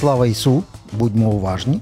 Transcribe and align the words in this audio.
Слава 0.00 0.26
Ісу! 0.26 0.62
Будьмо 0.92 1.30
уважні! 1.30 1.80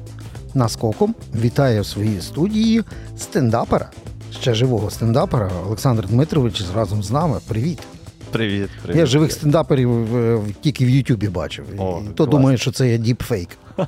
Наскоком 0.54 1.14
вітає 1.40 1.80
в 1.80 1.86
своїй 1.86 2.20
студії 2.20 2.82
стендапера, 3.18 3.90
ще 4.40 4.54
живого 4.54 4.90
стендапера 4.90 5.50
Олександр 5.66 6.06
Дмитрович 6.06 6.62
разом 6.74 7.02
з 7.02 7.10
нами. 7.10 7.38
Привіт! 7.48 7.78
Привіт, 8.30 8.68
привіт. 8.82 8.98
Я 8.98 9.06
живих 9.06 9.32
стендаперів 9.32 10.16
е, 10.16 10.40
тільки 10.60 10.84
в 10.84 10.88
Ютубі 10.88 11.28
бачив. 11.28 11.64
О, 11.78 12.02
То 12.14 12.24
клас. 12.24 12.28
думає, 12.28 12.58
що 12.58 12.72
це 12.72 12.90
є 12.90 12.98
діпфейк. 12.98 13.48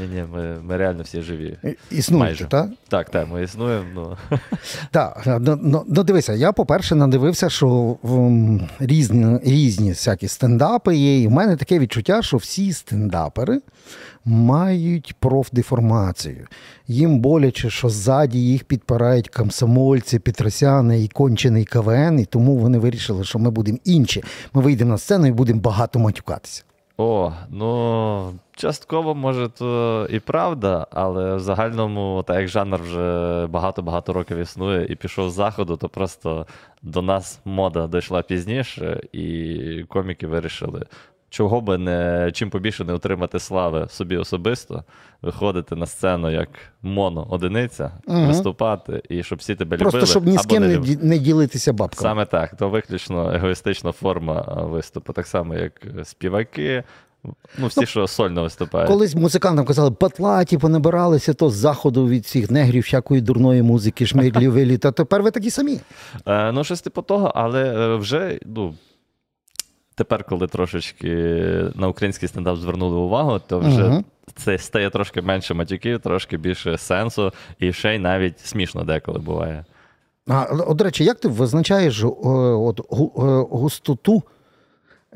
Ні, 0.00 0.06
ні, 0.14 0.24
ми, 0.32 0.60
ми 0.62 0.76
реально 0.76 1.02
всі 1.02 1.22
живі. 1.22 1.58
Існуєте, 1.90 2.44
так? 2.44 2.68
Так, 2.88 3.10
так, 3.10 3.28
ми 3.32 3.42
існуємо. 3.42 3.86
Ну. 3.94 4.16
Так, 4.90 5.22
ну, 5.40 5.58
ну, 5.62 5.84
ну 5.88 6.02
дивися, 6.02 6.32
я, 6.32 6.52
по-перше, 6.52 6.94
надивився, 6.94 7.50
що 7.50 7.96
м, 8.04 8.68
різні, 8.78 9.38
різні 9.44 9.88
всякі 9.90 10.28
стендапи 10.28 10.96
є. 10.96 11.20
І 11.20 11.28
в 11.28 11.30
мене 11.30 11.56
таке 11.56 11.78
відчуття, 11.78 12.22
що 12.22 12.36
всі 12.36 12.72
стендапери 12.72 13.60
мають 14.24 15.14
профдеформацію. 15.18 16.46
Їм 16.88 17.18
боляче, 17.18 17.70
що 17.70 17.88
ззаді 17.88 18.38
їх 18.38 18.64
підпирають 18.64 19.28
комсомольці, 19.28 20.18
Петросяни 20.18 21.02
і 21.02 21.08
кончений 21.08 21.64
КВН, 21.64 22.20
і 22.20 22.24
тому 22.24 22.56
вони 22.56 22.78
вирішили, 22.78 23.24
що 23.24 23.38
ми 23.38 23.50
будемо 23.50 23.78
інші. 23.84 24.22
Ми 24.54 24.62
вийдемо 24.62 24.90
на 24.90 24.98
сцену 24.98 25.26
і 25.26 25.32
будемо 25.32 25.60
багато 25.60 25.98
матюкатися. 25.98 26.62
О, 27.02 27.32
ну 27.50 28.38
частково, 28.56 29.14
може, 29.14 29.48
то 29.48 30.06
і 30.10 30.20
правда, 30.20 30.86
але 30.90 31.36
в 31.36 31.40
загальному, 31.40 32.24
так 32.26 32.38
як 32.38 32.48
жанр 32.48 32.80
вже 32.82 33.46
багато-багато 33.46 34.12
років 34.12 34.38
існує 34.38 34.86
і 34.86 34.96
пішов 34.96 35.30
з 35.30 35.34
заходу, 35.34 35.76
то 35.76 35.88
просто 35.88 36.46
до 36.82 37.02
нас 37.02 37.40
мода 37.44 37.86
дійшла 37.86 38.22
пізніше, 38.22 39.00
і 39.12 39.84
коміки 39.88 40.26
вирішили. 40.26 40.86
Чого 41.30 41.60
би 41.60 41.78
не 41.78 42.30
чим 42.34 42.50
побільше 42.50 42.84
не 42.84 42.92
отримати 42.92 43.38
слави 43.38 43.86
собі 43.90 44.16
особисто, 44.16 44.84
виходити 45.22 45.76
на 45.76 45.86
сцену 45.86 46.30
як 46.30 46.48
моно-одиниця, 46.82 47.90
Мгм. 48.06 48.26
виступати, 48.26 49.02
і 49.08 49.22
щоб 49.22 49.38
всі 49.38 49.54
тебе 49.54 49.76
Просто 49.76 49.98
любили. 49.98 50.10
щоб 50.10 50.26
ні 50.26 50.38
з 50.38 50.46
ким 50.46 50.62
не, 50.68 50.96
не 51.02 51.18
ділитися 51.18 51.72
бабками. 51.72 52.08
Саме 52.08 52.24
так, 52.26 52.56
то 52.56 52.68
виключно 52.68 53.32
егоїстична 53.34 53.92
форма 53.92 54.40
виступу, 54.70 55.12
так 55.12 55.26
само, 55.26 55.54
як 55.54 55.72
співаки, 56.04 56.82
ну 57.58 57.66
всі, 57.66 57.86
що 57.86 58.06
сольно 58.06 58.42
виступають. 58.42 58.88
Колись 58.90 59.14
музикантам 59.14 59.64
казали, 59.66 59.90
батлаті 60.00 60.58
понабиралися 60.58 61.34
то 61.34 61.50
з 61.50 61.54
заходу 61.54 62.08
від 62.08 62.24
всіх 62.24 62.50
негрів, 62.50 62.82
всякої 62.82 63.20
дурної 63.20 63.62
музики, 63.62 64.06
шмиглі 64.06 64.48
вилі. 64.48 64.78
Та 64.78 64.92
тепер 64.92 65.22
ви 65.22 65.30
такі 65.30 65.50
самі. 65.50 65.80
Е, 66.26 66.52
ну, 66.52 66.64
щось 66.64 66.80
типу 66.80 67.02
того, 67.02 67.32
але 67.34 67.64
е, 67.64 67.96
вже, 67.96 68.38
ну. 68.46 68.74
Тепер, 70.00 70.24
коли 70.24 70.46
трошечки 70.46 71.14
на 71.74 71.88
український 71.88 72.28
стендап 72.28 72.56
звернули 72.56 72.96
увагу, 72.96 73.40
то 73.46 73.58
вже 73.58 73.88
Мгм. 73.88 74.04
це 74.36 74.58
стає 74.58 74.90
трошки 74.90 75.22
менше 75.22 75.54
матюків, 75.54 76.00
трошки 76.00 76.36
більше 76.36 76.78
сенсу, 76.78 77.32
і 77.58 77.72
ще 77.72 77.94
й 77.94 77.98
навіть 77.98 78.40
смішно 78.40 78.84
деколи 78.84 79.18
буває. 79.18 79.64
А, 80.28 80.42
от, 80.42 80.76
до 80.76 80.84
речі, 80.84 81.04
як 81.04 81.20
ти 81.20 81.28
визначаєш 81.28 82.02
е, 82.02 82.06
от, 82.06 82.80
е, 82.80 82.84
густоту 83.50 84.22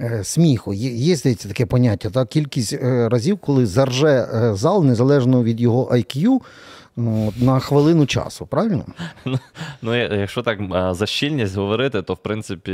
е, 0.00 0.24
сміху? 0.24 0.74
Є, 0.74 1.16
здається, 1.16 1.48
таке 1.48 1.66
поняття, 1.66 2.10
та? 2.10 2.26
кількість 2.26 2.72
разів, 2.82 3.38
коли 3.38 3.66
зарже 3.66 4.28
зал, 4.52 4.84
незалежно 4.84 5.42
від 5.44 5.60
його 5.60 5.90
IQ, 5.92 6.40
на 6.96 7.60
хвилину 7.60 8.06
часу, 8.06 8.46
правильно? 8.46 8.84
Ну, 9.82 9.94
якщо 9.94 10.42
так 10.42 10.58
за 10.94 11.06
щільність 11.06 11.56
говорити, 11.56 12.02
то 12.02 12.14
в 12.14 12.18
принципі 12.18 12.72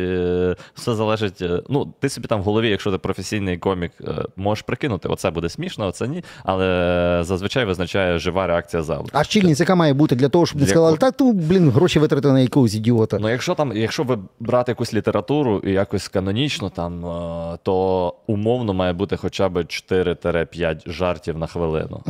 все 0.75 0.95
залежить. 0.95 1.43
е, 1.43 1.63
Ну, 1.69 1.93
ти 2.01 2.09
собі 2.09 2.27
там 2.27 2.41
в 2.41 2.45
голові, 2.45 2.69
якщо 2.69 2.93
ти 2.93 2.99
професійний 2.99 3.59
комік, 3.59 3.93
е, 4.01 4.05
можеш 4.37 4.63
прикинути, 4.63 5.09
оце 5.09 5.31
буде 5.31 5.49
смішно, 5.49 5.87
оце 5.87 6.09
ні. 6.09 6.25
Але 6.45 7.21
зазвичай 7.25 7.65
визначає 7.65 8.19
жива 8.19 8.47
реакція 8.47 8.83
залу. 8.83 9.07
А 9.13 9.25
щільність, 9.25 9.61
яка 9.61 9.75
має 9.75 9.95
бути 9.95 10.15
для 10.17 10.29
того, 10.29 10.47
щоб 10.47 10.61
не 10.61 10.67
сказали, 10.67 10.97
так, 10.97 11.15
ну, 11.21 11.33
блін, 11.33 11.71
гроші 11.71 11.99
витратили 11.99 12.35
на 12.35 12.41
якогось 12.41 12.75
ідіота. 12.75 13.19
Ну, 13.21 13.29
якщо 13.29 13.55
там, 13.55 13.77
якщо 13.77 14.03
ви 14.03 14.19
брати 14.41 14.73
якусь 14.73 14.95
літературу 14.95 15.59
і 15.65 15.73
якось 15.73 16.09
канонічно, 16.09 16.71
там, 16.71 17.07
е, 17.07 17.59
то 17.63 18.15
умовно 18.27 18.75
має 18.75 18.93
бути 18.93 19.17
хоча 19.17 19.49
б 19.49 19.59
4-5 19.65 20.91
жартів 20.93 21.39
на 21.39 21.47
хвилину. 21.47 22.01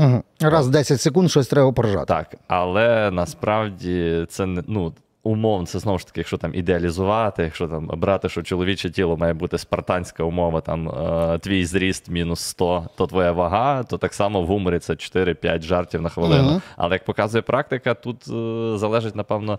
Раз 0.40 0.68
в 0.68 0.70
10 0.70 1.00
секунд 1.00 1.30
щось 1.30 1.46
треба 1.48 1.72
поржати. 1.72 1.99
Так, 2.04 2.34
але 2.48 3.10
насправді 3.10 4.26
це 4.28 4.46
не 4.46 4.62
ну. 4.66 4.92
Умовно, 5.22 5.66
це 5.66 5.78
знову 5.78 5.98
ж 5.98 6.06
таки, 6.06 6.20
якщо 6.20 6.36
там 6.36 6.54
ідеалізувати, 6.54 7.42
якщо 7.42 7.68
там 7.68 7.86
брати, 7.86 8.28
що 8.28 8.42
чоловіче 8.42 8.90
тіло 8.90 9.16
має 9.16 9.34
бути 9.34 9.58
спартанська 9.58 10.24
умова, 10.24 10.60
там 10.60 10.88
е, 10.88 11.38
твій 11.38 11.64
зріст 11.64 12.08
мінус 12.08 12.40
100, 12.40 12.88
то 12.96 13.06
твоя 13.06 13.32
вага, 13.32 13.82
то 13.82 13.98
так 13.98 14.14
само 14.14 14.42
в 14.42 14.46
гуморі 14.46 14.78
це 14.78 14.92
4-5 14.92 15.62
жартів 15.62 16.02
на 16.02 16.08
хвилину. 16.08 16.50
Мгм. 16.50 16.62
Але 16.76 16.94
як 16.94 17.04
показує 17.04 17.42
практика, 17.42 17.94
тут 17.94 18.16
е, 18.28 18.78
залежить, 18.78 19.16
напевно, 19.16 19.58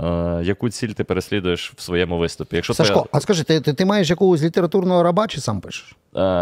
е, 0.00 0.40
яку 0.42 0.70
ціль 0.70 0.88
ти 0.88 1.04
переслідуєш 1.04 1.72
в 1.76 1.80
своєму 1.80 2.18
виступі. 2.18 2.56
Якщо 2.56 2.74
Сашко, 2.74 3.06
а 3.12 3.20
скажи, 3.20 3.44
ти, 3.44 3.60
ти, 3.60 3.74
ти 3.74 3.84
маєш 3.84 4.10
якогось 4.10 4.42
літературного 4.42 5.02
раба 5.02 5.26
чи 5.26 5.40
сам 5.40 5.60
пишеш? 5.60 5.96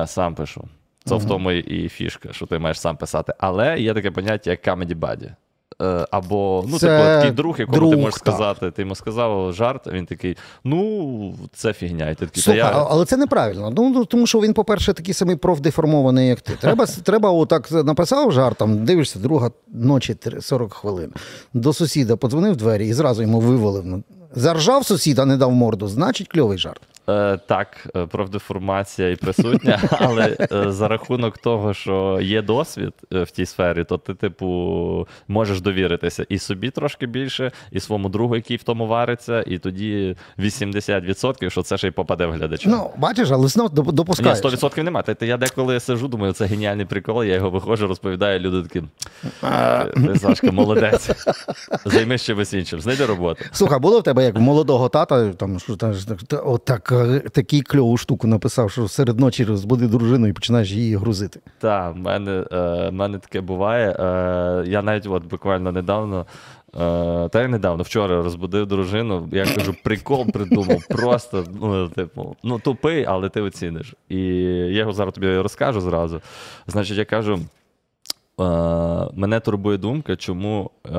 Сам 0.06 0.34
пишу. 0.34 0.68
Це 1.04 1.14
в 1.14 1.24
тому 1.24 1.50
і 1.50 1.88
фішка, 1.88 2.28
що 2.32 2.46
ти 2.46 2.58
маєш 2.58 2.80
сам 2.80 2.96
писати. 2.96 3.34
Але 3.38 3.80
є 3.80 3.94
таке 3.94 4.10
поняття, 4.10 4.50
як 4.50 4.68
comedy 4.68 4.94
buddy. 4.98 5.30
Е, 5.82 6.06
Або 6.10 6.64
ну, 6.68 6.78
Це 6.78 6.86
типу, 6.86 7.04
такий 7.04 7.30
друг, 7.30 7.60
якому 7.60 7.76
друг, 7.76 7.90
ти 7.90 7.96
можеш 7.96 8.14
так. 8.20 8.34
сказати, 8.34 8.70
ти 8.70 8.82
йому 8.82 8.94
сказав 8.94 9.52
жарт, 9.52 9.86
а 9.86 9.90
він 9.90 10.06
такий: 10.06 10.36
ну, 10.64 11.34
це 11.52 11.72
фігня. 11.72 12.10
І 12.10 12.14
ти 12.14 12.26
такий, 12.26 12.42
Слухай, 12.42 12.62
та 12.62 12.68
я... 12.70 12.86
але 12.90 13.04
це 13.04 13.16
неправильно. 13.16 13.72
Ну, 13.76 13.88
ну, 13.88 14.04
тому 14.04 14.26
що 14.26 14.40
він, 14.40 14.54
по-перше, 14.54 14.92
такий 14.92 15.14
самий 15.14 15.36
профдеформований, 15.36 16.28
як 16.28 16.40
ти. 16.40 16.52
Треба, 16.60 16.86
треба 16.86 17.30
отак 17.30 17.70
написав 17.70 18.32
жарт, 18.32 18.58
там, 18.58 18.84
дивишся, 18.84 19.18
друга 19.18 19.50
ночі 19.72 20.14
три- 20.14 20.40
40 20.40 20.72
хвилин. 20.72 21.12
До 21.54 21.72
сусіда 21.72 22.16
подзвонив 22.16 22.52
в 22.52 22.56
двері 22.56 22.88
і 22.88 22.92
зразу 22.92 23.22
йому 23.22 23.40
вивалив. 23.40 24.02
Заржав 24.34 24.86
сусід, 24.86 25.18
а 25.18 25.24
не 25.24 25.36
дав 25.36 25.52
морду, 25.52 25.88
значить 25.88 26.28
кльовий 26.28 26.58
жарт. 26.58 26.80
Е, 27.08 27.38
так, 27.46 27.86
е, 27.96 28.06
профдеформація 28.06 29.10
і 29.10 29.16
присутня, 29.16 29.80
але 29.90 30.36
е, 30.52 30.72
за 30.72 30.88
рахунок 30.88 31.38
того, 31.38 31.74
що 31.74 32.18
є 32.22 32.42
досвід 32.42 32.92
е, 33.12 33.22
в 33.22 33.30
тій 33.30 33.46
сфері, 33.46 33.84
то 33.84 33.98
ти, 33.98 34.14
типу, 34.14 35.08
можеш 35.28 35.60
довіритися 35.60 36.26
і 36.28 36.38
собі 36.38 36.70
трошки 36.70 37.06
більше, 37.06 37.50
і 37.72 37.80
своєму 37.80 38.08
другу, 38.08 38.36
який 38.36 38.56
в 38.56 38.62
тому 38.62 38.86
вариться, 38.86 39.44
і 39.46 39.58
тоді 39.58 40.16
80%, 40.38 41.50
що 41.50 41.62
це 41.62 41.78
ще 41.78 41.88
й 41.88 41.90
попаде 41.90 42.26
в 42.26 42.32
глядача. 42.32 42.70
Ну, 42.70 42.90
бачиш, 42.96 43.28
але 43.30 43.48
знов 43.48 43.68
доп- 43.70 43.86
Ні, 43.86 43.92
допускаєш. 43.92 44.38
100% 44.38 44.82
немає. 44.82 45.14
Та, 45.14 45.26
я 45.26 45.36
деколи 45.36 45.80
сижу, 45.80 46.08
думаю, 46.08 46.32
це 46.32 46.44
геніальний 46.44 46.86
прикол. 46.86 47.24
Я 47.24 47.34
його 47.34 47.50
виходжу, 47.50 47.86
розповідаю, 47.86 48.40
люди 48.40 48.68
такі. 48.68 48.82
Ти, 50.06 50.18
Сашка, 50.18 50.52
молодець. 50.52 51.10
Займись 51.84 52.22
чимось 52.22 52.52
іншим. 52.54 52.80
Знайди 52.80 53.06
роботу. 53.06 53.44
Слухай, 53.52 53.78
було 53.78 54.00
в 54.00 54.02
тебе 54.02 54.24
як 54.24 54.36
молодого 54.38 54.88
тата, 54.88 55.28
там 55.28 55.58
що 55.60 55.76
так- 55.76 56.93
е, 56.94 57.20
такі 57.20 57.62
кльову 57.62 57.96
штуку 57.96 58.26
написав, 58.26 58.70
що 58.70 58.88
серед 58.88 59.20
ночі 59.20 59.44
розбуди 59.44 59.86
дружину 59.86 60.26
і 60.26 60.32
починаєш 60.32 60.70
її 60.70 60.96
грузити. 60.96 61.40
Так, 61.58 61.94
в 61.94 61.98
мене, 61.98 62.44
е, 62.52 62.90
мене 62.90 63.18
таке 63.18 63.40
буває. 63.40 63.90
Е, 63.90 64.64
я 64.66 64.82
навіть 64.82 65.06
от 65.06 65.24
буквально 65.24 65.72
недавно. 65.72 66.26
Та 67.30 67.42
й 67.44 67.48
недавно, 67.48 67.82
вчора 67.82 68.22
розбудив 68.22 68.66
дружину. 68.66 69.28
Я 69.32 69.44
кажу, 69.44 69.74
прикол 69.84 70.26
придумав, 70.32 70.86
просто 70.88 71.44
ну, 71.60 71.88
типу, 71.88 72.36
ну 72.42 72.58
тупий, 72.58 73.04
але 73.08 73.28
ти 73.28 73.40
оціниш. 73.40 73.94
І 74.08 74.18
я 74.18 74.78
його 74.78 74.92
зараз 74.92 75.14
тобі 75.14 75.36
розкажу 75.36 75.80
зразу. 75.80 76.20
Значить, 76.66 76.98
я 76.98 77.04
кажу: 77.04 77.34
е, 77.34 78.44
мене 79.14 79.40
турбує 79.40 79.78
думка, 79.78 80.16
чому, 80.16 80.70
е, 80.86 80.90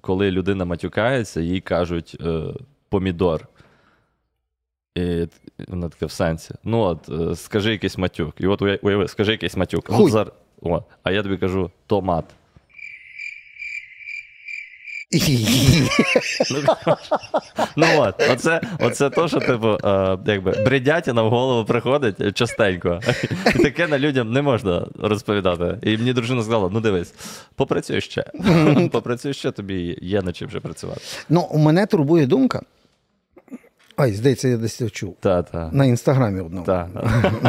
коли 0.00 0.30
людина 0.30 0.64
матюкається, 0.64 1.40
їй 1.40 1.60
кажуть 1.60 2.16
е, 2.20 2.42
помідор. 2.88 3.48
І 4.94 5.26
вона 5.68 5.88
таке 5.88 6.06
в 6.06 6.10
сенсі. 6.10 6.54
Ну 6.64 6.80
от, 6.80 7.08
е, 7.08 7.36
скажи 7.36 7.72
якийсь 7.72 7.98
матюк. 7.98 8.34
І 8.40 8.46
от 8.46 8.62
уяви, 8.62 9.08
скажи 9.08 9.32
якийсь 9.32 9.56
матюк. 9.56 9.88
Хуй. 9.88 10.10
Зар... 10.10 10.32
О, 10.62 10.82
а 11.02 11.12
я 11.12 11.22
тобі 11.22 11.36
кажу 11.36 11.70
томат. 11.86 12.24
Ну, 17.76 17.86
от, 17.98 18.14
оце, 18.30 18.60
оце 18.80 19.10
то, 19.10 19.28
що 19.28 19.40
типу, 19.40 19.78
е, 19.84 20.18
якби 20.26 20.50
бредятіна 20.50 21.22
в 21.22 21.30
голову 21.30 21.64
приходить 21.64 22.36
частенько. 22.36 23.00
І 23.54 23.58
таке 23.58 23.86
на 23.86 23.98
людям 23.98 24.32
не 24.32 24.42
можна 24.42 24.86
розповідати. 24.98 25.78
І 25.82 25.96
мені 25.96 26.12
дружина 26.12 26.42
сказала: 26.42 26.70
ну 26.72 26.80
дивись, 26.80 27.14
попрацюй 27.54 28.00
ще. 28.00 28.24
Попрацюй 28.92 29.34
ще, 29.34 29.50
тобі 29.50 29.98
є 30.02 30.22
над 30.22 30.36
чим 30.36 30.48
вже 30.48 30.60
працювати. 30.60 31.00
Ну, 31.28 31.48
у 31.50 31.58
мене 31.58 31.86
турбує 31.86 32.26
думка. 32.26 32.62
Ай, 33.96 34.12
здається, 34.12 34.48
я 34.48 34.56
десь 34.56 34.76
це 34.76 34.90
чув. 34.90 35.16
Та-та. 35.20 35.70
На 35.72 35.84
інстаграмі 35.84 36.40
одному. 36.40 36.66
Та. 36.66 36.88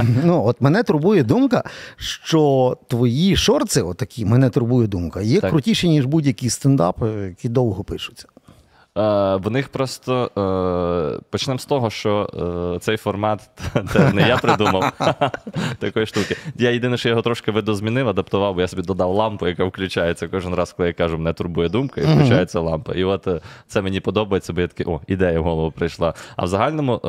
Ну, 0.23 0.43
от 0.45 0.61
мене 0.61 0.83
турбує 0.83 1.23
думка, 1.23 1.63
що 1.97 2.77
твої 2.87 3.35
шорти, 3.35 3.81
отакі, 3.81 4.25
мене 4.25 4.49
турбує 4.49 4.87
думка, 4.87 5.21
є 5.21 5.39
Так. 5.41 5.51
крутіші, 5.51 5.89
ніж 5.89 6.05
будь-які 6.05 6.49
стендапи, 6.49 7.07
які 7.09 7.49
довго 7.49 7.83
пишуться. 7.83 8.27
Е, 8.97 9.35
в 9.35 9.51
них 9.51 9.69
просто 9.69 10.31
е, 10.37 11.23
почнемо 11.29 11.59
з 11.59 11.65
того, 11.65 11.89
що 11.89 12.29
е, 12.75 12.79
цей 12.79 12.97
формат 12.97 13.49
це 13.93 14.13
не 14.13 14.27
я 14.27 14.37
придумав 14.37 14.91
такої 15.79 16.05
штуки. 16.05 16.37
Я 16.55 16.71
єдине, 16.71 16.97
що 16.97 17.09
його 17.09 17.21
трошки 17.21 17.51
видозмінив, 17.51 18.09
адаптував, 18.09 18.55
бо 18.55 18.61
я 18.61 18.67
собі 18.67 18.81
додав 18.81 19.11
лампу, 19.11 19.47
яка 19.47 19.63
включається 19.63 20.27
кожен 20.27 20.55
раз, 20.55 20.73
коли 20.73 20.87
я 20.87 20.93
кажу, 20.93 21.17
мене 21.17 21.33
турбує 21.33 21.69
думка, 21.69 22.01
і 22.01 22.03
включається 22.03 22.59
лампа. 22.59 22.93
І 22.93 23.03
от 23.03 23.27
це 23.67 23.81
мені 23.81 23.99
подобається, 23.99 24.53
бо 24.53 24.61
я 24.61 24.67
такий, 24.67 24.85
о, 24.85 25.01
ідея 25.07 25.39
в 25.39 25.43
голову 25.43 25.71
прийшла. 25.71 26.13
А 26.35 26.45
в 26.45 26.47
загальному 26.47 27.01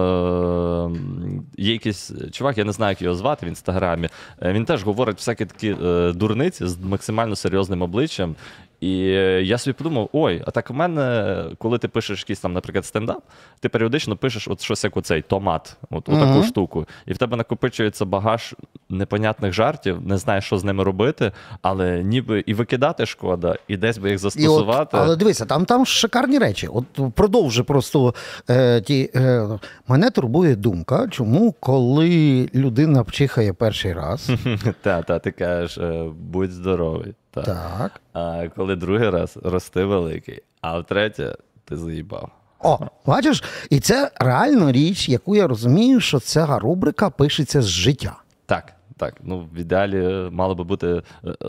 є 1.57 1.73
якийсь 1.73 2.13
чувак, 2.33 2.59
я 2.59 2.65
не 2.65 2.73
знаю, 2.73 2.91
як 2.91 3.03
його 3.03 3.15
звати 3.15 3.47
в 3.47 3.49
інстаграмі. 3.49 4.09
Він 4.43 4.65
теж 4.65 4.85
говорить 4.85 5.17
всякі 5.17 5.45
такі 5.45 5.77
дурниці 6.15 6.67
з 6.67 6.79
максимально 6.81 7.37
серйозним 7.37 7.83
обличчям. 7.83 8.35
І 8.81 9.03
е, 9.09 9.43
я 9.43 9.59
собі 9.59 9.75
подумав: 9.75 10.09
ой, 10.13 10.43
а 10.47 10.51
так 10.51 10.71
у 10.71 10.75
мене, 10.75 11.45
коли 11.59 11.79
ти 11.79 11.89
пишеш 11.89 12.21
якийсь 12.21 12.41
там, 12.41 12.53
наприклад, 12.53 12.87
стендап, 12.87 13.23
ти 13.61 13.69
періодично 13.69 14.17
пишеш 14.17 14.49
от 14.49 14.61
щось 14.61 14.85
як 14.85 14.97
оцей 14.97 15.23
томат, 15.23 15.77
от 15.91 16.09
отаку 16.09 16.27
Мгм. 16.27 16.45
штуку. 16.45 16.87
І 17.07 17.13
в 17.13 17.19
тебе 17.19 17.37
накопичується 17.37 18.05
багаж 18.05 18.55
непонятних 18.89 19.53
жартів, 19.53 20.07
не 20.07 20.19
знаєш, 20.19 20.45
що 20.45 20.59
з 20.59 20.65
ними 20.65 20.85
робити, 20.85 21.33
але 21.63 22.03
ніби 22.03 22.45
і 22.47 22.55
викидати 22.55 23.07
шкода, 23.07 23.57
і 23.69 23.77
десь 23.77 23.99
би 23.99 24.11
їх 24.11 24.15
І 24.15 24.27
от, 24.27 24.33
застосувати. 24.33 24.97
але 24.97 25.17
дивися, 25.17 25.45
там, 25.45 25.65
там 25.65 25.87
шикарні 25.87 26.39
речі. 26.39 26.69
От 26.69 27.15
продовжи 27.15 27.63
просто 27.63 28.15
е, 28.51 28.81
ті. 28.81 29.11
Е, 29.15 29.49
мене 29.89 30.11
турбує 30.11 30.57
думка, 30.57 31.09
чому 31.11 31.53
коли 31.61 32.49
людина 32.55 33.05
чихає 33.11 33.53
перший 33.53 33.93
раз, 33.93 34.31
Та, 34.83 35.03
та, 35.03 35.19
ти 35.19 35.31
кажеш, 35.31 35.79
е, 35.79 36.05
будь 36.21 36.51
здоровий. 36.51 37.15
Та. 37.43 37.79
так. 37.79 38.01
А 38.13 38.49
коли 38.57 38.77
другий 38.77 39.11
раз 39.11 39.39
рости 39.45 39.85
великий, 39.85 40.43
а 40.61 40.79
втретє 40.79 41.35
ти 41.65 41.77
заїбав. 41.77 42.31
О, 42.61 42.79
бачиш, 43.07 43.45
і 43.71 43.81
це 43.81 44.11
реально 44.17 44.73
річ, 44.73 45.09
яку 45.09 45.37
я 45.37 45.47
розумію, 45.47 46.01
що 46.01 46.21
ця 46.21 46.59
рубрика 46.59 47.11
пишеться 47.11 47.63
з 47.63 47.67
життя. 47.67 48.17
Так, 48.47 48.73
так. 48.99 49.15
Ну, 49.25 49.49
в 49.55 49.59
ідеалі 49.59 49.97
е, 50.05 50.29
мало 50.33 50.55
би 50.55 50.65
бути 50.65 50.87
е, 50.89 51.03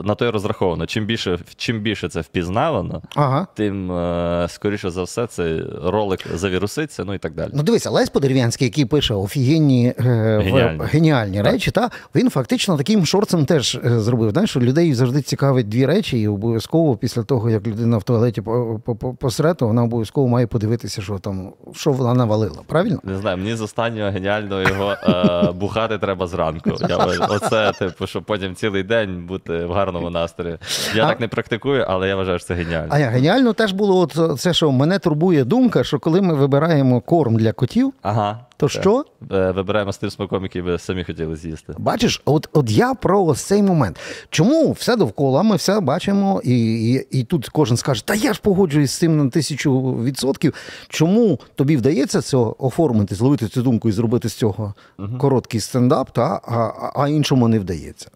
на 0.04 0.16
то 0.16 0.26
й 0.26 0.30
розраховано. 0.30 0.86
Чим 0.86 1.06
більше, 1.06 1.40
чим 1.56 1.80
більше 1.80 2.10
це 2.10 2.22
впізнавано, 2.22 3.02
Ага. 3.16 3.48
тим 3.56 3.92
е, 3.92 4.46
скоріше 4.50 4.90
за 4.90 5.04
все 5.04 5.28
цей 5.28 5.64
ролик 5.84 6.20
завіруситься, 6.34 7.04
ну 7.06 7.14
і 7.14 7.18
так 7.18 7.34
далі. 7.34 7.52
Ну, 7.54 7.64
дивися, 7.64 7.90
Лесь 7.90 8.10
Подерев'янський, 8.10 8.68
який 8.68 8.86
пише 8.86 9.14
офігенні 9.14 9.94
е, 10.00 10.40
Геніальні. 10.44 10.82
геніальні 10.84 11.42
речі, 11.42 11.72
та 11.72 11.90
він 12.16 12.30
фактично 12.30 12.78
таким 12.78 13.06
шорцем 13.06 13.46
теж 13.46 13.80
зробив. 13.84 14.32
Знаєш, 14.32 14.50
що 14.50 14.60
людей 14.60 14.94
завжди 14.94 15.22
цікавить 15.22 15.70
дві 15.70 15.86
речі, 15.86 16.22
і 16.22 16.28
обов'язково 16.28 16.98
після 16.98 17.24
того, 17.24 17.50
як 17.50 17.68
людина 17.68 17.98
в 17.98 18.04
туалеті 18.04 18.42
по- 18.42 18.82
по- 18.86 18.96
по- 18.96 19.14
посре, 19.14 19.54
то 19.54 19.68
вона 19.68 19.84
обов'язково 19.84 20.28
має 20.28 20.48
подивитися, 20.48 21.02
що 21.02 21.20
там 21.20 21.54
що 21.74 21.92
вона 21.92 22.14
навалила. 22.14 22.58
Правильно? 22.68 23.00
Не 23.04 23.18
знаю, 23.18 23.38
мені 23.38 23.56
з 23.56 23.62
останнього 23.62 24.10
геніального 24.12 24.62
його 24.62 24.92
е, 24.92 25.52
бухати 25.52 25.98
треба 25.98 26.28
зранку. 26.28 26.70
Я, 26.90 26.98
оце, 27.42 27.72
типу, 27.72 28.08
щоб 28.08 28.24
потім 28.24 28.56
цілий 28.56 28.84
день 28.84 29.26
бути 29.28 29.66
в 29.66 29.72
гарному 29.72 30.10
настрої. 30.10 30.58
Я 30.96 31.06
А- 31.06 31.08
так 31.08 31.20
не 31.20 31.28
практикую, 31.28 31.86
але 31.88 32.08
я 32.08 32.16
вважаю, 32.16 32.40
що 32.40 32.48
це 32.48 32.54
геніально. 32.54 32.88
А 32.90 33.00
я 33.00 33.08
геніально 33.08 33.54
теж 33.54 33.72
було 33.72 33.98
от 34.00 34.40
це, 34.40 34.54
що 34.54 34.72
мене 34.72 35.00
турбує 35.00 35.44
думка, 35.44 35.84
що 35.84 36.00
коли 36.00 36.22
ми 36.22 36.34
вибираємо 36.34 37.02
корм 37.02 37.36
для 37.36 37.52
котів, 37.52 37.94
Ага. 38.02 38.40
То 38.58 38.68
так. 38.68 38.82
що? 38.82 39.06
Е, 39.32 39.52
Вибираємо 39.52 39.94
з 39.94 39.98
тим 39.98 40.10
смаком, 40.10 40.44
який 40.44 40.62
ви 40.62 40.80
самі 40.80 41.04
хотіли 41.04 41.36
з'їсти. 41.36 41.74
Бачиш, 41.78 42.22
от, 42.26 42.50
от 42.54 42.72
я 42.72 42.94
про 42.94 43.24
ось 43.26 43.42
цей 43.42 43.64
момент. 43.64 44.00
Чому 44.30 44.72
все 44.72 44.96
довкола, 44.96 45.44
ми 45.44 45.56
все 45.56 45.80
бачимо, 45.80 46.42
і, 46.44 46.84
і, 46.94 47.08
і 47.12 47.24
тут 47.24 47.50
кожен 47.50 47.78
скаже, 47.78 48.06
та 48.06 48.16
я 48.16 48.34
ж 48.34 48.40
погоджуюсь 48.44 48.92
з 48.92 48.98
цим 48.98 49.18
на 49.18 49.30
тисячу 49.30 49.82
відсотків. 50.04 50.54
Чому 50.90 51.40
тобі 51.56 51.78
вдається 51.78 52.22
це 52.22 52.38
оформити, 52.38 53.16
зловити 53.16 53.48
цю 53.48 53.62
думку 53.62 53.90
і 53.90 53.92
зробити 53.92 54.30
з 54.30 54.34
цього 54.34 54.74
короткий 55.20 55.60
стендап, 55.60 56.12
та, 56.12 56.42
а- 56.48 56.92
а 57.04 57.08
іншому 57.10 57.48
не 57.48 57.60
вдається? 57.60 58.10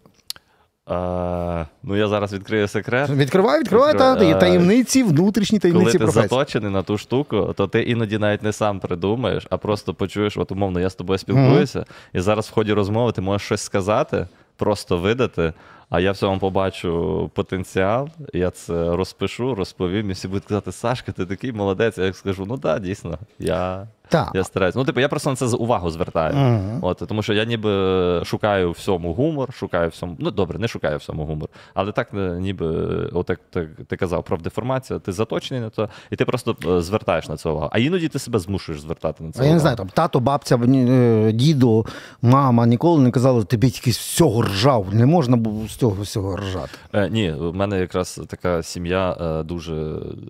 Е, 0.90 1.66
ну, 1.82 1.96
я 1.96 2.08
зараз 2.08 2.32
відкрию 2.32 2.68
секрет. 2.68 3.10
Відкривай, 3.10 3.60
відкривай, 3.60 3.98
та, 3.98 4.12
Відкривай. 4.12 4.40
таємниці, 4.40 5.02
внутрішні 5.02 5.58
Коли 5.58 5.72
таємниці 5.72 5.98
ти 5.98 6.04
професії. 6.04 6.28
заточений 6.28 6.70
на 6.70 6.82
ту 6.82 6.98
штуку, 6.98 7.54
то 7.56 7.66
ти 7.66 7.82
іноді 7.82 8.18
навіть 8.18 8.42
не 8.42 8.52
сам 8.52 8.80
придумаєш, 8.80 9.46
а 9.50 9.56
просто 9.56 9.94
почуєш, 9.94 10.36
от 10.36 10.52
умовно, 10.52 10.80
я 10.80 10.90
з 10.90 10.94
тобою 10.94 11.18
спілкуюся, 11.18 11.84
і 12.12 12.20
зараз 12.20 12.46
в 12.48 12.52
ході 12.52 12.72
розмови 12.72 13.12
ти 13.12 13.20
можеш 13.20 13.46
щось 13.46 13.62
сказати, 13.62 14.26
просто 14.56 14.98
видати. 14.98 15.52
А 15.90 16.00
я 16.00 16.12
в 16.12 16.16
цьому 16.16 16.38
побачу 16.38 17.30
потенціал, 17.34 18.08
я 18.34 18.50
це 18.50 18.96
розпишу, 18.96 19.54
розповім, 19.54 20.10
і 20.10 20.12
всі 20.12 20.28
будуть 20.28 20.44
казати, 20.44 20.72
Сашка, 20.72 21.12
ти 21.12 21.26
такий 21.26 21.52
молодець. 21.52 21.98
А 21.98 22.04
я 22.04 22.12
скажу, 22.12 22.44
ну 22.48 22.58
так, 22.58 22.82
дійсно, 22.82 23.18
я, 23.38 23.86
Так. 24.12 24.30
я 24.34 24.44
стараюсь. 24.44 24.74
Ну, 24.74 24.84
типу, 24.84 25.00
я 25.00 25.08
просто 25.08 25.30
на 25.30 25.36
це 25.36 25.46
увагу 25.46 25.90
звертаю. 25.90 26.36
Мгм. 26.36 26.78
От, 26.82 27.02
тому 27.08 27.22
що 27.22 27.32
я 27.32 27.44
ніби 27.44 28.24
шукаю 28.24 28.70
всьому 28.70 29.14
гумор, 29.14 29.54
шукаю 29.54 29.88
всьому. 29.88 30.16
Ну, 30.18 30.30
добре, 30.30 30.58
не 30.58 30.68
шукаю 30.68 30.98
всьому 30.98 31.24
гумор. 31.24 31.48
Але 31.74 31.92
так, 31.92 32.08
е, 32.14 32.36
ніби, 32.40 32.66
от 33.12 33.30
як 33.30 33.40
ти, 33.50 33.68
ти 33.88 33.96
казав 33.96 34.24
про 34.24 34.36
деформацію, 34.36 34.98
ти 34.98 35.12
заточений 35.12 35.62
на 35.62 35.70
то, 35.70 35.88
і 36.10 36.16
ти 36.16 36.24
просто 36.24 36.56
е, 36.66 36.82
звертаєш 36.82 37.28
на 37.28 37.36
це 37.36 37.48
увагу. 37.48 37.68
А 37.72 37.78
іноді 37.78 38.08
ти 38.08 38.18
себе 38.18 38.38
змушуєш 38.38 38.80
звертати 38.80 39.24
на 39.24 39.32
це. 39.32 39.42
А 39.42 39.46
я 39.46 39.52
не 39.52 39.58
знаю, 39.58 39.76
там 39.76 39.88
тато, 39.88 40.20
бабця, 40.20 40.56
е, 40.56 41.32
дідо, 41.32 41.84
мама 42.22 42.66
ніколи 42.66 43.02
не 43.02 43.10
казали, 43.10 43.44
тобі 43.44 43.70
тільки 43.70 43.92
з 43.92 43.98
всього 43.98 44.42
ржав. 44.42 44.94
Не 44.94 45.06
можна 45.06 45.36
було 45.36 45.68
з 45.68 45.74
цього 45.76 46.02
всього 46.02 46.36
ржати. 46.36 46.70
Е, 46.92 47.08
ні, 47.10 47.32
в 47.32 47.54
мене 47.54 47.80
якраз 47.80 48.20
така 48.28 48.62
сім'я 48.62 49.16
дуже 49.44 49.74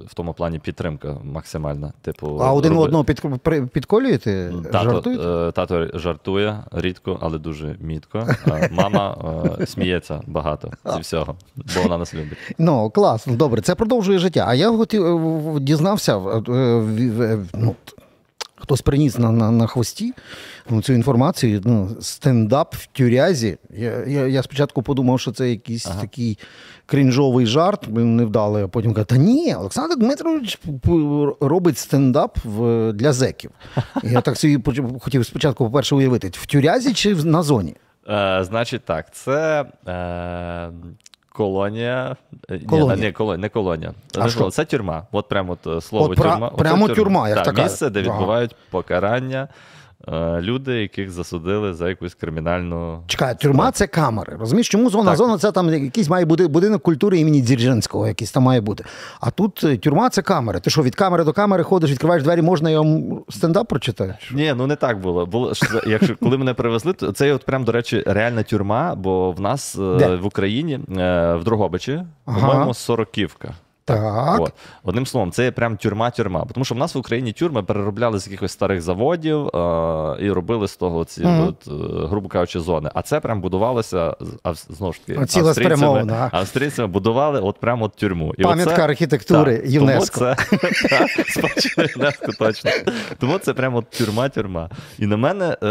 в 0.07 0.15
тому 0.15 0.33
плані 0.35 0.59
підтримка 0.59 1.17
максимальна. 1.25 1.93
Типу, 2.03 2.39
А 2.43 2.53
один 2.53 2.73
роби- 2.73 2.85
одного 2.85 3.05
під, 3.05 3.23
підколюєте? 3.73 4.53
Тато, 4.73 4.91
Жартуєте? 4.91 5.25
е, 5.29 5.53
тато 5.53 5.89
жартує 5.95 6.65
рідко, 6.73 7.19
але 7.23 7.39
дуже 7.39 7.77
мітко. 7.81 8.29
Мама 8.71 9.17
е, 9.61 9.67
сміється 9.67 10.21
багато 10.27 10.71
зі 10.95 11.01
всього, 11.01 11.37
бо 11.57 11.83
вона 11.83 11.99
нас 11.99 12.15
любить. 12.15 12.39
Ну, 12.59 12.91
класно, 12.91 13.37
добре, 13.37 13.63
це 13.63 13.75
продовжує 13.75 14.19
життя. 14.19 14.45
А 14.49 14.55
я 14.55 14.71
хотів 14.71 15.07
е, 15.07 15.61
дізнався, 15.61 16.19
е, 16.19 17.39
ну, 17.55 17.75
хтось 18.63 18.83
приніс 18.83 19.19
на, 19.19 19.31
на, 19.31 19.51
на 19.51 19.67
хвості 19.67 20.13
ну, 20.71 20.83
цю 20.83 20.93
інформацію. 20.93 21.63
Ну, 21.65 21.97
стендап 22.01 22.75
в 22.75 22.87
тюрязі. 22.87 23.59
Я, 23.77 24.05
я, 24.07 24.27
я 24.27 24.43
спочатку 24.43 24.83
подумав, 24.83 25.21
що 25.21 25.33
це 25.33 25.51
якийсь 25.51 25.85
такий 25.85 26.39
крінжовий 26.93 27.47
жарт, 27.47 27.89
невдалий, 27.89 28.65
а 28.65 28.69
потім 28.69 28.95
кажу, 28.95 29.05
та 29.05 29.17
ні, 29.17 29.55
Олександр 29.55 29.97
Дмитрович 29.97 30.59
робить 31.41 31.79
стендап 31.79 32.39
для 32.93 33.13
зеків. 33.13 33.51
Я 34.03 34.21
так 34.21 34.37
собі 34.37 34.59
хотів 35.01 35.27
спочатку, 35.27 35.65
по-перше, 35.65 35.95
уявити, 35.95 36.31
в 36.33 36.47
тюрязі 36.47 36.95
чи 36.95 37.15
на 37.15 37.43
зоні? 37.43 37.75
Е, 38.09 38.45
значить 38.45 38.83
так, 38.85 39.15
це 39.15 39.65
е, 39.89 40.71
колонія. 41.33 42.17
Е, 42.51 42.59
Колонія. 42.59 42.97
Ні, 42.97 43.03
не, 43.03 43.13
колонія, 43.13 43.39
не 43.39 43.49
колонія. 43.49 43.93
А 44.19 44.25
Не 44.25 44.31
що? 44.31 44.51
Це 44.51 44.65
тюрма. 44.65 45.07
От 45.13 45.29
прямо 45.29 45.53
от, 45.53 45.77
е, 45.77 45.81
слово 45.81 46.11
От 46.11 46.17
тюрма. 46.17 46.49
Оце 46.49 46.57
прямо 46.57 46.89
тюрма, 46.89 47.29
як 47.29 47.37
так, 47.37 47.47
така. 47.47 47.63
Місце, 47.63 47.91
де 47.91 48.01
Ага. 48.01 48.11
відбувають 48.11 48.57
покарання 48.71 49.49
люди, 50.41 50.73
яких 50.83 51.11
засудили 51.11 51.75
за 51.75 51.89
якусь 51.89 52.15
кримінальну. 52.15 53.03
Чекай, 53.07 53.39
тюрма 53.39 53.71
це 53.73 53.87
камери. 53.87 54.37
Розумієш, 54.41 54.69
чому 54.69 54.91
зона? 54.91 55.11
Так. 55.11 55.17
Зона 55.17 55.39
це 55.39 55.53
там 55.53 55.71
якийсь 55.71 56.09
має 56.09 56.25
бути 56.25 56.47
будинок 56.49 56.83
культури 56.83 57.19
імені 57.19 57.43
Дзержинського, 57.43 58.07
якийсь 58.09 58.33
там 58.33 58.43
має 58.43 58.61
бути. 58.61 58.85
А 59.21 59.31
тут 59.31 59.65
е, 59.65 59.77
тюрма 59.77 60.11
це 60.11 60.23
камери. 60.23 60.61
Ти 60.61 60.71
що, 60.71 60.83
від 60.83 60.95
камери 60.95 61.25
до 61.25 61.33
камери 61.33 61.63
ходиш, 61.63 61.91
відкриваєш 61.91 62.23
двері, 62.25 62.43
можна 62.43 62.71
я 62.71 62.81
вам 62.81 63.21
стендап 63.29 63.69
прочитаю? 63.69 64.15
Ні, 64.33 64.55
ну 64.57 64.67
не 64.67 64.77
так 64.77 65.01
було. 65.01 65.27
Було 65.27 65.55
що 65.55 65.67
якщо 65.87 66.17
коли 66.17 66.39
мене 66.39 66.55
привезли, 66.55 66.93
то 66.93 67.13
це 67.13 67.33
от 67.33 67.45
прям, 67.45 67.65
до 67.65 67.73
речі, 67.73 68.03
реальна 68.07 68.43
тюрма, 68.43 68.95
бо 68.95 69.33
в 69.33 69.41
нас 69.41 69.79
е, 69.79 69.97
Де? 69.99 70.17
в 70.17 70.27
Україні 70.27 70.75
е, 70.99 71.35
в 71.35 71.45
Дрогобичі, 71.45 72.03
Ага. 72.27 72.41
по-моєму, 72.41 72.75
сороківка. 72.75 73.55
Так. 73.85 74.41
От. 74.41 74.53
Одним 74.85 75.07
словом, 75.07 75.33
це 75.33 75.51
прям 75.53 75.77
тюрма-тюрма. 75.77 76.47
Тому 76.55 76.65
що 76.65 76.75
в 76.75 76.79
нас 76.79 76.95
в 76.95 76.99
Україні 76.99 77.33
тюрми 77.33 77.63
переробляли 77.63 78.19
з 78.21 78.27
якихось 78.27 78.53
старих 78.53 78.83
заводів 78.83 79.47
е- 79.47 80.17
і 80.21 80.31
робили 80.31 80.69
з 80.69 80.77
того 80.77 81.05
ці, 81.05 81.21
Мгм. 81.25 81.49
от, 81.49 81.69
е, 81.69 82.07
грубо 82.07 82.29
кажучи, 82.29 82.61
зони. 82.61 82.91
А 82.95 83.03
це 83.03 83.21
прям 83.21 83.41
будувалося 83.41 84.17
знову 84.69 84.93
ж 84.93 85.07
таки 85.07 85.19
О, 85.21 85.27
цілеспрямовано, 85.27 86.29
а. 86.33 86.37
австрійцями 86.39 86.89
будували 86.89 87.41
от 87.41 87.61
прямо 87.61 87.85
от 87.85 87.97
тюрму. 87.97 88.35
І 88.39 88.43
Пам'ятка 88.43 88.73
оце- 88.75 88.85
архітектури 88.85 89.57
так, 89.59 89.71
ЮНЕСКО. 89.71 90.19
Тому 90.51 91.49
це, 91.57 91.87
ЮНЕСКО, 91.97 92.33
точно. 92.39 92.71
Тому 93.19 93.39
це 93.39 93.55
прямо 93.55 93.79
от 93.79 93.85
тюрма-тюрма. 94.01 94.71
І 94.99 95.07
на 95.07 95.17
мене, 95.17 95.57
е, 95.63 95.67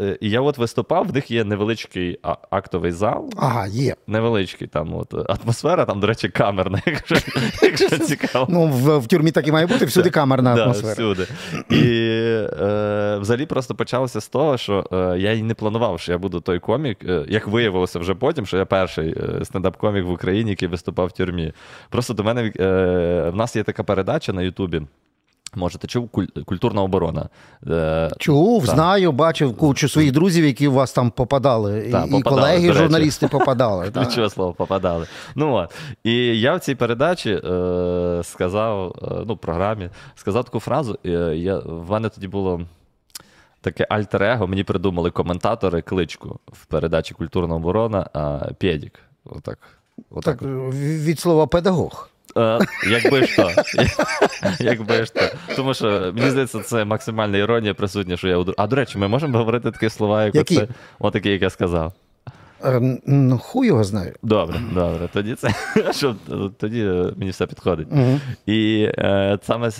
е, 0.00 0.18
я 0.20 0.40
от 0.40 0.58
виступав, 0.58 1.06
в 1.06 1.12
них 1.14 1.30
є 1.30 1.44
невеличкий 1.44 2.18
а- 2.22 2.36
актовий 2.50 2.92
зал. 2.92 3.30
Ага, 3.36 3.66
є. 3.66 3.96
Невеличкий 4.06 4.68
там 4.68 4.94
от 4.94 5.14
атмосфера, 5.42 5.84
там, 5.84 6.00
до 6.00 6.06
речі, 6.06 6.28
камерна, 6.28 6.82
якщо, 6.86 7.16
якщо 7.62 7.98
цікаво. 7.98 8.46
Ну, 8.50 8.66
в, 8.66 8.98
в 8.98 9.06
тюрмі 9.06 9.30
так 9.30 9.48
і 9.48 9.52
має 9.52 9.66
бути, 9.66 9.84
всюди 9.84 10.10
камерна 10.10 10.54
Да, 10.54 10.64
атмосфера. 10.64 10.92
всюди. 10.92 11.26
І 11.70 11.82
е, 12.62 13.18
взагалі 13.20 13.46
просто 13.46 13.74
почалося 13.74 14.20
з 14.20 14.28
того, 14.28 14.58
що 14.58 14.84
е, 14.92 15.18
я 15.18 15.32
і 15.32 15.42
не 15.42 15.54
планував, 15.54 16.00
що 16.00 16.12
я 16.12 16.18
буду 16.18 16.40
той 16.40 16.58
комік. 16.58 16.98
Е, 17.08 17.24
як 17.28 17.46
виявилося 17.48 17.98
вже 17.98 18.14
потім, 18.14 18.46
що 18.46 18.56
я 18.56 18.64
перший 18.64 19.10
е, 19.10 19.44
стендап-комік 19.44 20.02
в 20.04 20.10
Україні, 20.10 20.50
який 20.50 20.68
виступав 20.68 21.06
в 21.06 21.12
тюрмі. 21.12 21.52
Просто 21.90 22.14
до 22.14 22.24
мене 22.24 22.52
е, 22.60 23.30
в 23.32 23.36
нас 23.36 23.56
є 23.56 23.62
така 23.62 23.82
передача 23.82 24.32
на 24.32 24.42
Ютубі. 24.42 24.82
Може, 25.54 25.78
ти 25.78 25.86
чув 25.86 26.10
культурна 26.46 26.82
оборона. 26.82 27.28
Е, 27.66 28.10
Чув, 28.18 28.66
Так. 28.66 28.74
знаю, 28.74 29.12
бачив 29.12 29.56
кучу 29.56 29.88
своїх 29.88 30.12
друзів, 30.12 30.44
які 30.44 30.68
у 30.68 30.72
вас 30.72 30.92
там 30.92 31.10
попадали. 31.10 31.88
Так, 31.92 32.06
і 32.06 32.10
попадали, 32.10 32.40
колеги, 32.42 32.72
журналісти 32.72 33.28
попадали. 33.28 33.90
Ключове 33.94 34.30
слово 34.30 34.52
попадали. 34.52 35.06
Ну 35.34 35.54
от. 35.54 35.74
І 36.04 36.40
я 36.40 36.56
в 36.56 36.60
цій 36.60 36.74
передачі 36.74 37.30
е, 37.30 38.20
сказав, 38.24 38.94
е, 39.02 39.24
ну, 39.26 39.36
програмі, 39.36 39.90
сказав 40.14 40.44
таку 40.44 40.60
фразу. 40.60 40.98
Е, 41.06 41.10
я, 41.36 41.58
в 41.58 41.90
мене 41.90 42.08
тоді 42.08 42.28
було 42.28 42.60
таке 43.60 43.86
альтер-его, 43.90 44.46
мені 44.46 44.64
придумали 44.64 45.10
коментатори 45.10 45.82
кличку 45.82 46.38
в 46.52 46.66
передачі 46.66 47.14
Культурна 47.14 47.54
оборона, 47.54 48.10
а 48.12 48.38
Пєдік. 48.58 49.00
Отак. 49.24 49.58
Отак. 50.10 50.38
Так, 50.38 50.48
від 50.78 51.20
слова 51.20 51.46
педагог. 51.46 52.10
Е, 52.38 52.58
якби 52.90 53.26
то. 53.26 53.50
якби 54.60 55.04
то. 55.04 55.20
Тому 55.56 55.74
що 55.74 56.12
мені 56.14 56.30
здається, 56.30 56.60
це 56.60 56.84
максимальна 56.84 57.38
іронія 57.38 57.74
присутня, 57.74 58.16
що 58.16 58.28
я 58.28 58.38
А 58.56 58.66
до 58.66 58.76
речі, 58.76 58.98
ми 58.98 59.08
можемо 59.08 59.38
говорити 59.38 59.70
такі 59.70 59.88
слова, 59.88 60.24
як 60.24 60.34
це 60.34 60.40
оце, 60.40 60.68
отакі, 60.98 61.30
як 61.30 61.42
я 61.42 61.50
сказав. 61.50 61.92
Ну, 63.06 63.38
хуй 63.38 63.66
його 63.66 63.84
знає. 63.84 64.12
Добре, 64.22 64.60
добре. 64.74 65.08
Тоді 65.12 65.34
це 65.34 65.54
щоб 65.92 66.16
тоді 66.58 66.80
е, 66.80 67.12
мені 67.16 67.30
все 67.30 67.46
підходить. 67.46 67.88
Мгм. 67.90 68.20
І 68.46 68.88
е, 68.98 69.38
саме 69.42 69.68
е, 69.68 69.70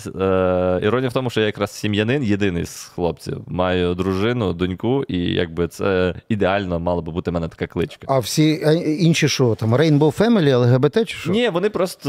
іронія 0.82 1.08
в 1.08 1.12
тому, 1.12 1.30
що 1.30 1.40
я 1.40 1.46
якраз 1.46 1.70
сім'янин, 1.70 2.22
єдиний 2.22 2.64
з 2.64 2.84
хлопців, 2.94 3.38
маю 3.46 3.94
дружину, 3.94 4.52
доньку, 4.52 5.04
і 5.08 5.18
якби 5.18 5.68
це 5.68 6.14
ідеально 6.28 6.80
мала 6.80 7.02
би 7.02 7.12
бути 7.12 7.30
в 7.30 7.34
мене 7.34 7.48
така 7.48 7.66
кличка. 7.66 8.06
А 8.10 8.18
всі 8.18 8.60
інші 9.00 9.28
що 9.28 9.54
там? 9.54 9.74
Rainbow 9.74 10.18
Family, 10.18 10.56
ЛГБТ 10.56 11.08
чи 11.08 11.16
що? 11.16 11.30
Ні, 11.30 11.48
вони 11.48 11.70
просто 11.70 12.08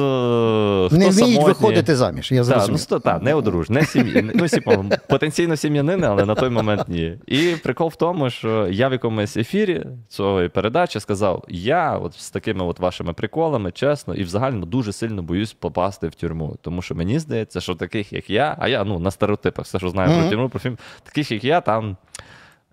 хто 0.88 0.98
не 0.98 1.10
вміють 1.10 1.16
самотні. 1.18 1.46
виходити 1.46 1.96
заміж. 1.96 2.32
Я 2.32 2.38
Так, 2.38 2.48
ну, 2.48 2.54
зрозумів. 2.54 2.80
сто- 2.80 3.00
так, 3.00 3.24
не 3.24 3.34
одружні, 3.34 3.76
не 3.76 3.86
сім'ї. 3.86 4.32
Ну, 4.36 4.46
всі 4.46 4.62
потенційно 5.10 5.56
сім'янини, 5.56 6.08
але 6.08 6.26
на 6.26 6.36
той 6.36 6.50
момент 6.50 6.84
ні. 6.88 7.18
І 7.28 7.56
прикол 7.64 7.88
в 7.88 7.96
тому, 7.96 8.30
що 8.30 8.68
я 8.72 8.88
в 8.88 8.92
якомусь 8.92 9.38
ефірі 9.38 9.86
цієї 10.08 10.50
передачі 10.62 11.00
сказав: 11.00 11.44
я 11.48 11.98
от 11.98 12.14
з 12.14 12.32
такими 12.32 12.66
от 12.66 12.80
вашими 12.80 13.14
приколами, 13.14 13.72
чесно, 13.72 14.16
і 14.16 14.24
взагалі 14.24 14.56
дуже 14.56 14.94
сильно 14.94 15.24
боюсь 15.24 15.54
попасти 15.54 16.08
в 16.08 16.16
тюрму. 16.16 16.58
Тому 16.62 16.82
що 16.82 16.96
мені 16.96 17.20
здається, 17.20 17.62
що 17.62 17.76
таких, 17.76 18.14
як 18.14 18.30
я, 18.30 18.56
а 18.60 18.68
я 18.68 18.84
ну, 18.84 19.00
на 19.00 19.12
стереотипах, 19.12 19.66
все, 19.66 19.80
що 19.80 19.90
знаю 19.90 20.10
Мгм. 20.12 20.20
про 20.22 20.30
тюрму, 20.30 20.50
про 20.50 20.60
фільм, 20.60 20.78
таких, 21.04 21.32
як 21.32 21.44
я, 21.44 21.62
там. 21.62 21.98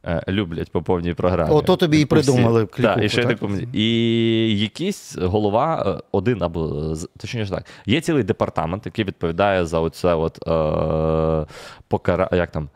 е, 0.05 0.23
Люблять 0.29 0.73
по 0.73 0.83
повній 0.83 1.15
програмі. 1.15 1.51
Ото 1.51 1.77
тобі 1.77 2.01
і 2.01 2.05
придумали 2.05 2.61
Так, 2.61 2.71
клікуху, 2.71 3.01
і 3.01 3.09
ще 3.09 3.23
так? 3.23 3.29
типу, 3.29 3.49
і 3.73 4.59
якийсь 4.61 5.17
голова, 5.17 5.85
е, 5.99 6.03
один 6.13 6.43
або 6.43 6.95
точніше 7.21 7.51
так, 7.51 7.65
є 7.87 8.01
цілий 8.01 8.23
департамент, 8.23 8.87
який 8.87 9.05
відповідає 9.05 9.67
за 9.67 9.81
оце 9.81 10.15
от, 10.15 10.39
е, 10.49 11.47
покара... 11.89 12.29
як 12.33 12.51
там, 12.51 12.69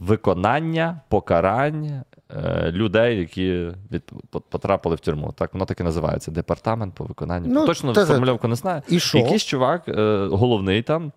виконання 0.00 1.00
покарань 1.08 2.02
е, 2.36 2.70
людей, 2.72 3.18
які 3.18 3.68
від... 3.92 4.02
потрапили 4.50 4.96
в 4.96 5.00
тюрму. 5.00 5.34
Так, 5.36 5.52
воно 5.54 5.64
так 5.64 5.80
і 5.80 5.82
називається. 5.82 6.30
Департамент 6.30 6.94
по 6.94 7.04
виконанню. 7.04 7.46
Ну, 7.50 7.66
Точно 7.66 7.92
та- 7.92 8.06
формульовку 8.06 8.48
не 8.48 8.54
знаю. 8.54 8.82
І 8.88 9.00
що? 9.00 9.18
Якийсь 9.18 9.44
чувак, 9.44 9.88
е, 9.88 10.28
головний 10.30 10.82
там. 10.82 11.12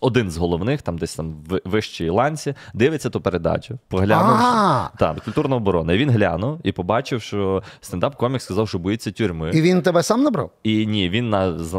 Один 0.00 0.30
з 0.30 0.36
головних, 0.36 0.82
там 0.82 0.98
десь 0.98 1.14
там 1.14 1.34
в 1.48 1.60
вищій 1.64 2.10
ланці, 2.10 2.54
дивиться 2.74 3.10
ту 3.10 3.20
передачу, 3.20 3.78
поглянув. 3.88 4.36
А, 4.40 4.90
Так, 4.98 5.20
культурна 5.24 5.56
оборона. 5.56 5.92
І 5.92 5.98
він 5.98 6.10
глянув 6.10 6.60
і 6.64 6.72
побачив, 6.72 7.22
що 7.22 7.62
стендап-комік 7.80 8.38
сказав, 8.40 8.68
що 8.68 8.78
боїться 8.78 9.12
тюрми. 9.12 9.50
і 9.54 9.62
він 9.62 9.82
тебе 9.82 10.02
сам 10.02 10.22
набрав? 10.22 10.50
І 10.62 10.86
ні, 10.86 11.08
він 11.08 11.28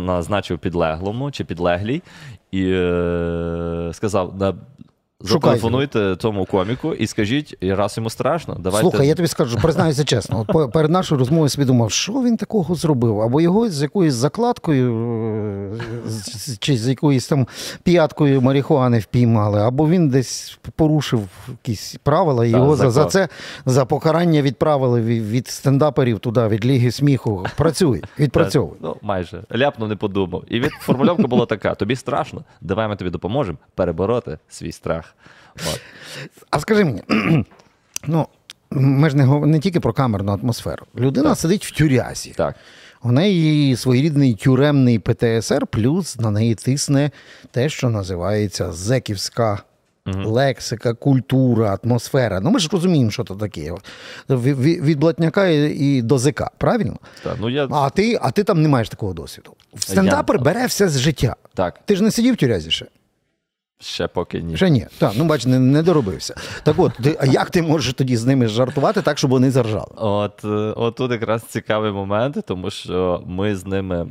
назначив 0.06 0.60
підлеглому 0.60 1.32
чи 1.32 1.44
підлеглій 1.46 2.02
і 2.52 2.64
е, 2.72 3.90
сказав: 3.94 4.34
зателефонуйте 5.22 6.16
цьому 6.16 6.46
коміку 6.46 6.94
і 6.94 7.08
скажіть, 7.08 7.58
раз 7.62 7.98
йому 7.98 8.10
страшно, 8.10 8.58
давайте. 8.60 8.90
Слухай, 8.90 9.08
я 9.08 9.16
тобі 9.16 9.28
скажу, 9.28 9.58
признаюся 9.62 10.04
чесно. 10.04 10.46
От 10.48 10.72
перед 10.72 10.92
нашою 10.92 11.20
розмовою 11.20 11.50
собі 11.50 11.66
думав, 11.66 11.92
що 11.92 12.14
він 12.14 12.38
такого 12.38 12.76
зробив? 12.76 13.22
Або 13.22 13.42
його 13.42 13.70
з 13.70 13.82
якоюсь 13.82 14.14
закладкою 14.14 14.96
е, 15.74 16.58
чи 16.60 16.78
з 16.78 16.88
якоюсь 16.88 17.28
там 17.28 17.48
п'яткою 17.84 18.42
марихуани 18.42 19.00
впіймали, 19.00 19.62
або 19.62 19.90
він 19.90 20.10
десь 20.10 20.60
порушив 20.76 21.28
якісь 21.50 21.96
правила, 22.04 22.46
і 22.46 22.50
його 22.50 22.76
за, 22.76 22.92
за 22.92 23.06
це 23.06 23.28
за 23.66 23.86
покарання 23.86 24.42
відправили 24.42 25.02
від, 25.02 25.30
від 25.30 25.48
стендаперів 25.48 26.20
туди, 26.20 26.48
від 26.48 26.66
Ліги 26.66 26.92
сміху. 26.92 27.46
Працюй, 27.56 28.04
відпрацьовуй. 28.20 28.78
Ну, 28.82 28.96
майже. 29.02 29.44
Ляпнув, 29.56 29.90
не 29.90 29.96
подумав. 29.96 30.44
І 30.48 30.60
від 30.60 30.72
формульовка 30.72 31.28
була 31.28 31.46
така: 31.46 31.76
тобі 31.76 31.96
страшно, 31.96 32.44
давай 32.62 32.88
ми 32.88 32.96
тобі 32.96 33.10
допоможемо 33.12 33.58
перебороти 33.76 34.38
свій 34.48 34.72
страх. 34.72 35.07
От. 35.56 35.82
А 36.52 36.60
скажи 36.60 36.86
мені, 36.86 37.02
ну 38.08 38.28
ми 38.72 39.10
ж 39.10 39.18
не, 39.18 39.26
не 39.40 39.60
тільки 39.60 39.80
про 39.80 39.94
камерну 39.94 40.32
атмосферу. 40.32 40.86
Людина 40.96 41.36
сидить 41.36 41.66
в 41.66 41.72
тюрязі. 41.72 42.34
Так. 42.38 42.56
У 43.04 43.12
неї 43.12 43.76
своєрідний 43.76 44.36
тюремний 44.36 45.00
ПТСР, 45.00 45.68
плюс 45.68 46.20
на 46.20 46.32
неї 46.32 46.56
тисне 46.56 47.12
те, 47.52 47.70
що 47.70 47.90
називається 47.90 48.72
зеківська 48.72 49.60
лексика, 50.26 50.94
культура, 50.94 51.80
атмосфера. 51.84 52.40
Ну 52.40 52.50
ми 52.52 52.60
ж 52.60 52.70
розуміємо, 52.72 53.12
що 53.12 53.24
це 53.24 53.36
таке. 53.36 53.72
Ві- 54.30 54.56
ві- 54.56 54.82
Від 54.82 55.00
блатняка 55.00 55.48
і 55.48 55.72
і 55.72 56.02
до 56.02 56.18
ЗК, 56.18 56.44
правильно? 56.58 56.98
Так, 57.24 57.38
ну 57.40 57.50
я 57.50 57.68
А 57.72 57.90
ти, 57.90 58.20
а 58.22 58.32
ти 58.32 58.44
там 58.44 58.62
не 58.62 58.70
маєш 58.70 58.90
такого 58.90 59.14
досвіду. 59.14 59.54
Стендапер 59.78 60.40
бере 60.40 60.66
все 60.66 60.90
з 60.90 61.00
життя. 61.00 61.36
так, 61.54 61.80
Ти 61.86 61.96
ж 61.96 62.04
не 62.04 62.12
сидів 62.12 62.34
в 62.34 62.38
тюрязі 62.38 62.72
ще? 62.72 62.86
Ще 63.80 64.08
поки 64.08 64.42
ні. 64.42 64.58
Ще 64.58 64.70
ні. 64.70 64.88
Так, 64.98 65.12
ну 65.18 65.26
бач, 65.26 65.46
не, 65.46 65.60
не 65.60 65.84
доробився. 65.84 66.36
Так 66.64 66.76
от, 66.78 66.92
ти, 67.04 67.18
а 67.20 67.26
як 67.26 67.50
ти 67.50 67.62
можеш 67.62 67.94
тоді 67.94 68.18
з 68.18 68.26
ними 68.26 68.48
жартувати 68.48 69.02
так, 69.02 69.18
щоб 69.18 69.32
вони 69.32 69.52
заржали? 69.52 69.88
От, 69.96 70.46
е, 70.46 70.48
от 70.76 70.96
тут 70.96 71.12
якраз 71.12 71.44
цікавий 71.44 71.92
момент, 71.92 72.38
тому 72.48 72.70
що 72.70 73.24
ми 73.26 73.56
з 73.56 73.66
ними, 73.66 74.08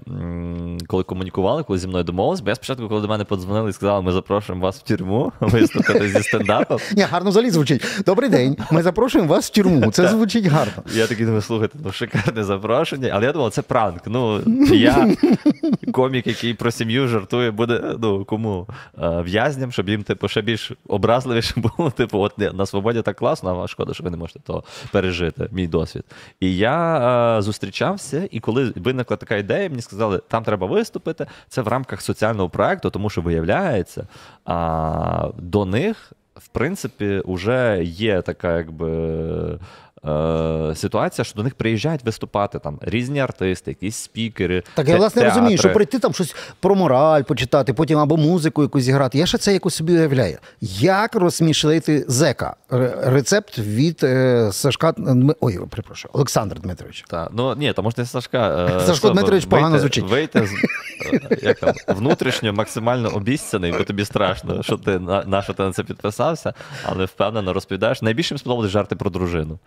коли 0.86 1.02
комунікували, 1.02 1.62
коли 1.62 1.78
зі 1.78 1.88
мною 1.88 2.04
домовились, 2.04 2.40
бо 2.40 2.48
я 2.48 2.54
спочатку, 2.54 2.88
коли 2.88 3.00
до 3.00 3.08
мене 3.08 3.24
подзвонили 3.24 3.70
і 3.70 3.72
сказали, 3.72 4.02
ми 4.02 4.12
запрошуємо 4.12 4.64
вас 4.64 4.78
в 4.78 4.82
тюрму 4.82 5.32
виступити 5.40 6.08
зі 6.08 6.22
стендапом. 6.22 6.78
Ні, 6.96 7.02
гарно 7.02 7.30
взагалі 7.30 7.50
звучить. 7.50 7.82
Добрий 8.06 8.30
день. 8.30 8.56
Ми 8.70 8.82
запрошуємо 8.82 9.30
вас 9.30 9.46
в 9.46 9.50
тюрму. 9.50 9.90
Це 9.90 10.08
звучить 10.08 10.46
гарно. 10.46 10.82
Я 10.94 11.06
такий 11.06 11.24
думаю, 11.26 11.42
слухайте, 11.42 11.78
ну 11.84 11.92
шикарне 11.92 12.44
запрошення. 12.44 13.10
Але 13.14 13.26
я 13.26 13.32
думав, 13.32 13.50
це 13.50 13.62
пранк. 13.62 14.02
Ну, 14.06 14.40
я 14.72 15.16
комік, 15.92 16.26
який 16.26 16.54
про 16.54 16.70
сім'ю 16.70 17.08
жартує, 17.08 17.50
буде 17.50 17.82
ну, 17.98 18.24
кому 18.24 18.66
Е, 19.02 19.22
в'язням, 19.56 19.72
щоб 19.72 19.88
їм, 19.88 20.02
типу, 20.02 20.28
ще 20.28 20.42
більш 20.42 20.72
образливіше 20.88 21.54
було. 21.60 21.90
Типу, 21.90 22.18
от 22.18 22.38
на 22.38 22.66
свободі 22.66 23.02
так 23.02 23.16
класно, 23.16 23.62
а 23.62 23.68
шкода, 23.68 23.94
що 23.94 24.04
ви 24.04 24.10
не 24.10 24.16
можете 24.16 24.40
того 24.40 24.64
пережити, 24.92 25.48
мій 25.52 25.66
досвід. 25.66 26.04
І 26.40 26.56
я 26.56 27.38
е, 27.38 27.42
зустрічався, 27.42 28.28
і 28.30 28.40
коли 28.40 28.72
виникла 28.76 29.16
така 29.16 29.36
ідея, 29.36 29.68
мені 29.68 29.82
сказали, 29.82 30.20
там 30.28 30.44
треба 30.44 30.66
виступити. 30.66 31.26
Це 31.48 31.62
в 31.62 31.68
рамках 31.68 32.02
соціального 32.02 32.48
проекту, 32.48 32.90
тому 32.90 33.10
що 33.10 33.20
виявляється, 33.20 34.06
а, 34.44 35.28
до 35.38 35.64
них. 35.64 36.12
В 36.36 36.48
принципі, 36.48 37.22
вже 37.24 37.80
є 37.84 38.22
така, 38.22 38.56
якби 38.56 39.58
е, 40.06 40.72
ситуація, 40.76 41.24
що 41.24 41.34
до 41.36 41.42
них 41.42 41.54
приїжджають 41.54 42.04
виступати 42.04 42.58
там 42.58 42.78
різні 42.82 43.20
артисти, 43.20 43.70
якісь 43.70 43.96
спікери. 43.96 44.62
Так 44.74 44.88
я 44.88 44.94
те- 44.94 44.98
власне 44.98 45.24
розумію, 45.24 45.58
що 45.58 45.72
прийти 45.72 45.98
там 45.98 46.12
щось 46.14 46.34
про 46.60 46.74
мораль 46.74 47.22
почитати, 47.22 47.72
потім 47.72 47.98
або 47.98 48.16
музику 48.16 48.62
якусь 48.62 48.82
зіграти. 48.84 49.18
Я 49.18 49.26
ще 49.26 49.38
це 49.38 49.52
якось 49.52 49.74
собі 49.74 49.92
уявляю. 49.92 50.38
Як 50.80 51.14
розсмішити 51.14 52.04
зека? 52.08 52.56
Ре- 52.70 53.10
Рецепт 53.10 53.58
від 53.58 54.00
е, 54.02 54.48
Сашка 54.52 54.90
Дм- 54.90 55.34
Ой, 55.40 55.58
перепрошую, 55.70 56.10
Олександра 56.14 56.60
Дмитровича. 56.60 57.04
Та, 57.08 57.28
ну 57.32 57.54
ні, 57.56 57.72
то 57.72 57.82
може 57.82 57.94
не 57.98 58.06
Сашка. 58.06 58.68
е, 58.76 58.80
Сашко 58.86 59.10
Дмитрович 59.10 59.44
погано 59.44 59.78
звучить. 59.78 60.04
Вийти 60.10 60.46
з 60.46 60.50
е, 61.32 61.38
як 61.42 61.58
там, 61.60 61.74
внутрішньо 61.88 62.52
максимально 62.52 63.08
обіцяний, 63.08 63.72
бо 63.72 63.84
тобі 63.84 64.04
страшно, 64.04 64.62
що 64.62 64.76
ти 64.76 64.98
на, 64.98 65.24
на 65.24 65.42
що 65.42 65.52
ти 65.52 65.62
на 65.62 65.72
це 65.72 65.82
підписався, 65.84 66.54
але 66.84 67.04
впевнено 67.04 67.52
розповідаєш. 67.52 68.02
Найбільше 68.02 68.34
мені 68.34 68.38
сподобалось 68.38 68.70
жарти 68.70 68.96
про 68.96 69.10
дружину. 69.10 69.58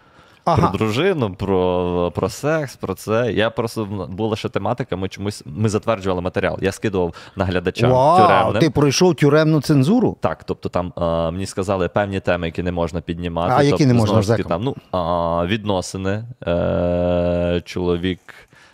Ага. 0.53 0.67
Про 0.67 0.77
дружину, 0.77 1.33
про, 1.33 2.11
про 2.15 2.29
секс, 2.29 2.75
про 2.75 2.93
це. 2.93 3.31
Я 3.31 3.49
просто 3.49 3.85
була 4.09 4.35
ще 4.35 4.49
тематика. 4.49 4.95
Ми 4.95 5.09
чомусь 5.09 5.43
ми 5.45 5.69
затверджували 5.69 6.21
матеріал. 6.21 6.57
Я 6.61 6.71
скидував 6.71 7.13
наглядачам 7.35 7.91
Вау, 7.91 8.27
тюремним. 8.27 8.61
ти 8.61 8.69
пройшов 8.69 9.15
тюремну 9.15 9.61
цензуру? 9.61 10.17
Так, 10.19 10.43
тобто 10.43 10.69
там 10.69 10.93
а, 10.95 11.31
мені 11.31 11.45
сказали 11.45 11.87
певні 11.87 12.19
теми, 12.19 12.47
які 12.47 12.63
не 12.63 12.71
можна 12.71 13.01
піднімати. 13.01 13.53
А 13.57 13.63
які 13.63 13.69
тобто, 13.69 13.85
не 13.85 13.93
можна 13.93 14.21
знову 14.21 14.43
там, 14.43 14.63
ну, 14.63 14.75
а, 14.91 15.45
відносини, 15.45 16.23
е, 16.47 17.61
чоловік, 17.65 18.19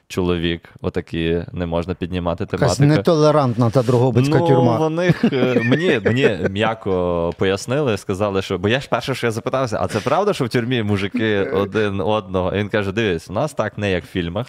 чоловік, 0.07 0.69
отакі 0.81 1.43
не 1.51 1.65
можна 1.65 1.93
піднімати 1.93 2.47
Якась 2.51 2.79
нетолерантна 2.79 3.69
та 3.69 3.83
Дрогобицька 3.83 4.39
ну, 4.39 4.47
тюрма. 4.47 4.77
Вони 4.77 5.13
е, 5.24 5.62
мені, 5.63 6.01
мені 6.05 6.38
м'яко 6.50 7.33
пояснили, 7.38 7.97
сказали, 7.97 8.41
що 8.41 8.57
бо 8.57 8.69
я 8.69 8.79
ж 8.79 8.89
перше, 8.89 9.15
що 9.15 9.27
я 9.27 9.31
запитався, 9.31 9.77
а 9.81 9.88
це 9.88 10.00
правда, 10.00 10.33
що 10.33 10.45
в 10.45 10.50
тюрмі 10.50 10.83
мужики 10.83 11.39
один 11.41 12.01
одного? 12.01 12.55
І 12.55 12.57
він 12.57 12.69
каже: 12.69 12.91
дивись, 12.91 13.29
у 13.29 13.33
нас 13.33 13.53
так 13.53 13.77
не 13.77 13.91
як 13.91 14.03
в 14.03 14.07
фільмах. 14.07 14.47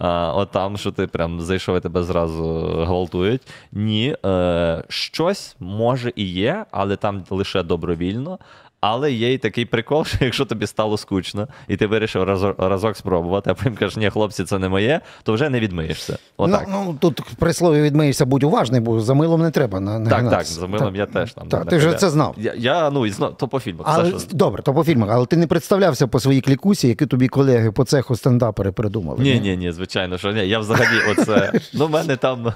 А, 0.00 0.32
от 0.34 0.50
там, 0.50 0.76
що 0.76 0.92
ти 0.92 1.06
прям 1.06 1.40
зайшов 1.40 1.76
і 1.76 1.80
тебе 1.80 2.02
зразу 2.02 2.60
гвалтують. 2.86 3.42
Ні, 3.72 4.16
е, 4.26 4.84
щось 4.88 5.56
може 5.60 6.12
і 6.16 6.24
є, 6.24 6.64
але 6.70 6.96
там 6.96 7.24
лише 7.30 7.62
добровільно. 7.62 8.38
Але 8.86 9.12
є 9.12 9.32
й 9.32 9.38
такий 9.38 9.64
прикол, 9.64 10.04
що 10.04 10.16
якщо 10.20 10.44
тобі 10.44 10.66
стало 10.66 10.96
скучно, 10.98 11.48
і 11.68 11.76
ти 11.76 11.86
вирішив 11.86 12.22
разок, 12.22 12.54
разок 12.58 12.96
спробувати, 12.96 13.50
а 13.50 13.54
потім 13.54 13.74
кажеш, 13.74 13.96
ні, 13.96 14.10
хлопці, 14.10 14.44
це 14.44 14.58
не 14.58 14.68
моє, 14.68 15.00
то 15.22 15.32
вже 15.32 15.48
не 15.48 15.60
відмиєшся. 15.60 16.18
Отак. 16.36 16.66
Ну, 16.70 16.84
ну, 16.86 16.96
тут 17.00 17.22
при 17.38 17.52
слові 17.52 17.82
відмиєшся, 17.82 18.26
будь 18.26 18.42
уважний, 18.42 18.80
бо 18.80 19.00
за 19.00 19.14
милом 19.14 19.42
не 19.42 19.50
треба. 19.50 19.80
На, 19.80 20.10
так, 20.10 20.30
так, 20.30 20.44
за 20.44 20.66
милом 20.66 20.96
я 20.96 21.06
теж 21.06 21.32
там. 21.32 21.48
Так, 21.48 21.68
ти 21.68 21.76
вже 21.76 21.92
це 21.92 22.10
знав. 22.10 22.34
Я, 22.38 22.54
я 22.56 22.90
ну, 22.90 23.06
і 23.06 23.12
то 23.36 23.48
по 23.48 23.60
фільмах. 23.60 23.86
Але, 23.88 24.10
все, 24.10 24.18
що... 24.18 24.36
Добре, 24.36 24.62
то 24.62 24.74
по 24.74 24.84
фільмах, 24.84 25.10
але 25.12 25.26
ти 25.26 25.36
не 25.36 25.46
представлявся 25.46 26.06
по 26.06 26.20
своїй 26.20 26.40
клікусі, 26.40 26.88
які 26.88 27.06
тобі 27.06 27.28
колеги 27.28 27.70
по 27.70 27.84
цеху 27.84 28.16
стендапери 28.16 28.72
придумали. 28.72 29.22
Ні, 29.22 29.40
ні, 29.40 29.56
ні, 29.56 29.72
звичайно, 29.72 30.18
що 30.18 30.32
ні. 30.32 30.48
Я 30.48 30.58
взагалі 30.58 30.98
оце. 31.10 31.52
Ну, 31.74 31.86
в 31.86 31.90
мене 31.90 32.16
там. 32.16 32.52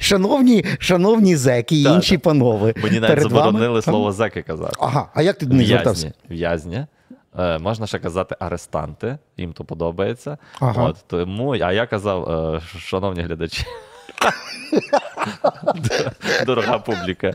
Шановні, 0.00 0.64
шановні 0.78 1.36
зеки 1.36 1.76
і 1.76 1.82
інші 1.82 2.18
панове. 2.18 2.74
Мені 2.82 3.00
навіть 3.00 3.28
заборонили 3.48 3.72
вами... 3.72 3.82
слово 3.82 4.12
зеки 4.12 4.42
казати. 4.42 4.76
Ага, 4.80 5.08
а 5.14 5.22
як 5.22 5.38
ти 5.38 5.46
до 5.46 5.56
них 5.56 5.66
звертався? 5.66 6.12
В'язні. 6.30 6.86
Е, 7.38 7.58
можна 7.58 7.86
ще 7.86 7.98
казати 7.98 8.36
арестанти, 8.38 9.18
їм 9.36 9.52
то 9.52 9.64
подобається. 9.64 10.38
Ага. 10.60 10.84
От, 10.84 10.96
тому, 11.06 11.52
а 11.52 11.72
я 11.72 11.86
казав, 11.86 12.30
е, 12.30 12.60
шановні 12.78 13.22
глядачі. 13.22 13.64
Дорога 16.46 16.78
публіка. 16.78 17.34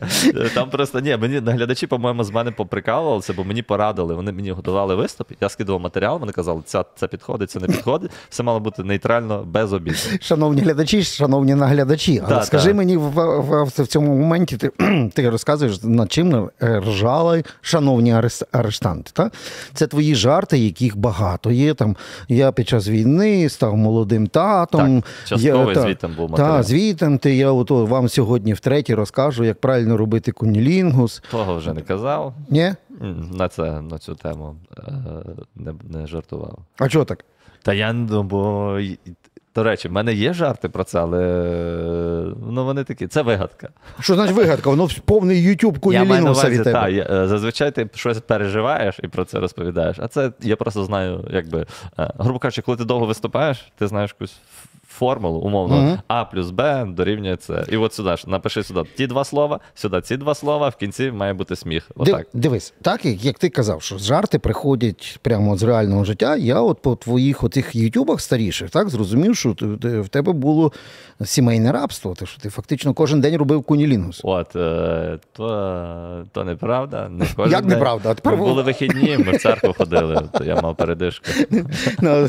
Там 0.53 0.69
просто 0.69 0.99
ні, 0.99 1.17
мені 1.17 1.37
глядачі, 1.37 1.87
по-моєму, 1.87 2.23
з 2.23 2.31
мене 2.31 2.51
поприкалувалися, 2.51 3.33
бо 3.33 3.43
мені 3.43 3.61
порадили. 3.61 4.15
Вони 4.15 4.31
мені 4.31 4.51
готували 4.51 4.95
виступ. 4.95 5.27
Я 5.41 5.49
скидував 5.49 5.81
матеріал, 5.81 6.19
вони 6.19 6.31
казали, 6.31 6.61
це, 6.65 6.85
це 6.95 7.07
підходить, 7.07 7.51
це 7.51 7.59
не 7.59 7.67
підходить. 7.67 8.11
Все 8.29 8.43
мало 8.43 8.59
бути 8.59 8.83
нейтрально, 8.83 9.43
без 9.43 9.73
обіду. 9.73 9.97
Шановні 10.21 10.61
глядачі, 10.61 11.03
шановні 11.03 11.55
наглядачі, 11.55 12.21
але 12.27 12.43
скажи 12.43 12.67
так. 12.67 12.75
мені 12.75 12.97
в, 12.97 13.39
в, 13.39 13.63
в 13.63 13.87
цьому 13.87 14.15
моменті, 14.15 14.57
ти, 14.57 14.71
ти 15.13 15.29
розказуєш, 15.29 15.83
над 15.83 16.11
чим 16.11 16.49
ржали 16.61 17.43
шановні 17.61 18.15
арештанти. 18.51 19.11
Та? 19.13 19.31
Це 19.73 19.87
твої 19.87 20.15
жарти, 20.15 20.57
яких 20.57 20.97
багато 20.97 21.51
є. 21.51 21.73
Там, 21.73 21.95
я 22.27 22.51
під 22.51 22.67
час 22.67 22.87
війни 22.87 23.49
став 23.49 23.77
молодим 23.77 24.27
татом. 24.27 25.01
Так, 25.01 25.11
та- 25.73 25.81
звітом 25.81 26.13
був 26.17 26.31
матеріал. 26.31 26.57
Та, 26.57 26.63
звітом 26.73 27.17
ти, 27.17 27.35
я 27.35 27.51
ото 27.51 27.85
вам 27.85 28.09
сьогодні 28.09 28.53
втретє 28.53 28.95
розкажу, 28.95 29.43
як 29.43 29.61
правильно 29.61 29.97
робити 29.97 30.31
кунілінгус. 30.31 31.23
Того 31.31 31.55
вже 31.55 31.73
не 31.73 31.81
казав. 31.81 32.33
Ні? 32.49 32.73
На, 33.33 33.47
це, 33.47 33.81
на 33.81 33.97
цю 33.97 34.15
тему 34.15 34.55
е, 34.77 34.91
не, 35.55 35.73
не 35.89 36.07
жартував. 36.07 36.59
А 36.77 36.89
чого 36.89 37.05
так? 37.05 37.25
Та 37.61 37.73
я 37.73 37.93
ну, 37.93 38.23
бо. 38.23 38.79
До 39.55 39.63
речі, 39.63 39.87
в 39.87 39.91
мене 39.91 40.13
є 40.13 40.33
жарти 40.33 40.69
про 40.69 40.83
це, 40.83 40.99
але 40.99 41.23
е, 41.23 42.35
ну, 42.49 42.65
вони 42.65 42.83
такі, 42.83 43.07
це 43.07 43.21
вигадка. 43.21 43.69
Що 43.99 44.15
значить 44.15 44.35
вигадка? 44.35 44.69
Воно 44.69 44.87
повний 45.05 45.47
YouTube 45.47 45.79
кунілінгуса 45.79 46.49
від 46.49 46.63
тебе. 46.63 46.79
та, 46.79 46.89
я, 46.89 47.07
е, 47.11 47.27
зазвичай 47.27 47.71
ти 47.71 47.89
щось 47.93 48.19
переживаєш 48.19 48.99
і 49.03 49.07
про 49.07 49.25
це 49.25 49.39
розповідаєш. 49.39 49.97
А 49.99 50.07
це 50.07 50.31
я 50.41 50.55
просто 50.55 50.83
знаю, 50.83 51.27
якби, 51.31 51.65
грубо 51.97 52.39
кажучи, 52.39 52.61
коли 52.61 52.77
ти 52.77 52.85
довго 52.85 53.05
виступаєш, 53.05 53.71
ти 53.77 53.87
знаєш 53.87 54.15
якусь 54.19 54.39
формулу, 55.03 55.39
умовно, 55.39 55.75
Мгм. 55.81 56.00
А 56.07 56.25
плюс 56.25 56.51
Б 56.51 56.86
дорівнює 56.86 57.36
це. 57.36 57.65
І 57.72 57.77
от 57.77 57.93
сюди 57.93 58.17
ж 58.17 58.24
напиши 58.29 58.63
сюди 58.63 58.83
ті 58.98 59.07
два 59.07 59.24
слова, 59.24 59.60
сюди 59.75 60.01
ці 60.01 60.17
два 60.17 60.36
слова, 60.36 60.69
в 60.69 60.75
кінці 60.75 61.12
має 61.12 61.33
бути 61.33 61.55
сміх. 61.55 61.91
Див, 61.98 62.15
Отак. 62.15 62.27
дивись, 62.33 62.74
так 62.81 63.05
як, 63.05 63.39
ти 63.39 63.50
казав, 63.50 63.81
що 63.81 63.98
жарти 63.98 64.39
приходять 64.39 65.19
прямо 65.22 65.57
з 65.57 65.63
реального 65.63 66.03
життя. 66.05 66.36
Я 66.36 66.60
от 66.62 66.81
по 66.81 66.95
твоїх 66.95 67.43
отих 67.43 67.75
ютубах 67.75 68.22
старіших 68.22 68.69
так 68.69 68.89
зрозумів, 68.89 69.36
що 69.38 69.53
ти- 69.53 69.77
ти- 69.81 70.00
в 70.01 70.07
тебе 70.10 70.31
було 70.33 70.72
сімейне 71.25 71.72
рабство. 71.72 72.13
Те, 72.15 72.25
що 72.25 72.41
ти 72.41 72.50
фактично 72.50 72.93
кожен 72.93 73.22
день 73.22 73.38
робив 73.38 73.63
кунілінгус. 73.63 74.22
От, 74.24 74.55
е, 74.55 75.17
то, 75.33 76.25
то 76.31 76.43
неправда. 76.43 77.10
Не 77.10 77.25
кожен 77.36 77.51
Як 77.51 77.62
день. 77.62 77.69
неправда? 77.69 78.15
Ми 78.24 78.36
були 78.36 78.63
вихідні, 78.63 79.17
ми 79.25 79.31
в 79.31 79.41
церкву 79.41 79.74
ходили, 79.77 80.22
то 80.38 80.43
я 80.43 80.62
мав 80.62 80.75
передишку. 80.75 81.25
Ну, 82.01 82.27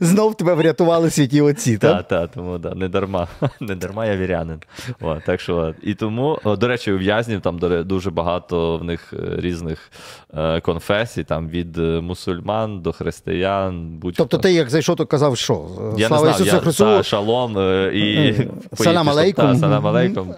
Знов 0.00 0.34
тебе 0.36 0.54
врятували 0.54 1.10
святі 1.10 1.40
отці. 1.40 1.78
Так? 1.78 1.93
Та, 2.02 2.26
тому 2.26 2.58
да, 2.58 2.74
не 2.74 2.88
дарма. 2.88 3.28
Не 3.60 3.74
дарма 3.74 4.06
я 4.06 4.16
вірянин. 4.16 4.58
О, 5.00 5.16
так 5.26 5.40
що, 5.40 5.74
і 5.82 5.94
тому, 5.94 6.38
о, 6.44 6.56
до 6.56 6.68
речі, 6.68 6.92
у 6.92 6.98
в'язнів 6.98 7.40
там 7.40 7.58
дуже 7.84 8.10
багато 8.10 8.78
в 8.78 8.84
них 8.84 9.12
е, 9.12 9.16
різних 9.36 9.90
е, 10.36 10.60
конфесій, 10.60 11.24
там 11.24 11.48
від 11.48 11.78
е, 11.78 12.00
мусульман 12.00 12.80
до 12.80 12.92
християн. 12.92 13.98
Будь-хто. 13.98 14.22
Тобто 14.22 14.38
ти 14.38 14.52
як 14.52 14.70
зайшов, 14.70 14.96
то 14.96 15.06
казав, 15.06 15.36
що 15.36 15.66
я 15.98 16.08
слава 16.08 16.26
не 16.26 16.32
знав, 16.32 16.40
Ісусу 16.40 16.56
я, 16.56 16.62
Христу. 16.62 16.84
та, 16.84 17.02
шалом 17.02 17.58
е, 17.58 17.90
і 17.94 18.14
Е, 18.14 18.48
салам 18.76 19.08
алейкум. 19.08 19.44
Та, 19.52 19.58
салам 19.58 19.86
алейкум. 19.86 20.34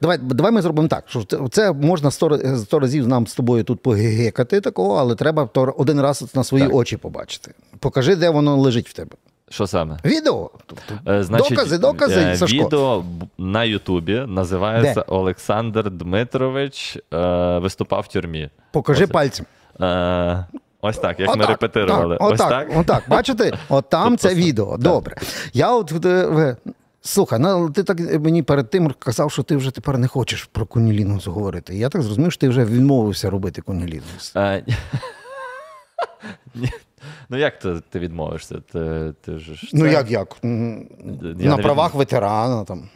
Давай, 0.00 0.18
давай 0.18 0.52
ми 0.52 0.62
зробимо 0.62 0.88
так. 0.88 1.04
Що 1.08 1.22
це, 1.50 1.72
можна 1.72 2.10
сто, 2.10 2.38
сто 2.58 2.78
разів 2.78 3.08
нам 3.08 3.26
з 3.26 3.34
тобою 3.34 3.64
тут 3.64 3.82
погекати 3.82 4.60
такого, 4.60 4.94
але 4.94 5.14
треба 5.14 5.48
один 5.76 6.00
раз 6.00 6.34
на 6.34 6.44
свої 6.44 6.64
Так. 6.64 6.74
очі 6.74 6.96
побачити. 6.96 7.54
Покажи, 7.78 8.16
де 8.16 8.30
воно 8.30 8.56
лежить 8.56 8.88
в 8.88 8.92
тебе. 8.92 9.16
Що 9.50 9.66
саме? 9.66 9.98
Відео. 10.04 10.50
Тобто, 10.66 11.12
Е, 11.12 11.22
Значить, 11.22 11.50
докази, 11.50 11.78
докази, 11.78 12.20
е, 12.20 12.36
Сашко. 12.36 12.56
Відео 12.64 13.04
на 13.38 13.64
Ютубі 13.64 14.24
називається 14.28 14.94
Де? 14.94 15.04
Олександр 15.08 15.90
Дмитрович 15.90 16.98
е, 17.14 17.58
виступав 17.58 18.00
в 18.00 18.06
тюрмі. 18.12 18.50
Покажи 18.72 19.04
Оце. 19.04 19.12
пальцем. 19.12 19.46
Е, 19.80 20.44
ось 20.80 20.98
так, 20.98 21.20
як 21.20 21.28
ми 21.28 21.34
Отак, 21.34 21.48
репетирували. 21.48 22.16
Так, 22.18 22.28
ось 22.30 22.40
отак, 22.40 22.68
так. 22.68 22.78
отак. 22.78 23.02
Бачите? 23.08 23.52
От 23.68 23.88
там 23.88 24.08
Тобто 24.08 24.28
це 24.28 24.34
відео. 24.34 24.76
Добре. 24.76 25.16
Я 25.52 25.72
от. 25.74 26.04
е, 26.06 26.56
Слухай, 27.02 27.38
ну 27.38 27.70
ти 27.70 27.82
так 27.82 28.00
мені 28.20 28.42
перед 28.42 28.70
тим 28.70 28.94
казав, 28.98 29.32
що 29.32 29.42
ти 29.42 29.56
вже 29.56 29.70
тепер 29.70 29.98
не 29.98 30.08
хочеш 30.08 30.44
про 30.52 30.66
кунілінгус 30.66 31.26
говорити. 31.26 31.74
Я 31.76 31.88
так 31.88 32.02
зрозумів, 32.02 32.32
що 32.32 32.40
ти 32.40 32.48
вже 32.48 32.64
відмовився 32.64 33.30
робити 33.30 33.62
кунілінгус. 33.62 34.34
Ні. 36.54 36.70
Ну 37.30 37.38
як 37.38 37.58
ти, 37.58 37.80
ти 37.90 37.98
відмовишся? 37.98 38.54
Ти, 38.72 39.12
ти 39.20 39.38
ж, 39.38 39.54
ж 39.54 39.70
Ну 39.72 39.80
це- 39.84 39.92
як 39.92 40.10
як? 40.10 40.36
Я 40.42 40.50
На 41.50 41.56
правах 41.58 41.94
ветерана 41.94 42.64
там. 42.64 42.88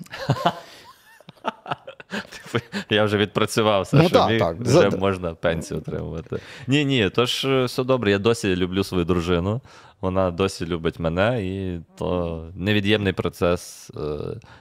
Типу, 2.08 2.64
Я 2.90 3.04
вже 3.04 3.16
відпрацював 3.16 3.82
все, 3.82 3.96
Ну, 3.96 4.08
що 4.08 4.18
так, 4.18 4.30
міг, 4.30 4.38
так. 4.38 4.56
вже 4.60 4.90
За- 4.90 4.90
можна 4.90 5.34
пенсію 5.34 5.78
отримувати. 5.78 6.36
Ні, 6.66 6.84
ні, 6.84 7.10
тож 7.14 7.44
е, 7.44 7.64
все 7.64 7.84
добре. 7.84 8.10
Я 8.10 8.18
досі 8.18 8.56
люблю 8.56 8.84
свою 8.84 9.04
дружину. 9.04 9.60
Вона 10.00 10.30
досі 10.30 10.66
любить 10.66 10.98
мене, 10.98 11.44
і 11.44 11.80
то 11.98 12.40
невід'ємний 12.54 13.12
процес 13.12 13.90
е, 13.96 14.00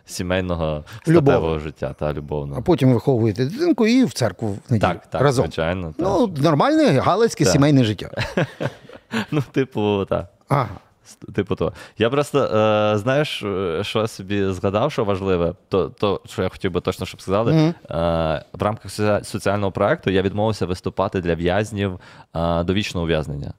сімейного 0.06 0.84
статевого 1.02 1.60
життя 1.60 1.96
та 2.00 2.16
А 2.58 2.62
потім 2.62 2.94
виховуєте 2.94 3.46
дитинку 3.46 3.88
і 3.88 4.06
в 4.06 4.14
церкву 4.14 4.48
в 4.48 4.72
неділю. 4.72 4.90
Так, 4.90 5.06
так, 5.10 5.22
разом. 5.22 5.46
звичайно. 5.46 5.88
так. 5.88 5.96
Ну, 6.00 6.34
нормальне 6.38 7.00
галицьке 7.00 7.46
сімейне 7.46 7.84
життя. 7.84 8.12
Ну, 9.32 9.44
типу, 9.52 10.06
так. 10.10 10.30
Ага. 10.50 10.70
Типу 11.36 11.56
то. 11.56 11.74
Я 11.98 12.10
просто, 12.10 12.40
е, 12.40 12.98
знаєш, 12.98 13.44
е, 13.44 13.84
що 13.84 14.00
я 14.00 14.08
собі 14.08 14.46
згадав, 14.46 14.92
що 14.92 15.04
важливе, 15.04 15.54
то, 15.70 15.90
то 15.90 16.22
що 16.26 16.44
я 16.44 16.50
хотів 16.50 16.72
би 16.72 16.82
точно, 16.82 17.06
щоб 17.06 17.22
сказали. 17.22 17.54
Мгм. 17.54 17.68
Е, 17.68 18.46
в 18.54 18.62
рамках 18.64 18.92
соціального 19.26 19.72
проекту 19.72 20.10
я 20.10 20.22
відмовився 20.22 20.66
виступати 20.66 21.22
для 21.22 21.36
в'язнів 21.36 22.00
е, 22.36 22.64
довічного 22.64 23.04
ув'язнення. 23.06 23.54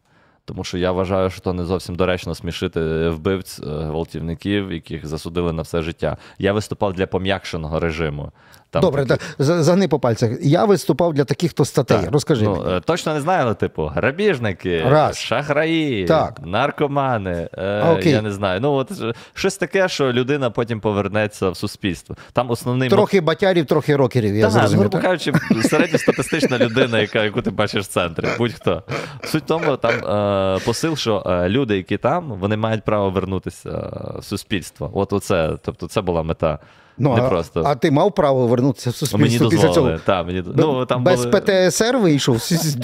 Тому 0.45 0.65
що 0.65 0.79
я 0.79 0.93
вважаю, 0.93 1.31
що 1.31 1.41
то 1.41 1.53
не 1.53 1.65
зовсім 1.65 1.95
доречно 1.95 2.35
смішити 2.35 3.09
вбивць, 3.09 3.61
е, 3.61 3.67
гвалтівників, 3.67 4.73
яких 4.73 5.07
засудили 5.07 5.53
на 5.53 5.63
все 5.63 5.83
життя. 5.83 6.17
Я 6.39 6.53
виступав 6.53 6.93
для 6.93 7.07
пом'якшеного 7.07 7.81
режиму. 7.81 8.33
Там 8.75 8.81
Добре, 8.83 9.07
такі- 9.07 9.21
так, 9.21 9.35
за- 9.47 9.63
загни 9.63 9.89
по 9.89 9.99
пальцях. 10.01 10.31
Я 10.43 10.65
виступав 10.65 11.15
для 11.15 11.25
таких 11.25 11.53
то 11.53 11.65
статей. 11.65 11.99
Так. 11.99 12.13
Розкажи. 12.13 12.45
Ну, 12.45 12.51
мені. 12.65 12.77
е, 12.77 12.81
точно 12.81 13.15
не 13.15 13.21
знаю, 13.21 13.43
але 13.45 13.55
типу 13.55 13.87
грабіжники, 13.87 14.83
Раз. 14.89 15.19
шахраї, 15.19 16.05
Так. 16.05 16.41
наркомани. 16.45 17.49
Е, 17.59 18.01
я 18.05 18.23
не 18.23 18.31
знаю. 18.33 18.61
Ну, 18.61 18.73
от 18.73 18.93
щось 19.35 19.57
таке, 19.57 19.89
що 19.89 20.13
людина 20.13 20.51
потім 20.51 20.81
повернеться 20.81 21.51
в 21.51 21.57
суспільство. 21.57 22.17
Там 22.33 22.51
основний 22.51 22.89
Трохи 22.89 23.21
батярів, 23.21 23.67
трохи 23.67 23.97
рокерів, 23.97 24.35
я 24.37 24.43
Так, 24.43 24.51
зрозумів. 24.51 24.79
грубо 24.81 24.93
так? 24.99 25.03
кажучи, 25.03 25.33
середньостатистична 25.63 26.59
людина, 26.59 26.99
яка, 27.01 27.25
яку 27.25 27.43
ти 27.43 27.51
бачиш 27.51 27.85
в 27.85 27.89
центрі, 27.89 28.27
будь-хто. 28.39 28.83
Суть 29.25 29.43
в 29.43 29.47
тому, 29.47 29.77
там 29.77 29.93
е, 30.57 30.59
посил, 30.65 30.97
що 30.97 31.23
е, 31.27 31.49
люди, 31.49 31.77
які 31.77 31.97
там, 31.97 32.33
вони 32.41 32.57
мають 32.57 32.85
право 32.85 33.11
вернутися 33.11 33.71
е, 33.71 34.19
в 34.19 34.25
суспільство. 34.25 34.91
От 34.95 35.13
оце, 35.13 35.57
тобто, 35.63 35.87
це 35.89 36.01
була 36.01 36.23
мета. 36.23 36.59
Ну, 36.99 37.15
не 37.15 37.23
а, 37.23 37.29
просто. 37.29 37.63
а 37.67 37.75
ти 37.75 37.91
мав 37.91 38.15
право 38.15 38.47
вернутися 38.47 38.91
в 38.91 39.21
Мені 39.21 39.39
після 39.51 39.69
цього? 39.69 39.99
Та, 40.05 40.23
мені... 40.23 40.45
ну, 40.57 40.87
там 40.87 41.05
Без 41.05 41.25
були... 41.25 41.41
ПТСР 41.41 41.97
вийшов 41.97 42.39
з- 42.39 42.53
з 42.53 42.75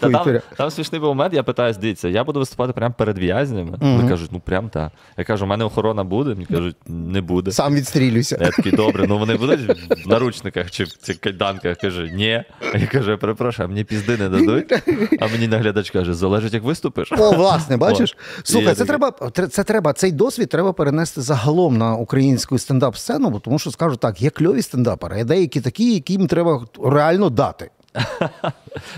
Та 0.00 0.10
там, 0.10 0.40
там 0.56 0.70
смішний 0.70 1.00
був 1.00 1.08
момент, 1.08 1.34
я 1.34 1.42
питаюсь, 1.42 1.76
дивіться, 1.76 2.08
я 2.08 2.24
буду 2.24 2.40
виступати 2.40 2.72
прямо 2.72 2.94
перед 2.98 3.18
в'язнями. 3.18 3.78
Вони 3.80 4.08
кажуть, 4.08 4.30
ну 4.32 4.40
прям 4.40 4.68
так. 4.68 4.92
Я 5.18 5.24
кажу, 5.24 5.44
у 5.44 5.48
мене 5.48 5.64
охорона 5.64 6.04
буде. 6.04 6.30
Мені 6.30 6.46
кажуть, 6.46 6.76
не 6.86 7.20
буде. 7.20 7.52
Сам 7.52 7.74
відстрілюйся. 7.74 8.38
Я 8.40 8.50
такий, 8.50 8.72
добре, 8.72 9.06
ну 9.08 9.18
вони 9.18 9.36
будуть 9.36 9.60
в 10.06 10.08
наручниках 10.08 10.70
чи 10.70 10.84
в 10.84 10.92
цих 10.92 11.16
кайданках. 11.18 11.78
Каже, 11.78 12.10
ні. 12.14 12.44
Я 12.74 12.86
кажу, 12.92 13.10
я 13.10 13.16
перепрошую, 13.16 13.66
а 13.66 13.68
мені 13.68 13.84
пізди 13.84 14.16
не 14.16 14.28
дадуть. 14.28 14.72
А 15.20 15.26
мені 15.26 15.48
наглядач 15.48 15.90
каже, 15.90 16.14
залежить, 16.14 16.54
як 16.54 16.62
виступиш. 16.62 17.12
О, 17.12 17.32
власне, 17.32 17.76
бачиш? 17.76 18.16
Слухай, 18.42 18.74
це 18.74 18.84
такий- 18.84 18.86
треба, 18.86 19.48
це 19.48 19.64
треба, 19.64 19.92
цей 19.92 20.12
досвід 20.12 20.48
треба 20.48 20.72
перенести 20.72 21.20
загалом 21.20 21.78
на 21.78 21.94
українську 21.94 22.58
стендап-сцену, 22.58 23.30
бо 23.30 23.38
тому 23.38 23.55
що 23.58 23.70
скажу 23.70 23.96
так, 23.96 24.22
є 24.22 24.30
кльові 24.30 24.62
стендапери, 24.62 25.20
а 25.20 25.24
деякі 25.24 25.60
такі, 25.60 25.94
яким 25.94 26.26
треба 26.26 26.64
реально 26.84 27.30
дати. 27.30 27.70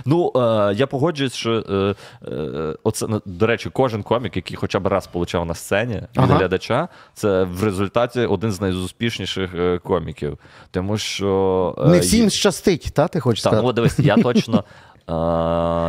Ну, 0.04 0.32
е, 0.36 0.74
я 0.74 0.86
погоджуюсь, 0.86 1.34
що 1.34 1.52
е, 1.52 1.94
е, 2.32 2.76
оце, 2.82 3.06
ну, 3.08 3.22
до 3.24 3.46
речі, 3.46 3.70
кожен 3.72 4.02
комік, 4.02 4.36
який 4.36 4.56
хоча 4.56 4.80
б 4.80 4.86
раз 4.86 5.06
получав 5.06 5.46
на 5.46 5.54
сцені 5.54 5.94
від 5.94 6.02
Ага. 6.16 6.36
глядача, 6.36 6.88
це 7.14 7.44
в 7.44 7.64
результаті 7.64 8.20
один 8.20 8.52
з 8.52 8.60
найуспішніших 8.60 9.50
коміків. 9.82 10.38
Тому 10.70 10.98
що 10.98 11.74
Не 11.86 11.98
всім 11.98 12.24
є- 12.24 12.30
щастить, 12.30 12.90
та 12.94 13.08
ти 13.08 13.20
хочеш 13.20 13.42
Так, 13.42 13.50
сказати? 13.50 13.66
ну 13.66 13.72
дивись, 13.72 13.98
я 13.98 14.16
точно, 14.22 14.64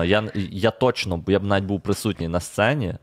я, 0.06 0.32
я 0.52 0.72
точно, 0.72 1.24
я 1.28 1.40
б 1.40 1.44
навіть 1.44 1.66
був 1.66 1.82
присутній 1.82 2.28
на 2.28 2.40
сцені. 2.40 2.96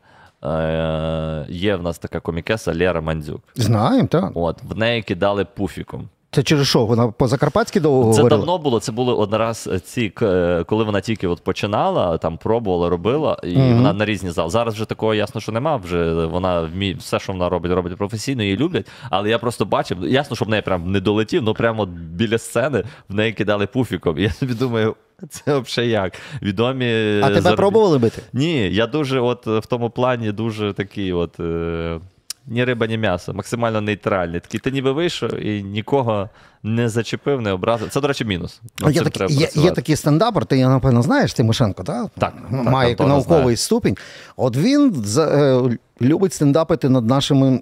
Е, 0.47 1.47
є 1.49 1.77
в 1.77 1.83
нас 1.83 1.99
така 1.99 2.21
комікеса 2.21 2.75
Лера 2.75 3.01
Мандзюк. 3.01 3.41
Знаємо, 3.55 4.09
так. 4.09 4.31
От, 4.35 4.57
в 4.63 4.77
неї 4.77 5.03
кидали 5.03 5.45
пуфіком. 5.45 6.09
Це 6.31 6.43
через 6.43 6.67
що? 6.69 6.87
Вона 6.87 7.09
по-закарпатськи 7.09 7.81
довго 7.81 8.13
Це 8.13 8.23
говорила? 8.23 8.29
давно 8.39 8.59
було. 8.59 8.81
Це 8.81 8.93
були 8.93 9.15
один 9.15 9.39
раз 9.39 9.69
ці, 9.85 10.13
е, 10.23 10.65
коли 10.67 10.85
вона 10.85 11.01
тільки 11.01 11.29
от 11.29 11.45
починала, 11.45 12.19
там 12.19 12.39
пробувала, 12.39 12.89
робила, 12.89 13.37
і 13.45 13.57
вона 13.57 13.93
на 13.93 14.05
різні 14.05 14.31
зал. 14.31 14.51
Зараз 14.51 14.75
вже 14.75 14.85
такого 14.85 15.15
ясно, 15.15 15.41
що 15.41 15.53
нема. 15.53 15.77
Вже 15.77 16.27
вона 16.27 16.61
вміє 16.61 16.95
все, 16.95 17.19
що 17.19 17.33
вона 17.33 17.49
робить, 17.49 17.73
робить 17.73 17.97
професійно, 17.97 18.43
її 18.43 18.57
люблять. 18.57 18.87
Але 19.11 19.31
я 19.31 19.39
просто 19.39 19.65
бачив, 19.65 19.99
ясно, 20.07 20.37
що 20.37 20.45
в 20.45 20.49
неї 20.49 20.63
прям 20.63 20.93
не 20.93 21.01
долетів, 21.01 21.43
але 21.47 21.55
прямо 21.55 21.87
біля 21.87 22.39
сцени 22.39 22.85
в 23.09 23.15
неї 23.15 23.33
кидали 23.33 23.67
пуфіком. 23.67 24.19
І 24.19 24.23
я 24.27 24.31
собі 24.31 24.55
думаю, 24.55 24.95
це 25.29 25.59
взагалі 25.59 25.91
як? 25.91 26.13
Відомі. 26.43 27.21
А 27.23 27.29
тебе 27.29 27.41
зароб- 27.41 27.57
пробували 27.57 27.99
бити? 27.99 28.23
Ні, 28.33 28.71
я 28.75 28.87
дуже, 28.87 29.21
от 29.21 29.47
е, 29.47 29.59
в 29.59 29.67
тому 29.67 29.91
плані, 29.91 30.33
дуже 30.33 30.73
такий, 30.73 31.13
от. 31.13 31.41
Е... 31.41 32.01
Ні 32.49 32.65
риба, 32.65 32.87
ні 32.87 32.99
м'ясо, 32.99 33.35
максимально 33.35 33.81
нейтральний. 33.81 34.41
Такий 34.41 34.61
ти 34.61 34.71
ніби 34.71 34.93
вийшов 34.93 35.41
і 35.41 35.63
нікого 35.63 36.29
не 36.63 36.89
зачепив, 36.89 37.41
не 37.41 37.53
образив. 37.53 37.89
Це, 37.91 38.01
до 38.01 38.09
речі, 38.09 38.25
мінус. 38.25 38.61
Є, 38.89 38.93
цим 38.93 39.11
треба 39.11 39.33
є, 39.33 39.49
є 39.55 39.71
такий 39.71 39.97
стендапер, 39.97 40.47
ти 40.47 40.67
напевно, 40.69 41.03
знаєш, 41.03 41.35
Тимошенко, 41.35 41.83
так? 41.83 42.07
Так, 42.19 42.35
Має 42.51 42.95
так, 42.95 43.09
науковий 43.09 43.43
знаю. 43.43 43.57
ступінь. 43.57 43.97
От 44.37 44.57
він 44.57 44.95
за- 44.95 45.29
е, 45.29 45.79
любить 46.01 46.33
стендапити 46.33 46.89
над 46.89 47.07
нашими. 47.07 47.61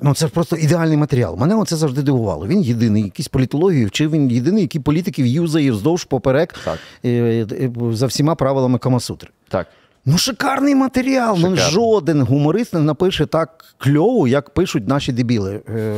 Ну, 0.00 0.14
це 0.14 0.26
ж 0.26 0.32
просто 0.32 0.56
ідеальний 0.56 0.96
матеріал. 0.96 1.36
Мене 1.36 1.54
оце 1.54 1.76
завжди 1.76 2.02
дивувало. 2.02 2.46
Він 2.46 2.62
єдиний, 2.62 3.02
якийсь 3.02 3.28
політологію 3.28 3.86
вчив, 3.86 4.10
він 4.10 4.30
єдиний, 4.30 4.62
який 4.62 4.80
політиків 4.80 5.26
юзає 5.26 5.72
вздовж 5.72 6.04
поперек 6.04 6.54
Так. 6.64 6.78
е, 7.04 7.08
е, 7.08 7.70
за 7.92 8.06
всіма 8.06 8.34
правилами 8.34 8.78
Камасутри. 8.78 9.30
Так. 9.48 9.66
Ну, 10.06 10.18
шикарний 10.18 10.74
матеріал. 10.74 11.36
Ну, 11.40 11.56
жоден 11.56 12.22
гуморист 12.22 12.74
не 12.74 12.80
напише 12.80 13.26
так 13.26 13.64
кльово, 13.78 14.28
як 14.28 14.50
пишуть 14.50 14.88
наші 14.88 15.12
дебіли, 15.12 15.60
е, 15.68 15.94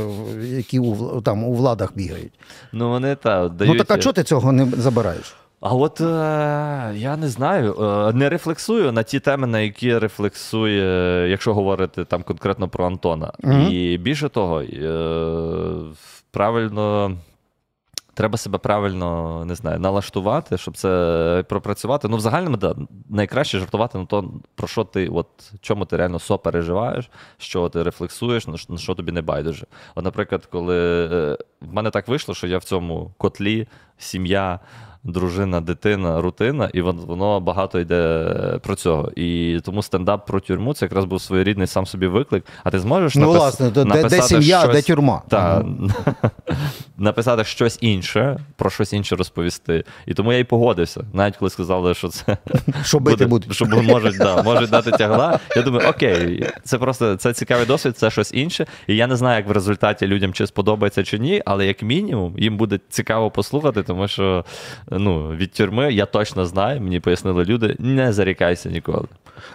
які 0.50 0.78
у, 0.78 1.20
там, 1.20 1.44
у 1.44 1.54
владах 1.54 1.92
бігають. 1.94 2.32
Ну 2.72 2.88
вони 2.88 3.14
та 3.14 3.48
дають. 3.48 3.74
Ну 3.74 3.84
так 3.84 3.98
а 3.98 4.02
чого 4.02 4.12
ти 4.12 4.22
цього 4.22 4.52
не 4.52 4.66
забираєш? 4.76 5.34
А 5.60 5.74
от 5.74 6.00
е, 6.00 6.04
я 6.96 7.16
не 7.16 7.28
знаю, 7.28 7.74
е, 7.74 8.12
не 8.12 8.28
рефлексую 8.28 8.92
на 8.92 9.02
ті 9.02 9.20
теми, 9.20 9.46
на 9.46 9.60
які 9.60 9.98
рефлексує, 9.98 11.28
якщо 11.30 11.54
говорити 11.54 12.04
там 12.04 12.22
конкретно 12.22 12.68
про 12.68 12.86
Антона. 12.86 13.32
І 13.70 13.98
більше 13.98 14.28
того, 14.28 14.62
е, 14.62 15.94
правильно. 16.30 17.16
Треба 18.14 18.38
себе 18.38 18.58
правильно 18.58 19.44
не 19.44 19.54
знаю, 19.54 19.78
налаштувати, 19.78 20.58
щоб 20.58 20.76
це 20.76 21.44
пропрацювати. 21.48 22.08
Ну, 22.08 22.16
в 22.16 22.20
загальному, 22.20 22.56
да, 22.56 22.74
найкраще 23.10 23.58
жартувати 23.58 23.98
на 23.98 24.06
то, 24.06 24.30
про 24.54 24.68
що 24.68 24.84
ти, 24.84 25.08
от 25.08 25.26
чому 25.60 25.84
ти 25.84 25.96
реально 25.96 26.18
сопереживаєш, 26.18 27.10
що 27.38 27.68
ти 27.68 27.82
рефлексуєш, 27.82 28.46
на 28.46 28.56
що, 28.56 28.72
на 28.72 28.78
що 28.78 28.94
тобі 28.94 29.12
не 29.12 29.22
байдуже. 29.22 29.66
От, 29.94 30.04
наприклад, 30.04 30.48
коли 30.52 31.08
е, 31.12 31.38
в 31.60 31.74
мене 31.74 31.90
так 31.90 32.08
вийшло, 32.08 32.34
що 32.34 32.46
я 32.46 32.58
в 32.58 32.64
цьому 32.64 33.10
котлі, 33.18 33.68
сім'я, 33.98 34.60
дружина, 35.04 35.60
дитина, 35.60 36.20
рутина, 36.20 36.70
і 36.74 36.80
воно 36.80 37.40
багато 37.40 37.80
йде 37.80 38.34
про 38.62 38.74
цього. 38.74 39.10
І 39.16 39.60
тому 39.64 39.82
стендап 39.82 40.26
про 40.26 40.40
тюрму 40.40 40.74
це 40.74 40.84
якраз 40.84 41.04
був 41.04 41.20
своєрідний 41.20 41.66
сам 41.66 41.86
собі 41.86 42.06
виклик. 42.06 42.44
А 42.64 42.70
ти 42.70 42.78
зможеш 42.78 43.14
Ну, 43.16 43.26
напис- 43.26 43.36
власне, 43.36 43.70
де- 43.70 43.84
де 44.08 44.22
сім'я, 44.22 44.60
щось... 44.60 44.72
де 44.74 44.82
тюрма. 44.82 45.22
Так, 45.28 45.64
написати 46.98 47.44
щось 47.44 47.78
інше, 47.80 48.38
про 48.56 48.70
щось 48.70 48.92
інше 48.92 49.16
розповісти. 49.16 49.84
І 50.06 50.14
тому 50.14 50.32
я 50.32 50.38
й 50.38 50.44
погодився. 50.44 51.04
Навіть 51.12 51.36
коли 51.36 51.50
сказали, 51.50 51.94
що 51.94 52.08
це 52.08 52.36
Що 52.84 52.98
бити 52.98 53.26
будуть. 53.26 53.54
що 53.54 53.66
можуть, 53.66 54.18
да, 54.18 54.42
можуть 54.42 54.70
дати 54.70 54.90
тягла. 54.90 55.38
Я 55.56 55.62
думаю, 55.62 55.88
окей, 55.88 56.46
це 56.64 56.78
просто 56.78 57.16
це 57.16 57.32
цікавий 57.32 57.66
досвід, 57.66 57.98
це 57.98 58.10
щось 58.10 58.34
інше. 58.34 58.66
І 58.86 58.96
я 58.96 59.06
не 59.06 59.16
знаю, 59.16 59.36
як 59.38 59.48
в 59.48 59.52
результаті 59.52 60.06
людям 60.06 60.32
чи 60.32 60.46
сподобається 60.46 61.04
чи 61.04 61.18
ні, 61.18 61.42
але 61.46 61.66
як 61.66 61.82
мінімум 61.82 62.34
їм 62.38 62.56
буде 62.56 62.80
цікаво 62.88 63.30
послухати, 63.30 63.82
тому 63.82 64.08
що 64.08 64.44
ну, 64.90 65.30
від 65.30 65.52
тюрми 65.52 65.92
я 65.92 66.06
точно 66.06 66.46
знаю, 66.46 66.80
мені 66.80 67.00
пояснили 67.00 67.44
люди, 67.44 67.76
не 67.78 68.12
зарікайся 68.12 68.70
ніколи. 68.70 69.06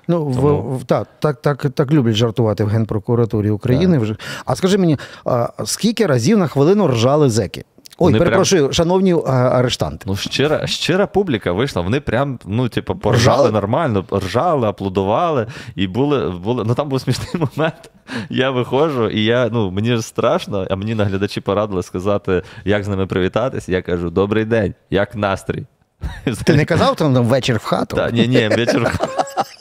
Ну, 0.07 0.25
в, 0.25 0.35
Тому- 0.35 0.77
в, 0.77 0.83
так, 0.83 1.07
так, 1.19 1.41
так, 1.41 1.69
так 1.69 1.91
люблять 1.91 2.15
жартувати 2.15 2.63
в 2.63 2.67
Генпрокуратурі 2.67 3.49
України 3.49 3.97
вже. 3.97 4.15
А 4.45 4.55
скажи 4.55 4.77
мені, 4.77 4.97
а, 5.25 5.49
скільки 5.65 6.05
разів 6.05 6.37
на 6.37 6.47
хвилину 6.47 6.87
ржали 6.87 7.29
зеки? 7.29 7.63
Ой, 8.03 8.13
перепрошую, 8.19 8.73
шановні 8.73 9.15
арештанти. 9.27 10.03
Ну, 10.07 10.15
щира, 10.15 10.67
щира 10.67 11.07
публіка 11.07 11.51
вийшла, 11.51 11.81
вони 11.81 11.99
прям, 11.99 12.39
ну, 12.45 12.69
типу, 12.69 12.95
поржали 12.95 13.37
Ржали? 13.37 13.51
нормально, 13.51 14.05
ржали, 14.13 14.67
аплодували. 14.67 15.47
І 15.75 15.87
були, 15.87 16.29
були, 16.29 16.63
ну 16.67 16.75
там 16.75 16.89
був 16.89 17.01
смішний 17.01 17.27
момент. 17.57 17.91
Я 18.29 18.51
виходжу, 18.51 19.09
і 19.09 19.23
я, 19.23 19.49
ну, 19.51 19.71
мені 19.71 19.95
ж 19.95 20.01
страшно, 20.01 20.67
а 20.69 20.75
мені 20.75 20.95
наглядачі 20.95 21.41
порадили 21.41 21.83
сказати, 21.83 22.41
як 22.65 22.83
з 22.83 22.87
ними 22.87 23.05
привітатись. 23.05 23.69
Я 23.69 23.81
кажу: 23.81 24.09
добрий 24.09 24.45
день, 24.45 24.73
як 24.89 25.15
настрій? 25.15 25.65
Ти 26.45 26.53
не 26.55 26.65
казав 26.65 26.95
там, 26.95 27.13
вечір 27.13 27.57
в 27.57 27.63
хату? 27.63 27.97
Ні, 28.13 28.27
ні, 28.27 28.47
вечір. 28.47 28.83
в- 28.83 29.07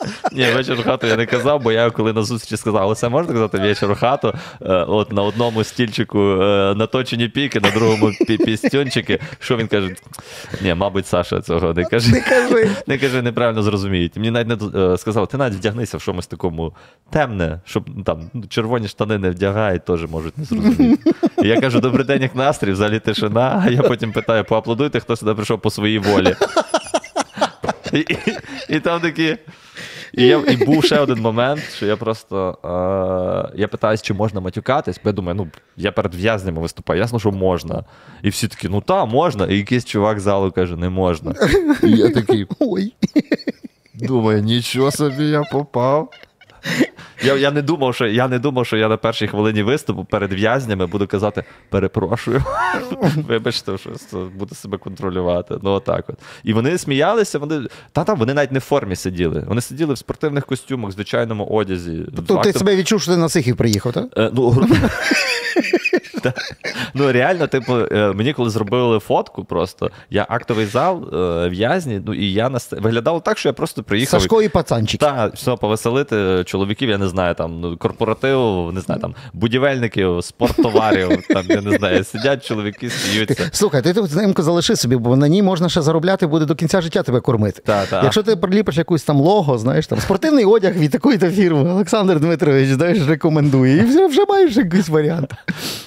Ні, 0.31 0.45
вечір 0.55 0.75
в 0.75 0.83
хату 0.83 1.07
я 1.07 1.17
не 1.17 1.25
казав, 1.25 1.61
бо 1.61 1.71
я 1.71 1.89
коли 1.89 2.13
на 2.13 2.23
зустрічі 2.23 2.57
сказав, 2.57 2.81
але 2.81 2.95
це 2.95 3.09
можна 3.09 3.33
казати 3.33 3.57
вечір 3.57 3.91
в 3.91 3.95
хату. 3.95 4.33
Е, 4.61 4.73
От 4.73 5.11
на 5.11 5.23
одному 5.23 5.63
стільчику 5.63 6.19
е, 6.19 6.75
наточені 6.75 7.27
піки, 7.27 7.59
на 7.59 7.71
другому 7.71 8.11
пістюнчики. 8.27 9.19
Що 9.39 9.57
він 9.57 9.67
каже? 9.67 9.95
Ні, 10.61 10.73
мабуть, 10.73 11.07
Саша 11.07 11.41
цього 11.41 11.73
не 11.73 11.85
каже. 11.85 12.11
Не 12.11 12.21
кажи. 12.21 12.69
Не 12.87 12.97
кажи, 12.97 13.21
неправильно 13.21 13.63
зрозуміють. 13.63 14.15
Мені 14.15 14.31
навіть 14.31 14.47
не 14.73 14.79
е, 14.93 14.97
сказали, 14.97 15.27
ти 15.27 15.37
навіть 15.37 15.55
вдягнися 15.55 15.97
в 15.97 16.03
чомусь 16.03 16.27
такому 16.27 16.73
темне, 17.09 17.59
щоб 17.65 17.89
ну, 17.95 18.03
там 18.03 18.29
ну, 18.33 18.43
червоні 18.49 18.87
штани 18.87 19.17
не 19.17 19.29
вдягають, 19.29 19.85
теж 19.85 20.05
можуть 20.05 20.37
не 20.37 20.43
зрозуміти. 20.43 21.11
І 21.43 21.47
я 21.47 21.61
кажу, 21.61 21.79
добрий 21.79 22.05
день, 22.05 22.21
як 22.21 22.35
настрій, 22.35 22.71
взагалі 22.71 22.99
тишина. 22.99 23.63
А 23.65 23.69
я 23.69 23.81
потім 23.81 24.11
питаю, 24.11 24.43
поаплодуйте, 24.43 24.99
хто 24.99 25.15
сюди 25.15 25.33
прийшов 25.33 25.59
по 25.61 25.69
своїй 25.69 25.99
волі. 25.99 26.35
І, 27.93 27.99
і, 27.99 28.17
і 28.69 28.79
там 28.79 28.99
такі. 28.99 29.37
І, 30.13 30.25
я, 30.25 30.43
і 30.49 30.65
був 30.65 30.83
ще 30.83 30.99
один 30.99 31.19
момент, 31.19 31.61
що 31.75 31.85
я 31.85 31.97
просто 31.97 32.57
е, 32.63 33.59
я 33.59 33.67
питаюсь, 33.67 34.01
чи 34.01 34.13
можна 34.13 34.41
матюкатись, 34.41 34.99
бо 35.03 35.09
я 35.09 35.13
думаю, 35.13 35.35
ну 35.35 35.47
я 35.77 35.91
перед 35.91 36.15
в'язнями 36.15 36.61
виступаю, 36.61 36.99
ясно, 36.99 37.19
що 37.19 37.31
можна. 37.31 37.83
І 38.23 38.29
всі 38.29 38.47
такі, 38.47 38.69
ну 38.69 38.81
та, 38.81 39.05
можна. 39.05 39.45
І 39.45 39.57
якийсь 39.57 39.85
чувак 39.85 40.19
з 40.19 40.23
залу 40.23 40.51
каже, 40.51 40.75
не 40.75 40.89
можна. 40.89 41.35
І 41.83 41.91
я 41.91 42.09
такий, 42.09 42.47
Ой. 42.59 42.93
думаю, 43.93 44.41
нічого 44.41 44.91
собі 44.91 45.25
я 45.25 45.41
попав. 45.51 46.09
Я, 47.23 47.35
я, 47.35 47.51
не 47.51 47.61
думав, 47.61 47.95
що, 47.95 48.07
я 48.07 48.27
не 48.27 48.39
думав, 48.39 48.65
що 48.65 48.77
я 48.77 48.87
на 48.87 48.97
першій 48.97 49.27
хвилині 49.27 49.63
виступу 49.63 50.03
перед 50.03 50.33
в'язнями 50.33 50.85
буду 50.85 51.07
казати 51.07 51.43
перепрошую. 51.69 52.43
Вибачте, 53.27 53.77
що 53.77 53.89
буду 54.35 54.55
себе 54.55 54.77
контролювати. 54.77 55.55
Ну, 55.61 55.71
отак 55.71 56.05
от. 56.07 56.15
І 56.43 56.53
вони 56.53 56.77
сміялися, 56.77 57.39
вони. 57.39 57.61
Та 57.91 58.03
там 58.03 58.17
вони 58.19 58.33
навіть 58.33 58.51
не 58.51 58.59
в 58.59 58.61
формі 58.61 58.95
сиділи. 58.95 59.43
Вони 59.47 59.61
сиділи 59.61 59.93
в 59.93 59.97
спортивних 59.97 60.45
костюмах, 60.45 60.89
в 60.91 60.93
звичайному 60.93 61.45
одязі. 61.45 62.05
Тобто 62.15 62.37
ти 62.37 62.53
себе 62.53 62.75
відчув, 62.75 63.01
що 63.01 63.11
ти 63.11 63.17
на 63.17 63.29
Сихів 63.29 63.57
приїхав, 63.57 63.93
так? 63.93 64.05
Е, 64.17 64.31
Ну, 64.33 64.49
гру- 64.49 64.89
ну 66.93 67.11
реально, 67.11 67.47
типу, 67.47 67.77
е, 67.91 68.13
мені 68.13 68.33
коли 68.33 68.49
зробили 68.49 68.99
фотку, 68.99 69.43
просто 69.43 69.91
я 70.09 70.25
актовий 70.29 70.65
зал, 70.65 71.09
е, 71.13 71.49
в'язні, 71.49 72.01
ну 72.05 72.13
і 72.13 72.33
я 72.33 72.49
на 72.49 72.59
виглядало 72.71 73.19
так, 73.19 73.37
що 73.37 73.49
я 73.49 73.53
просто 73.53 73.83
приїхав. 73.83 74.21
Сашко 74.21 74.41
і 74.41 74.49
пацанчик. 74.49 74.99
Та, 74.99 75.27
все, 75.27 75.55
повеселити 75.55 76.43
чоловіків, 76.45 76.89
я 76.91 76.97
не 76.97 77.07
знаю, 77.07 77.35
там 77.35 77.61
ну, 77.61 77.77
корпоративу, 77.77 78.71
не 78.71 78.81
знаю, 78.81 79.01
там 79.01 79.15
будівельників, 79.33 80.23
спорттоварів, 80.23 81.27
там 81.29 81.45
я 81.49 81.61
не 81.61 81.77
знаю, 81.77 82.03
сидять 82.03 82.45
чоловіки, 82.45 82.89
сміються. 82.89 83.49
Слухай, 83.51 83.81
ти 83.81 83.93
тут 83.93 84.09
знимку 84.09 84.41
залиши 84.43 84.75
собі, 84.75 84.95
бо 84.95 85.15
на 85.15 85.27
ній 85.27 85.41
можна 85.41 85.69
ще 85.69 85.81
заробляти 85.81 86.27
буде 86.27 86.45
до 86.45 86.55
кінця 86.55 86.81
життя 86.81 87.03
тебе 87.03 87.19
кормити. 87.19 87.61
Та, 87.65 87.85
та. 87.85 88.03
Якщо 88.03 88.23
ти 88.23 88.35
приліпиш 88.35 88.77
якусь 88.77 89.03
там 89.03 89.17
лого, 89.21 89.57
знаєш, 89.57 89.87
там 89.87 89.99
спортивний 89.99 90.45
одяг 90.45 90.73
від 90.73 90.91
такої-то 90.91 91.29
фірми, 91.29 91.71
Олександр 91.71 92.19
Дмитрович, 92.19 92.69
знаєш, 92.69 93.07
рекомендує. 93.07 93.77
І 93.77 93.81
вже, 93.85 94.07
вже 94.07 94.25
маєш 94.29 94.55
якийсь 94.55 94.89
варіант. 94.89 95.33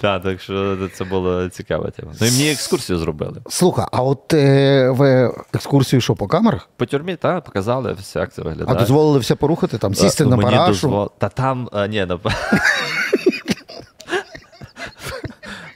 Так, 0.01 0.23
так 0.23 0.41
що 0.41 0.77
це 0.95 1.05
було 1.05 1.49
цікава 1.49 1.91
тема. 1.91 2.13
Ну 2.21 2.27
і 2.27 2.31
мені 2.31 2.51
екскурсію 2.51 2.99
зробили. 2.99 3.37
Слухай, 3.49 3.87
а 3.93 4.03
от 4.03 4.35
е, 4.35 4.91
ви 4.91 5.35
екскурсію 5.55 6.01
що 6.01 6.15
по 6.15 6.27
камерах? 6.27 6.69
По 6.77 6.87
тюрмі, 6.87 7.17
так, 7.17 7.45
показали, 7.45 7.97
все, 8.01 8.19
як 8.19 8.33
це 8.33 8.43
виглядає. 8.43 8.77
А 8.77 8.81
дозволили 8.81 9.19
все 9.19 9.35
порухати, 9.35 9.79
там 9.79 9.95
сісти 9.95 10.25
Е, 10.25 10.27
на 10.27 10.37
парашу. 10.37 10.75
Дозвол- 10.95 11.11
Та 11.19 11.29
там, 11.29 11.69
а, 11.73 11.87
ні, 11.87 12.07
на... 12.07 12.19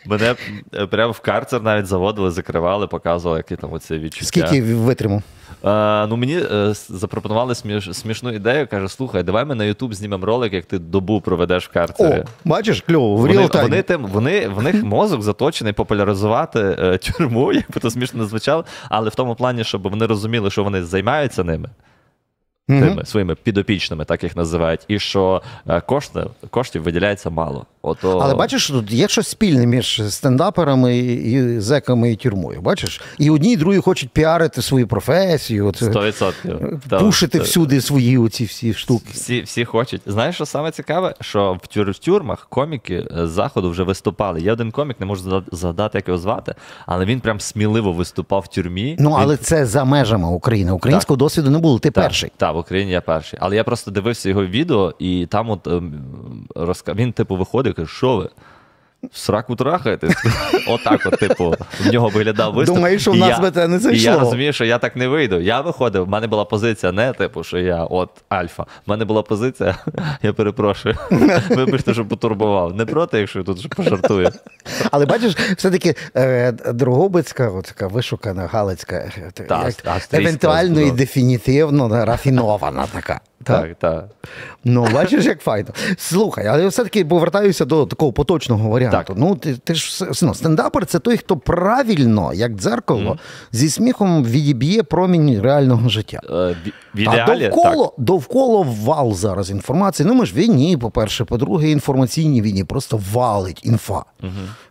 Мене 0.06 0.34
е, 0.74 0.86
прямо 0.86 1.12
в 1.12 1.20
карцер 1.20 1.62
навіть 1.62 1.86
заводили, 1.86 2.30
закривали, 2.30 2.86
показували, 2.86 3.38
які 3.38 3.56
там 3.56 3.72
оці 3.72 3.98
відчуття. 3.98 4.26
Скільки 4.26 4.62
витримав? 4.74 5.22
Е, 5.64 6.06
ну 6.06 6.16
мені 6.16 6.38
е, 6.38 6.72
запропонували 6.88 7.54
сміш, 7.54 7.88
смішну 7.92 8.32
ідею. 8.32 8.66
Каже, 8.66 8.88
слухай, 8.88 9.22
давай 9.22 9.44
ми 9.44 9.54
на 9.54 9.64
Ютуб 9.64 9.94
знімемо 9.94 10.26
ролик, 10.26 10.52
як 10.52 10.64
ти 10.64 10.78
добу 10.78 11.20
проведеш 11.20 11.66
в 11.66 11.70
О, 11.70 11.74
карцері. 11.74 12.24
бачиш, 12.44 12.80
кльово, 12.80 13.16
в 13.16 13.20
Вони, 13.20 13.48
вони, 13.54 13.82
тим, 13.82 14.06
вони, 14.06 14.48
в 14.48 14.62
них 14.62 14.84
мозок 14.84 15.22
заточений 15.22 15.72
популяризувати 15.72 16.60
е, 16.60 16.98
тюрму, 16.98 17.52
як 17.52 17.70
би 17.70 17.80
то 17.80 17.90
смішно 17.90 18.20
не 18.20 18.26
звучало, 18.28 18.64
але 18.88 19.08
в 19.08 19.14
тому 19.14 19.34
плані, 19.34 19.64
щоб 19.64 19.82
вони 19.82 20.06
розуміли, 20.06 20.50
що 20.50 20.64
вони 20.64 20.82
займаються 20.82 21.44
ними, 21.44 21.68
тими 22.68 23.04
своїми 23.04 23.34
підопічними, 23.34 24.04
так 24.04 24.22
їх 24.22 24.36
називають, 24.36 24.80
і 24.88 24.98
що 24.98 25.42
е, 25.68 25.80
кошти, 25.80 26.24
коштів 26.50 26.82
виділяється 26.82 27.30
мало. 27.30 27.66
Ото... 27.88 28.18
Але 28.18 28.34
бачиш, 28.34 28.70
тут 28.70 28.92
є 28.92 29.08
щось 29.08 29.28
спільне 29.28 29.66
між 29.66 30.02
стендаперами 30.08 30.98
і 30.98 31.60
зеками 31.60 32.12
і 32.12 32.16
тюрмою. 32.16 32.60
Бачиш? 32.60 33.00
І 33.18 33.30
одні, 33.30 33.52
і 33.52 33.56
другі 33.56 33.78
хочуть 33.78 34.10
піарити 34.10 34.62
свою 34.62 34.86
професію, 34.86 35.66
от, 35.66 35.82
100%. 35.82 36.78
Та, 36.88 36.98
пушити 36.98 37.38
це- 37.38 37.44
всюди 37.44 37.80
свої 37.80 38.18
оці 38.18 38.44
всі 38.44 38.74
штуки. 38.74 39.04
Всі, 39.12 39.40
всі 39.40 39.64
хочуть. 39.64 40.02
Знаєш, 40.06 40.34
що 40.34 40.46
саме 40.46 40.70
цікаве? 40.70 41.14
Що 41.20 41.58
в, 41.62 41.66
тюр, 41.66 41.90
в 41.90 41.98
тюрмах 41.98 42.46
коміки 42.50 42.94
е, 43.18 43.26
з 43.26 43.30
заходу 43.30 43.70
вже 43.70 43.82
виступали. 43.82 44.40
Є 44.40 44.52
один 44.52 44.70
комік, 44.70 45.00
не 45.00 45.06
можу 45.06 45.42
згадати, 45.52 45.98
як 45.98 46.08
його 46.08 46.18
звати, 46.18 46.54
але 46.86 47.04
він 47.04 47.20
прям 47.20 47.40
сміливо 47.40 47.92
виступав 47.92 48.40
в 48.40 48.48
тюрмі. 48.48 48.96
Ну, 48.98 49.10
Він- 49.10 49.16
але 49.20 49.36
це 49.36 49.66
за 49.66 49.84
межами 49.84 50.28
України. 50.28 50.72
Українського 50.72 51.16
досвіду 51.16 51.50
не 51.50 51.58
було. 51.58 51.78
Ти 51.78 51.90
Так, 51.90 52.04
перший. 52.04 52.32
Так, 52.36 52.54
в 52.54 52.58
Україні 52.58 52.92
я 52.92 53.00
перший. 53.00 53.38
Але 53.42 53.56
я 53.56 53.64
просто 53.64 53.90
дивився 53.90 54.28
його 54.28 54.46
відео, 54.46 54.94
і 54.98 55.26
там 55.30 55.50
от 55.50 55.66
ем, 55.66 55.92
розка... 56.54 56.94
він, 56.94 57.12
типу, 57.12 57.36
виходить 57.36 57.77
і 57.78 57.86
що 57.86 58.16
ви? 58.16 58.28
В 59.12 59.18
сраку 59.18 59.56
трахаєтесь? 59.56 60.14
Отак, 60.68 61.00
от, 61.06 61.18
типу, 61.18 61.54
в 61.80 61.92
нього 61.92 62.08
виглядав 62.08 62.54
виступ. 62.54 62.76
Думаєш, 62.76 63.02
що 63.02 63.12
в 63.12 63.16
нас 63.16 63.40
би 63.40 63.50
це 63.50 63.68
не 63.68 63.92
І 63.92 64.00
я 64.00 64.18
розумію, 64.18 64.52
що 64.52 64.64
я 64.64 64.78
так 64.78 64.96
не 64.96 65.08
вийду. 65.08 65.40
Я 65.40 65.60
виходив, 65.60 66.04
в 66.04 66.08
мене 66.08 66.26
була 66.26 66.44
позиція 66.44 66.92
не 66.92 67.12
типу, 67.12 67.44
що 67.44 67.58
я 67.58 67.84
от 67.84 68.10
альфа. 68.28 68.62
В 68.62 68.90
мене 68.90 69.04
була 69.04 69.22
позиція, 69.22 69.78
я 70.22 70.32
перепрошую. 70.32 70.94
Вибачте, 71.50 71.94
що 71.94 72.04
потурбував. 72.06 72.76
Не 72.76 72.86
проти, 72.86 73.18
якщо 73.18 73.38
я 73.38 73.44
тут 73.44 73.74
пожартую. 73.74 74.30
Але 74.90 75.06
бачиш, 75.06 75.36
все-таки 75.56 75.94
е, 76.16 76.52
Дрогобицька, 76.52 77.48
от 77.48 77.64
така 77.64 77.86
вишукана, 77.86 78.46
галицька, 78.46 78.96
е, 78.96 79.30
Так, 79.34 79.50
як, 79.50 79.60
австрійська, 79.84 80.16
евентуально 80.16 80.80
і 80.80 80.90
дефінітивно 80.90 82.04
рафінована 82.04 82.86
така. 82.92 83.20
Так? 83.44 83.74
Так. 83.78 84.04
Ну, 84.64 84.88
бачиш, 84.94 85.24
як 85.24 85.40
файно. 85.40 85.68
Слухай, 85.96 86.46
але 86.46 86.62
я 86.62 86.68
все-таки 86.68 87.04
повертаюся 87.04 87.64
до 87.64 87.86
такого 87.86 88.12
поточного 88.12 88.68
варіанту. 88.70 88.96
Так. 88.96 89.12
Ну, 89.16 89.34
ти, 89.36 89.54
ти 89.54 89.74
ж 89.74 90.04
ну, 90.22 90.34
стендапер 90.34 90.86
це 90.86 90.98
той, 90.98 91.16
хто 91.16 91.36
правильно, 91.36 92.32
як 92.34 92.52
дзеркало, 92.54 93.18
зі 93.52 93.68
сміхом 93.70 94.24
відіб'є 94.24 94.82
промінь 94.82 95.40
реального 95.40 95.88
життя. 95.88 96.20
Е, 96.24 96.30
в- 96.30 96.56
В 96.94 96.98
А 96.98 97.00
ідеалі, 97.14 97.48
довкола, 97.48 97.84
так. 97.86 97.94
довкола 98.04 98.66
вал 98.84 99.14
зараз 99.14 99.50
інформації. 99.50 100.06
Ну, 100.08 100.14
ми 100.14 100.26
ж 100.26 100.32
в 100.34 100.36
війні, 100.36 100.76
по-перше, 100.76 101.24
по-друге, 101.24 101.70
інформаційній 101.70 102.42
війні 102.42 102.64
просто 102.64 103.00
валить 103.12 103.60
інфа. 103.64 104.02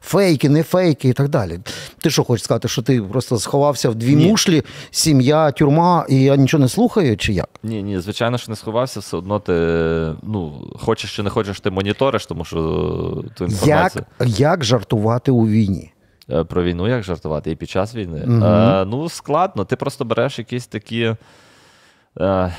Фейки, 0.01 0.49
не 0.49 0.63
фейки 0.63 1.09
і 1.09 1.13
так 1.13 1.29
далі. 1.29 1.59
Ти 2.01 2.09
що 2.09 2.23
хочеш 2.23 2.43
сказати, 2.43 2.67
що 2.67 2.81
ти 2.81 3.01
просто 3.01 3.37
сховався 3.39 3.89
в 3.89 3.95
дві 3.95 4.15
Ні. 4.15 4.25
мушлі, 4.27 4.63
сім'я, 4.91 5.51
тюрма, 5.51 6.05
і 6.09 6.21
я 6.21 6.35
нічого 6.35 6.61
не 6.61 6.69
слухаю, 6.69 7.17
чи 7.17 7.33
як? 7.33 7.49
Ні, 7.63 7.83
ні, 7.83 7.99
звичайно, 7.99 8.37
що 8.37 8.51
не 8.51 8.55
сховався, 8.57 8.99
все 8.99 9.17
одно 9.17 9.39
ти 9.39 9.53
ну, 10.23 10.71
хочеш 10.79 11.15
чи 11.15 11.23
не 11.23 11.29
хочеш, 11.29 11.59
ти 11.59 11.71
моніториш, 11.71 12.25
тому 12.25 12.45
що 12.45 12.57
ту 13.35 13.43
Як, 13.43 13.51
інформацію. 13.51 14.05
як 14.19 14.63
жартувати 14.63 15.31
у 15.31 15.47
війні? 15.47 15.93
Е, 16.29 16.43
Про 16.43 16.63
війну 16.63 16.87
як 16.87 17.03
жартувати 17.03 17.51
і 17.51 17.55
під 17.55 17.69
час 17.69 17.95
війни. 17.95 18.23
Мгм. 18.25 18.43
Е, 18.43 18.85
ну, 18.85 19.09
складно. 19.09 19.65
Ти 19.65 19.75
просто 19.75 20.05
береш 20.05 20.39
якісь 20.39 20.67
такі 20.67 21.15
е, 22.19 22.53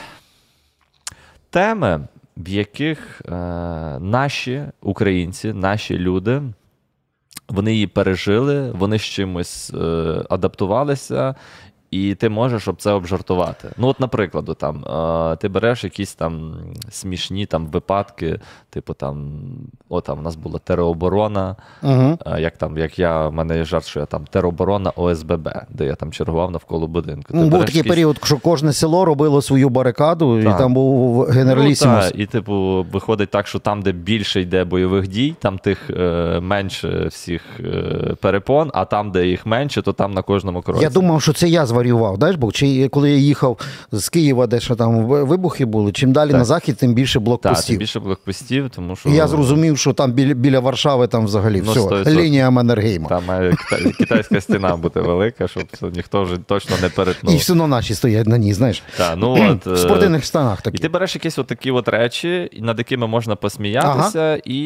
теми, 1.50 2.08
в 2.36 2.48
яких 2.48 3.22
е, 3.28 3.32
наші 4.00 4.62
українці, 4.82 5.52
наші 5.52 5.98
люди. 5.98 6.42
Вони 7.48 7.72
її 7.72 7.86
пережили, 7.86 8.70
вони 8.70 8.98
з 8.98 9.02
чимось 9.02 9.70
е, 9.74 10.24
адаптувалися, 10.30 11.34
і 11.90 12.14
ти 12.14 12.28
можеш 12.28 12.68
об 12.68 12.76
це 12.76 12.92
обжартувати. 12.92 13.68
Ну, 13.78 13.88
от, 13.88 14.00
наприклад, 14.00 14.56
там, 14.58 14.84
е, 15.32 15.36
ти 15.36 15.48
береш 15.48 15.84
якісь 15.84 16.14
там 16.14 16.54
смішні 16.90 17.46
там, 17.46 17.66
випадки, 17.66 18.40
типу 18.70 18.94
там, 18.94 19.32
о, 19.88 20.00
там 20.00 20.18
у 20.18 20.22
нас 20.22 20.36
була 20.36 20.58
тероборона, 20.58 21.56
Угу. 21.82 22.18
е, 22.26 22.40
як 22.40 22.56
там, 22.56 22.78
як 22.78 22.98
я, 22.98 23.28
в 23.28 23.32
мене 23.32 23.56
є 23.58 23.64
жарт, 23.64 23.86
що 23.86 24.00
я 24.00 24.06
там 24.06 24.24
тероборона 24.30 24.92
ОСББ, 24.96 25.48
де 25.70 25.84
я 25.86 25.94
там 25.94 26.12
чергував 26.12 26.50
навколо 26.50 26.86
будинку. 26.86 27.32
Ти 27.32 27.38
Був 27.38 27.60
такий 27.60 27.76
якісь- 27.76 27.90
період, 27.90 28.20
що 28.24 28.36
кожне 28.36 28.72
село 28.72 29.04
робило 29.04 29.42
свою 29.42 29.68
барикаду, 29.68 30.42
Так. 30.42 30.54
і 30.54 30.58
там 30.58 30.74
був 30.74 31.22
генералісімус. 31.24 32.10
Ну, 32.14 32.22
і, 32.22 32.26
типу, 32.26 32.86
виходить 32.92 33.30
так, 33.30 33.46
що 33.46 33.58
там, 33.58 33.82
де 33.82 33.92
більше 33.92 34.40
йде 34.40 34.64
бойових 34.64 35.08
дій, 35.08 35.34
там 35.40 35.58
тих 35.58 35.90
е, 35.90 36.40
менше 36.42 37.06
всіх 37.10 37.42
е, 37.60 38.14
перепон, 38.20 38.70
а 38.74 38.84
там, 38.84 39.10
де 39.10 39.26
їх 39.26 39.46
менше, 39.46 39.82
то 39.82 39.92
там 39.92 40.12
на 40.14 40.22
кожному 40.22 40.62
кроці. 40.62 40.82
Я 40.82 40.90
думав, 40.90 41.22
що 41.22 41.32
це 41.32 41.48
я 41.48 41.66
зварював, 41.78 42.16
знаєш, 42.16 42.36
бо 42.36 42.52
чи 42.52 42.88
коли 42.88 43.10
я 43.10 43.16
їхав 43.16 43.58
з 43.92 44.08
Києва, 44.08 44.46
де 44.46 44.60
ще 44.60 44.74
там 44.74 45.04
вибухи 45.06 45.64
були, 45.64 45.92
чим 45.92 46.12
далі 46.12 46.30
Так. 46.30 46.38
на 46.38 46.44
захід, 46.44 46.76
тим 46.76 46.94
більше 46.94 47.14
Так, 47.14 47.22
блокпостів. 47.22 47.66
тим 47.66 47.78
більше 47.78 48.00
блокпостів, 48.00 48.70
тому 48.70 48.96
що 48.96 49.08
І 49.08 49.12
я 49.12 49.28
зрозумів, 49.28 49.78
що 49.78 49.92
там 49.92 50.12
біля, 50.12 50.34
біля 50.34 50.60
Варшави 50.60 51.06
там 51.06 51.24
взагалі 51.24 51.62
Ну, 51.66 51.70
все, 51.72 51.80
100%. 51.80 52.10
лінія 52.10 52.50
Маннергейма. 52.50 53.08
там 53.08 53.24
має 53.24 53.52
китайська 53.98 54.40
стіна 54.40 54.76
бути 54.76 55.00
велика, 55.00 55.48
щоб 55.48 55.62
ніхто 55.94 56.22
вже 56.22 56.36
точно 56.46 56.76
не 56.82 56.88
перетнув. 56.88 57.34
І 57.34 57.36
все 57.38 57.52
одно 57.52 57.66
наші 57.66 57.94
стоять 57.94 58.26
на 58.26 58.38
ній, 58.38 58.54
знаєш. 58.54 58.82
Та, 58.96 59.16
ну, 59.16 59.48
от, 59.50 59.66
В 59.66 59.78
спортивних 59.78 60.24
штанах 60.24 60.58
І 60.72 60.78
ти 60.78 60.88
береш 60.88 61.14
якісь 61.14 61.38
от 61.38 61.46
такі 61.46 61.70
от 61.70 61.88
речі, 61.88 62.50
над 62.60 62.78
якими 62.78 63.06
можна 63.06 63.36
посміятися, 63.36 64.36
і, 64.44 64.58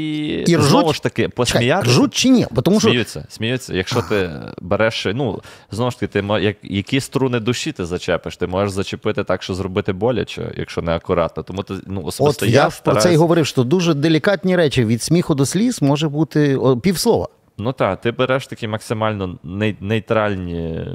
І 0.46 0.56
ржуть? 0.56 0.70
знову 0.70 0.92
ж 0.92 1.02
таки 1.02 1.22
Чекай, 1.22 1.36
посміятися. 1.36 1.90
ржуть 1.92 2.14
чи 2.14 2.28
ні? 2.28 2.46
Тому 2.62 2.80
що 2.80 2.88
Сміються, 2.88 3.24
сміються. 3.28 3.74
Якщо 3.74 4.02
ти 4.08 4.30
береш, 4.60 5.06
ну 5.14 5.40
знову 5.70 5.90
ж 5.90 6.00
таки, 6.00 6.20
ти 6.20 6.24
як, 6.40 6.56
які 6.62 7.00
струни 7.02 7.40
душі 7.40 7.72
ти 7.72 7.86
зачепиш, 7.86 8.36
ти 8.36 8.46
можеш 8.46 8.70
зачепити 8.70 9.24
так, 9.24 9.42
що 9.42 9.54
зробити 9.54 9.92
боляче, 9.92 10.52
якщо 10.56 10.82
не 10.82 10.92
акуратно. 10.92 11.42
Тому 11.42 11.62
ти 11.62 11.74
ну 11.86 12.10
от 12.18 12.42
я, 12.42 12.48
я, 12.48 12.70
стараюсь... 12.70 12.80
про 12.80 12.96
це 12.96 13.12
і 13.12 13.16
говорив, 13.16 13.46
що 13.46 13.64
дуже 13.64 13.94
делікатні 13.94 14.56
речі 14.56 14.84
від 14.84 15.02
сміху 15.02 15.34
до 15.34 15.46
сліз 15.46 15.82
може 15.82 16.08
бути 16.08 16.58
півслова. 16.82 17.28
Ну 17.58 17.72
так, 17.72 18.00
ти 18.00 18.10
береш 18.10 18.46
такі 18.46 18.68
максимально 18.68 19.38
нейтральні 19.80 20.64
е, 20.64 20.86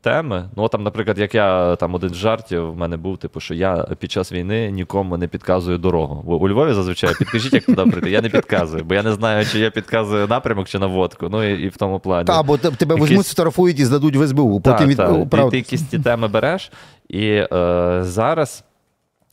теми. 0.00 0.48
Ну, 0.56 0.68
там, 0.68 0.82
наприклад, 0.82 1.18
як 1.18 1.34
я 1.34 1.76
там 1.76 1.94
один 1.94 2.10
з 2.10 2.14
жартів 2.14 2.72
в 2.72 2.76
мене 2.76 2.96
був, 2.96 3.18
типу, 3.18 3.40
що 3.40 3.54
я 3.54 3.86
під 3.98 4.12
час 4.12 4.32
війни 4.32 4.70
нікому 4.70 5.16
не 5.16 5.28
підказую 5.28 5.78
дорогу. 5.78 6.22
Бо 6.26 6.36
у 6.36 6.48
Львові 6.48 6.72
зазвичай 6.72 7.14
підкажіть, 7.18 7.52
як 7.52 7.64
туди 7.64 7.82
прийти. 7.82 8.10
Я 8.10 8.20
не 8.20 8.28
підказую, 8.28 8.84
бо 8.84 8.94
я 8.94 9.02
не 9.02 9.12
знаю, 9.12 9.46
чи 9.46 9.58
я 9.58 9.70
підказую 9.70 10.26
напрямок 10.26 10.68
чи 10.68 10.78
наводку. 10.78 11.28
Ну 11.30 11.44
і, 11.44 11.62
і 11.62 11.68
в 11.68 11.76
тому 11.76 12.00
плані. 12.00 12.24
Та, 12.24 12.42
бо 12.42 12.56
тебе 12.56 12.94
Якісь- 12.94 13.10
візьмуть, 13.10 13.26
сфотографують 13.26 13.78
і 13.78 13.84
здадуть 13.84 14.16
в 14.16 14.26
СБУ. 14.26 14.60
Потім 14.60 14.88
від... 14.88 14.96
так. 14.96 15.46
І 15.46 15.50
ти 15.50 15.56
якісь 15.56 15.82
ті 15.82 15.98
теми 15.98 16.28
береш. 16.28 16.72
І 17.08 17.26
е, 17.26 17.98
зараз 18.00 18.64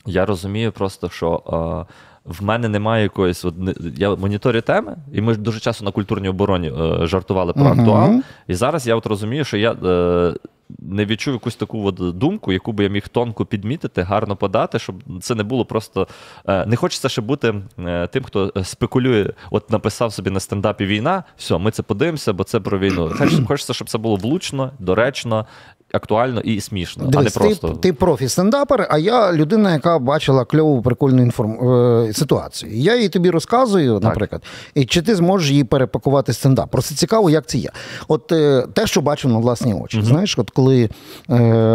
я 0.06 0.26
розумію 0.26 0.72
просто, 0.72 1.08
що 1.08 1.86
е, 1.88 1.92
в 2.30 2.42
мене 2.44 2.68
немає 2.68 3.02
якоїсь. 3.02 3.44
От, 3.44 3.54
я 3.96 4.14
моніторю 4.16 4.60
теми, 4.60 4.96
і 5.12 5.20
ми 5.20 5.32
ж 5.34 5.40
дуже 5.40 5.60
часто 5.60 5.84
на 5.84 5.90
культурній 5.90 6.28
обороні 6.28 6.68
е, 6.80 7.06
жартували 7.06 7.52
про 7.52 7.64
Мгм. 7.64 7.80
актуал. 7.80 8.20
І 8.48 8.54
зараз 8.54 8.86
я 8.86 8.96
от 8.96 9.06
розумію, 9.06 9.44
що 9.44 9.56
я. 9.56 9.72
Е, 9.72 10.34
не 10.78 11.04
відчув 11.04 11.34
якусь 11.34 11.56
таку 11.56 11.86
от 11.86 11.94
думку, 12.18 12.52
яку 12.52 12.72
би 12.72 12.84
я 12.84 12.90
міг 12.90 13.08
тонко 13.08 13.44
підмітити, 13.46 14.02
гарно 14.02 14.36
подати, 14.36 14.78
щоб 14.78 14.94
це 15.20 15.34
не 15.34 15.42
було 15.42 15.64
просто. 15.64 16.08
Е, 16.48 16.66
не 16.66 16.76
хочеться 16.76 17.08
ще 17.08 17.20
бути 17.22 17.54
е, 17.78 18.06
тим, 18.06 18.24
хто 18.24 18.52
спекулює, 18.64 19.26
от 19.50 19.70
написав 19.70 20.12
собі 20.12 20.30
на 20.30 20.40
стендапі 20.40 20.86
війна, 20.86 21.24
все, 21.36 21.58
ми 21.58 21.70
це 21.70 21.82
подивимося, 21.82 22.32
бо 22.32 22.44
це 22.44 22.60
про 22.60 22.78
війну. 22.78 23.10
Хоч- 23.18 23.46
Хочеться, 23.48 23.72
щоб 23.74 23.88
це 23.88 23.98
було 23.98 24.16
влучно, 24.16 24.70
доречно 24.78 25.46
актуально 25.92 26.40
і 26.40 26.60
смішно, 26.60 27.04
Дивись, 27.06 27.36
а 27.36 27.40
не 27.40 27.46
просто. 27.46 27.68
Ти, 27.68 27.74
ти 27.74 27.92
профі 27.92 28.28
стендапер, 28.28 28.86
а 28.90 28.98
я 28.98 29.32
людина, 29.32 29.72
яка 29.72 29.98
бачила 29.98 30.44
кльову 30.44 30.82
прикольну 30.82 31.22
інформ... 31.22 31.68
е, 31.68 32.12
ситуацію. 32.12 32.72
Я 32.74 32.96
їй 32.96 33.08
тобі 33.08 33.30
розказую, 33.30 34.00
наприклад, 34.00 34.42
і 34.74 34.84
чи 34.84 35.02
ти 35.02 35.14
зможеш 35.14 35.50
її 35.50 35.64
перепакувати 35.64 36.32
стендап. 36.32 36.70
Просто 36.70 36.94
цікаво, 36.94 37.30
як 37.30 37.46
це 37.46 37.58
є. 37.58 37.70
От 38.08 38.32
е, 38.32 38.66
те, 38.72 38.86
що 38.86 39.00
бачу 39.00 39.28
на 39.28 39.38
власні 39.38 39.74
очі. 39.74 40.02
Знаєш, 40.02 40.38
от 40.38 40.50
коли 40.50 40.82
е, 40.82 40.90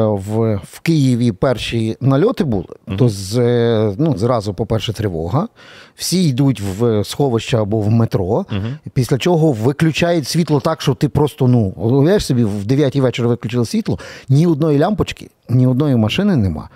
в, 0.05 0.55
в 0.71 0.79
Києві 0.79 1.31
перші 1.31 1.97
нальоти 2.01 2.43
були, 2.43 2.65
то 2.97 3.09
з, 3.09 3.37
е, 3.37 3.95
ну, 3.97 4.17
зразу, 4.17 4.53
по-перше, 4.53 4.93
тривога. 4.93 5.47
Всі 5.95 6.23
йдуть 6.29 6.61
в 6.61 7.03
сховище 7.03 7.57
або 7.57 7.79
в 7.79 7.91
метро, 7.91 8.45
після 8.93 9.17
чого 9.17 9.51
виключають 9.51 10.27
світло 10.27 10.59
так, 10.59 10.81
що 10.81 10.93
ти 10.93 11.09
просто 11.09 11.47
ну 11.47 11.59
уявляєш 11.59 12.25
собі, 12.25 12.43
в 12.43 12.65
9 12.65 12.95
вечора 12.95 13.29
виключили 13.29 13.65
світло, 13.65 13.99
ні 14.29 14.47
одної 14.47 14.79
лямпочки, 14.79 15.29
ні 15.49 15.67
одної 15.67 15.95
машини 15.95 16.35
нема. 16.35 16.69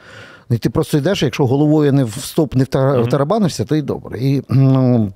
Ну, 0.49 0.55
І 0.55 0.59
ти 0.59 0.69
просто 0.69 0.97
йдеш, 0.97 1.23
якщо 1.23 1.45
головою 1.45 1.93
не 1.93 2.03
в 2.03 2.11
стоп 2.11 2.55
не 2.55 2.63
втара- 2.63 3.03
втарабанишся, 3.03 3.65
то 3.65 3.75
й 3.75 3.81
добре. 3.81 4.19
І 4.19 4.43
ну, 4.49 5.11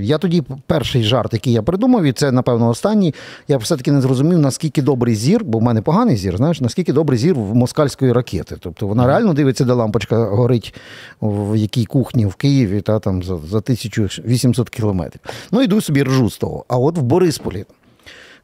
я 0.00 0.18
тоді 0.18 0.42
перший 0.66 1.02
жарт, 1.02 1.32
який 1.32 1.52
я 1.52 1.62
придумав, 1.62 2.04
і 2.04 2.12
це, 2.12 2.32
напевно, 2.32 2.68
останній. 2.68 3.14
Я 3.48 3.56
все-таки 3.56 3.92
не 3.92 4.00
зрозумів, 4.00 4.38
наскільки 4.38 4.82
добрий 4.82 5.14
зір, 5.14 5.44
бо 5.44 5.58
в 5.58 5.62
мене 5.62 5.82
поганий 5.82 6.16
зір, 6.16 6.36
знаєш, 6.36 6.60
наскільки 6.60 6.92
добрий 6.92 7.18
зір 7.18 7.34
в 7.34 7.54
москальської 7.54 8.12
ракети. 8.12 8.56
Тобто 8.60 8.86
вона 8.86 9.06
реально 9.06 9.34
дивиться, 9.34 9.64
де 9.64 9.72
лампочка 9.72 10.24
горить 10.24 10.74
в 11.20 11.56
якій 11.56 11.84
кухні 11.84 12.26
в 12.26 12.34
Києві, 12.34 12.80
та 12.80 12.98
там 12.98 13.22
за, 13.22 13.36
за 13.36 13.58
1800 13.58 14.70
кілометрів. 14.70 15.20
Ну, 15.50 15.62
йду 15.62 15.80
собі 15.80 16.02
ржу 16.02 16.30
з 16.30 16.38
того. 16.38 16.64
А 16.68 16.76
от 16.76 16.98
в 16.98 17.02
Борисполі, 17.02 17.64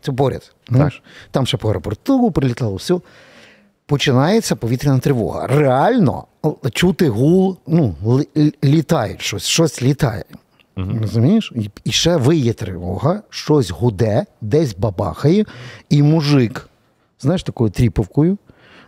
це 0.00 0.12
поряд, 0.12 0.52
знаєш, 0.70 1.02
там 1.30 1.46
ще 1.46 1.56
по 1.56 1.68
аеропорту 1.68 2.30
прилітало, 2.30 2.74
все 2.76 2.94
починається 3.86 4.56
повітряна 4.56 4.98
тривога. 4.98 5.46
Реально 5.46 6.24
чути 6.72 7.08
гул, 7.08 7.56
ну, 7.66 7.94
лі- 8.04 8.28
лі- 8.36 8.54
літає 8.64 9.16
щось, 9.18 9.46
щось 9.46 9.82
літає. 9.82 10.24
Розумієш? 10.76 11.52
І, 11.56 11.70
і 11.84 11.90
ще 11.92 12.16
виє 12.16 12.52
тривога, 12.52 13.22
щось 13.30 13.70
гуде, 13.70 14.26
десь 14.40 14.74
бабахає, 14.74 15.44
і 15.90 16.02
мужик, 16.02 16.68
знаєш, 17.20 17.42
такою 17.42 17.70
тріповкою 17.70 18.38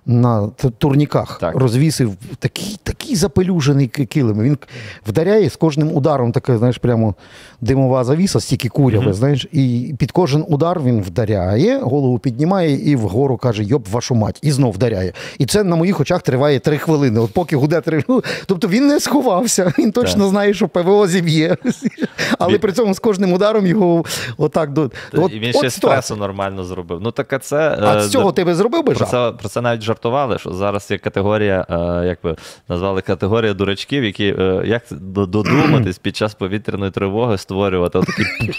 на 0.07 0.49
турніках 0.79 1.39
Так. 1.41 1.57
розвісив 1.57 2.13
такий, 2.39 2.77
такий 2.83 3.17
запелюжений 3.17 3.89
килим. 3.89 4.43
Він 4.43 4.59
вдаряє 5.07 5.51
з 5.51 5.57
кожним 5.57 5.93
ударом, 5.97 6.33
таке, 6.33 6.59
знаєш, 6.59 6.79
прямо 6.79 7.15
димова 7.61 8.05
завіса, 8.05 8.41
стільки 8.41 8.69
куряви, 8.69 9.13
знаєш, 9.13 9.47
і 9.53 9.95
під 9.99 10.13
кожен 10.13 10.45
удар 10.49 10.81
він 10.83 11.01
вдаряє, 11.03 11.79
голову 11.79 12.19
піднімає 12.19 12.91
і 12.91 12.97
вгору 12.97 13.37
каже: 13.37 13.65
Йоп, 13.65 13.89
вашу 13.89 14.15
мать, 14.15 14.39
і 14.43 14.53
знов 14.53 14.73
вдаряє. 14.73 15.13
І 15.39 15.47
це 15.47 15.65
на 15.65 15.77
моїх 15.77 16.01
очах 16.01 16.23
триває 16.23 16.61
три 16.61 16.79
хвилини. 16.79 17.21
От 17.21 17.33
поки 17.33 17.57
гуде 17.57 17.81
три. 17.81 18.05
Ну, 18.09 18.23
тобто 18.47 18.69
він 18.69 18.87
не 18.87 19.01
сховався, 19.01 19.73
він 19.79 19.93
точно 19.93 20.21
Так. 20.21 20.31
знає, 20.31 20.55
що 20.55 20.69
ПВО 20.69 21.07
зіб'є. 21.07 21.57
Але 22.39 22.53
Він- 22.53 22.61
при 22.61 22.73
цьому 22.73 22.95
з 22.95 22.99
кожним 22.99 23.33
ударом 23.33 23.67
його 23.67 24.05
отак 24.39 24.73
до. 24.73 24.91
От, 25.13 25.33
він 25.33 25.51
от 25.51 25.57
ще 25.57 25.71
стресу 25.71 26.17
нормально 26.17 26.65
зробив. 26.65 27.01
Ну 27.03 27.11
так 27.11 27.33
а 27.33 27.39
це. 27.39 27.79
А 27.83 27.97
е, 27.97 28.03
з 28.03 28.11
цього 28.11 28.33
ти 28.33 28.45
би 28.45 28.55
зробив 28.55 28.85
би 28.85 28.95
Про 28.95 29.07
це, 29.07 29.33
про 29.39 29.49
це 29.49 29.61
навіть 29.61 29.83
жартували, 29.97 30.39
що 30.39 30.51
зараз 30.51 30.91
є 30.91 30.99
категорія, 30.99 31.67
е, 31.71 32.07
як 32.07 32.19
би 32.23 32.37
назвали 32.69 33.03
категорія 33.03 33.55
дурачків, 33.55 34.05
які 34.05 34.35
е, 34.39 34.63
як 34.65 34.83
додуматись 34.91 35.99
під 35.99 36.17
час 36.17 36.35
повітряної 36.35 36.91
тривоги 36.91 37.39
створювати 37.39 38.01
такі, 38.01 38.53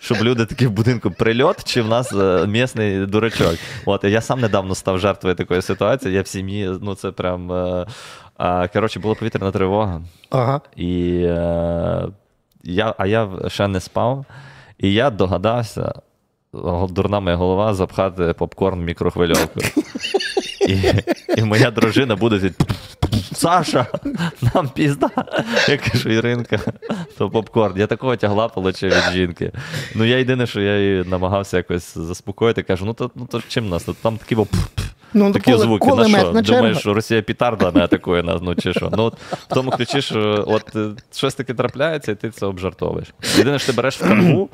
щоб 0.00 0.18
люди 0.22 0.46
такі 0.46 0.66
в 0.66 0.70
будинку 0.70 1.10
прильот, 1.10 1.64
чи 1.64 1.82
в 1.82 1.88
нас 1.88 2.12
е, 2.12 2.46
місний 2.46 3.06
дурачок. 3.06 3.54
От 3.86 4.04
я 4.04 4.20
сам 4.20 4.40
недавно 4.40 4.74
став 4.74 4.98
жертвою 4.98 5.34
такої 5.34 5.62
ситуації. 5.62 6.14
Я 6.14 6.22
в 6.22 6.26
сім'ї, 6.26 6.78
ну 6.82 6.94
це 6.94 7.10
прям. 7.10 7.48
коротше, 8.72 9.00
була 9.00 9.14
повітряна 9.14 9.50
тривога. 9.50 10.02
Ага. 10.30 10.60
І 10.76 10.88
я, 12.64 12.94
а 12.98 13.06
я 13.06 13.28
ще 13.48 13.68
не 13.68 13.80
спав, 13.80 14.24
і 14.78 14.92
я 14.92 15.10
догадався, 15.10 15.92
дурна 16.90 17.20
моя 17.20 17.36
голова, 17.36 17.74
запхати 17.74 18.32
попкорн 18.38 18.80
в 18.80 18.82
мікрохвильовку. 18.82 19.60
І, 20.68 20.76
і 21.36 21.42
моя 21.44 21.70
дружина 21.70 22.16
буде 22.16 22.50
Саша, 23.32 23.86
нам 24.54 24.68
пізда. 24.74 25.10
Я 25.68 25.76
кажу, 25.76 26.08
Іринка, 26.10 26.58
то 27.18 27.30
попкорн. 27.30 27.78
Я 27.78 27.86
такого 27.86 28.16
тягла 28.16 28.48
получив 28.48 28.90
від 28.92 29.12
жінки. 29.12 29.52
Ну, 29.94 30.04
я 30.04 30.18
єдине, 30.18 30.46
що 30.46 30.60
я 30.60 30.78
її 30.78 31.04
намагався 31.04 31.56
якось 31.56 31.98
заспокоїти. 31.98 32.62
Кажу, 32.62 32.84
ну 32.84 32.94
то, 32.94 33.10
ну, 33.14 33.26
то 33.30 33.42
чим 33.48 33.68
нас? 33.68 33.84
Тут 33.84 33.96
там 33.96 34.16
такі, 34.18 34.34
бо, 34.34 34.46
Ну, 35.14 35.32
такі 35.32 35.52
коли- 35.52 35.62
звуки. 35.64 35.88
коли 35.88 36.08
на 36.08 36.18
що? 36.18 36.32
на. 36.32 36.42
Думаєш, 36.42 36.78
що 36.78 36.94
Росія 36.94 37.22
пітарда 37.22 37.72
не 37.72 37.80
атакує 37.80 38.22
нас, 38.22 38.40
ну 38.42 38.54
чи 38.54 38.72
що? 38.72 38.90
Ну, 38.96 39.02
от, 39.04 39.14
в 39.30 39.54
тому 39.54 39.70
ключі, 39.70 40.02
що 40.02 40.44
от 40.48 40.76
е, 40.76 40.88
щось 41.14 41.34
таке 41.34 41.54
трапляється, 41.54 42.12
і 42.12 42.14
ти 42.14 42.30
це 42.30 42.46
обжартовуєш. 42.46 43.08
Єдине, 43.38 43.58
що 43.58 43.72
ти 43.72 43.76
береш 43.76 43.96
в 44.00 44.08
кангу, 44.08 44.48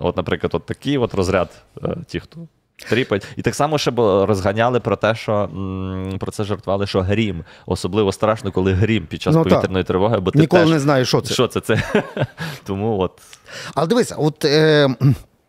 от, 0.00 0.16
наприклад, 0.16 0.50
от 0.54 0.66
такий 0.66 0.98
от 0.98 1.14
розряд, 1.14 1.48
е, 1.84 1.96
ті, 2.06 2.20
хто. 2.20 2.40
Тріпать. 2.88 3.26
І 3.36 3.42
так 3.42 3.54
само 3.54 3.78
ще 3.78 3.90
розганяли 3.96 4.80
про 4.80 4.96
те, 4.96 5.14
що 5.14 5.32
м, 5.32 6.16
про 6.20 6.32
це 6.32 6.44
жартували, 6.44 6.86
що 6.86 7.00
грім. 7.00 7.44
Особливо 7.66 8.12
страшно, 8.12 8.52
коли 8.52 8.72
грім 8.72 9.06
під 9.06 9.22
час 9.22 9.34
Ну, 9.34 9.42
повітряної 9.44 9.84
тривоги, 9.84 10.20
бо 10.20 10.30
ти 10.30 10.38
Ніколи 10.38 10.62
теж... 10.62 10.70
не 10.72 10.80
знаєш, 10.80 11.08
що 11.08 11.20
це. 11.20 11.34
Що 11.34 11.46
це? 11.46 11.60
це? 11.60 11.82
Тому 12.64 13.00
от 13.00 13.12
Але 13.74 13.86
дивися, 13.86 14.16
от 14.18 14.44
е, 14.44 14.88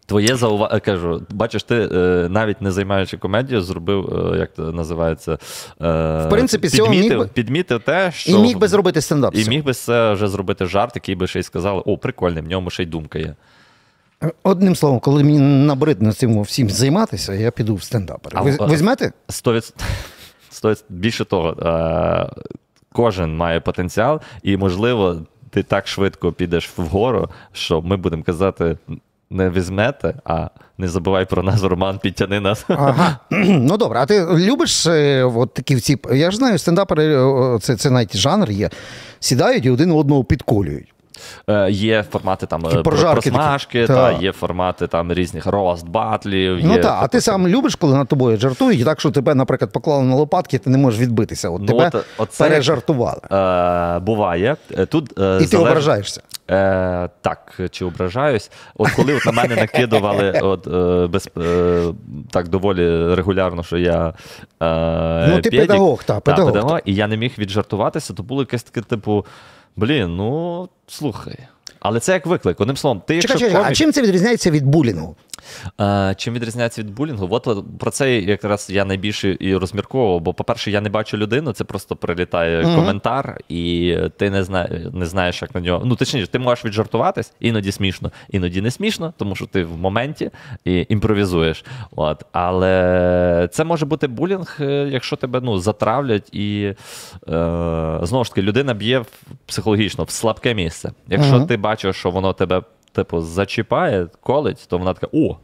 твоє 0.05 0.35
зауваження, 0.35 0.79
кажу, 0.79 1.21
бачиш, 1.29 1.63
ти 1.63 1.75
е, 1.91 2.27
навіть 2.29 2.61
не 2.61 2.71
займаючи 2.71 3.17
комедію, 3.17 3.61
зробив, 3.61 4.31
е, 4.33 4.37
як 4.37 4.55
це 4.55 4.61
називається, 4.61 5.37
В 5.79 6.27
принципі, 6.29 6.69
підмітив, 6.69 7.19
міг 7.19 7.27
підмітив 7.29 7.79
те, 7.79 8.11
що 8.11 8.31
і 8.31 8.37
міг 8.37 8.57
би 8.57 8.67
зробити 8.67 9.01
стендап. 9.01 9.35
і 9.35 9.49
міг 9.49 9.63
би 9.63 9.73
це 9.73 10.13
вже 10.13 10.27
зробити 10.27 10.65
жарт, 10.65 10.91
який 10.95 11.15
би 11.15 11.27
ще 11.27 11.39
й 11.39 11.43
сказали: 11.43 11.81
о, 11.85 11.97
прикольний, 11.97 12.43
в 12.43 12.47
ньому 12.47 12.69
ще 12.69 12.83
й 12.83 12.85
думка 12.85 13.19
є. 13.19 13.35
Одним 14.43 14.75
словом, 14.75 14.99
коли 14.99 15.23
мені 15.23 15.39
набридне 15.39 16.13
цим 16.13 16.41
всім 16.41 16.69
займатися, 16.69 17.33
я 17.33 17.51
піду 17.51 17.75
в 17.75 17.83
стендапер. 17.83 18.31
А, 18.35 18.41
Ви, 18.41 18.57
візьмете? 18.67 19.11
Більше 20.89 21.25
того, 21.25 21.49
е, 21.51 22.29
кожен 22.93 23.37
має 23.37 23.59
потенціал, 23.59 24.21
і, 24.43 24.57
можливо, 24.57 25.21
ти 25.49 25.63
так 25.63 25.87
швидко 25.87 26.31
підеш 26.31 26.69
вгору, 26.77 27.29
що 27.53 27.81
ми 27.81 27.97
будемо 27.97 28.23
казати. 28.23 28.77
Не 29.33 29.49
візьмете, 29.49 30.13
а 30.23 30.49
не 30.77 30.87
забувай 30.87 31.25
про 31.25 31.43
нас, 31.43 31.63
Роман, 31.63 31.99
підтяни 31.99 32.39
нас. 32.39 32.65
Ага. 32.69 33.19
Ну 33.47 33.77
добре, 33.77 33.99
а 33.99 34.05
ти 34.05 34.25
любиш 34.25 34.85
е, 34.85 35.23
от 35.23 35.53
такі 35.53 35.75
всі. 35.75 35.97
Я 36.13 36.31
ж 36.31 36.37
знаю, 36.37 36.57
стендапери, 36.57 37.15
е, 37.15 37.59
це, 37.59 37.75
це 37.75 37.89
навіть 37.89 38.17
жанр 38.17 38.51
є. 38.51 38.69
Сідають 39.19 39.65
і 39.65 39.69
один 39.69 39.91
одного 39.91 40.23
підколюють. 40.23 40.93
Е, 41.49 41.71
Є 41.71 42.03
формати 42.11 42.45
там 42.45 42.65
е, 42.65 42.81
просмажки, 42.83 43.87
Та. 43.87 43.95
та, 43.95 44.11
є 44.11 44.31
формати 44.31 44.87
там 44.87 45.13
різних 45.13 45.45
рост, 45.45 45.87
батлів. 45.87 46.59
Ну 46.63 46.77
так, 46.77 46.99
а 47.01 47.07
ти 47.07 47.21
сам 47.21 47.47
любиш, 47.47 47.75
коли 47.75 47.93
над 47.97 48.07
тобою 48.07 48.37
жартують, 48.37 48.85
так 48.85 48.99
що 48.99 49.11
тебе, 49.11 49.35
наприклад, 49.35 49.71
поклали 49.71 50.03
на 50.03 50.15
лопатки, 50.15 50.57
ти 50.57 50.69
не 50.69 50.77
можеш 50.77 50.99
відбитися. 50.99 51.49
От 51.49 51.61
Ну, 51.61 51.67
тебе 51.67 51.91
от- 52.17 52.37
пережартували. 52.37 53.21
Е, 53.31 53.99
буває. 53.99 54.55
Е, 54.77 54.85
Тут, 54.85 55.19
е, 55.19 55.37
І 55.41 55.45
ти 55.45 55.57
залеж- 55.57 55.61
ображаєшся. 55.69 56.21
Е, 56.51 57.09
так, 57.21 57.59
чи 57.71 57.85
ображаюсь? 57.85 58.51
От 58.75 58.89
коли 58.91 59.15
от 59.15 59.25
на 59.25 59.31
мене 59.31 59.55
накидували 59.55 60.31
от, 60.41 60.67
е, 60.67 61.07
без, 61.07 61.29
е, 61.37 61.83
так 62.31 62.47
доволі 62.47 63.15
регулярно, 63.15 63.63
що 63.63 63.77
я. 63.77 64.13
Е, 64.63 65.27
Ну, 65.29 65.41
ти 65.41 65.49
педагог, 65.51 66.03
та, 66.03 66.19
педагог, 66.19 66.53
педагог, 66.53 66.79
і 66.85 66.95
я 66.95 67.07
не 67.07 67.17
міг 67.17 67.33
віджартуватися, 67.37 68.13
то 68.13 68.23
було 68.23 68.41
якесь 68.41 68.63
таке, 68.63 68.81
типу, 68.81 69.25
блін, 69.75 70.15
ну 70.15 70.69
слухай. 70.87 71.37
Але 71.79 71.99
це 71.99 72.13
як 72.13 72.25
виклик. 72.25 72.61
Одним 72.61 72.77
словом, 72.77 73.01
ти 73.07 73.15
якщо 73.15 73.33
Чекай, 73.33 73.49
чекай, 73.49 73.71
а 73.71 73.75
чим 73.75 73.93
це 73.93 74.01
відрізняється 74.01 74.51
від 74.51 74.65
булінгу? 74.65 75.15
Е, 75.81 76.15
Чим 76.17 76.33
відрізняється 76.33 76.81
від 76.81 76.93
булінгу? 76.93 77.27
От 77.31 77.47
про 77.79 77.91
це 77.91 78.19
якраз 78.19 78.69
я 78.69 78.85
найбільше 78.85 79.37
і 79.39 79.55
розмірковував. 79.55 80.21
Бо, 80.21 80.33
по-перше, 80.33 80.71
я 80.71 80.81
не 80.81 80.89
бачу 80.89 81.17
людину, 81.17 81.51
це 81.53 81.63
просто 81.63 81.95
прилітає 81.95 82.61
Мгм. 82.61 82.75
коментар, 82.75 83.37
і 83.49 83.97
ти 84.17 84.29
не, 84.29 84.43
зна... 84.43 84.69
не 84.93 85.05
знаєш, 85.05 85.41
як 85.41 85.55
на 85.55 85.61
нього. 85.61 85.85
Ну, 85.85 85.95
точніше, 85.95 86.27
ти 86.27 86.39
можеш 86.39 86.65
віджартуватись, 86.65 87.33
іноді 87.39 87.71
смішно, 87.71 88.11
іноді 88.29 88.61
не 88.61 88.71
смішно, 88.71 89.13
тому 89.17 89.35
що 89.35 89.45
ти 89.45 89.63
в 89.63 89.77
моменті 89.77 90.31
і 90.65 90.85
імпровізуєш. 90.89 91.65
От. 91.95 92.25
Але 92.31 93.49
це 93.51 93.63
може 93.63 93.85
бути 93.85 94.07
булінг, 94.07 94.57
е, 94.59 94.87
якщо 94.91 95.15
тебе 95.15 95.41
ну, 95.43 95.59
затравлять, 95.59 96.29
і 96.35 96.63
е, 96.63 96.73
знову 98.01 98.23
ж 98.23 98.29
таки, 98.29 98.41
людина 98.41 98.73
б'є 98.73 99.03
психологічно 99.45 100.03
в 100.03 100.09
слабке 100.09 100.53
місце. 100.53 100.91
Якщо 101.07 101.35
Мгм. 101.35 101.47
ти 101.47 101.57
бачиш, 101.57 101.95
що 101.95 102.09
воно 102.11 102.33
тебе 102.33 102.61
типу, 102.91 103.21
зачіпає, 103.21 104.07
колить, 104.23 104.65
то 104.69 104.77
вона 104.77 104.93
така: 104.93 105.07
о, 105.13 105.37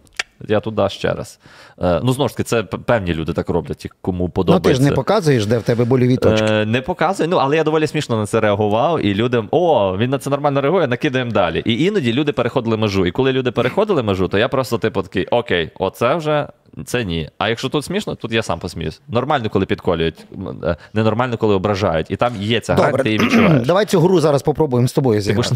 я 0.47 0.59
туди 0.59 0.89
ще 0.89 1.13
раз. 1.13 1.39
Е, 1.81 2.01
ну, 2.03 2.13
знову 2.13 2.29
ж 2.29 2.37
таки, 2.37 2.43
це 2.43 2.63
певні 2.63 3.13
люди 3.13 3.33
так 3.33 3.49
роблять, 3.49 3.87
кому 4.01 4.31
Ну 4.37 4.59
ти 4.59 4.73
ж 4.73 4.81
не 4.81 4.91
показуєш, 4.91 5.45
де 5.45 5.57
в 5.57 5.63
тебе 5.63 5.85
больові 5.85 6.17
точки. 6.17 6.45
Е, 6.45 6.65
не 6.65 6.81
показує, 6.81 7.29
ну 7.29 7.37
але 7.37 7.55
я 7.55 7.63
доволі 7.63 7.87
смішно 7.87 8.17
на 8.17 8.25
це 8.25 8.39
реагував, 8.39 9.05
і 9.05 9.13
людям, 9.13 9.47
о, 9.51 9.97
він 9.97 10.09
на 10.09 10.17
це 10.17 10.29
нормально 10.29 10.61
реагує, 10.61 10.87
накидаємо 10.87 11.31
далі. 11.31 11.63
І 11.65 11.83
іноді 11.83 12.13
люди 12.13 12.31
переходили 12.31 12.77
межу. 12.77 13.05
І 13.05 13.11
коли 13.11 13.31
люди 13.31 13.51
переходили 13.51 14.03
межу, 14.03 14.27
то 14.27 14.37
я 14.37 14.47
просто, 14.47 14.77
типу, 14.77 15.01
такий, 15.01 15.25
окей, 15.25 15.71
оце 15.79 16.15
вже 16.15 16.47
Це 16.85 17.03
ні. 17.05 17.29
А 17.37 17.49
якщо 17.49 17.69
тут 17.69 17.85
смішно, 17.85 18.15
тут 18.15 18.31
я 18.31 18.43
сам 18.43 18.59
посміюсь. 18.59 19.01
Нормально, 19.07 19.49
коли 19.49 19.65
підколюють, 19.65 20.25
е, 20.63 20.75
ненормально, 20.93 21.37
коли 21.37 21.55
ображають. 21.55 22.11
І 22.11 22.15
там 22.15 22.33
є 22.39 22.59
ця 22.59 22.75
грань, 22.75 22.93
ти 22.93 23.09
її 23.09 23.19
відчуваєш. 23.19 23.61
Давай 23.67 23.85
цю 23.85 23.99
гру 23.99 24.19
зараз 24.19 24.41
попробуємо 24.41 24.87
з 24.87 24.93
тобою 24.93 25.21
зіграти. 25.21 25.55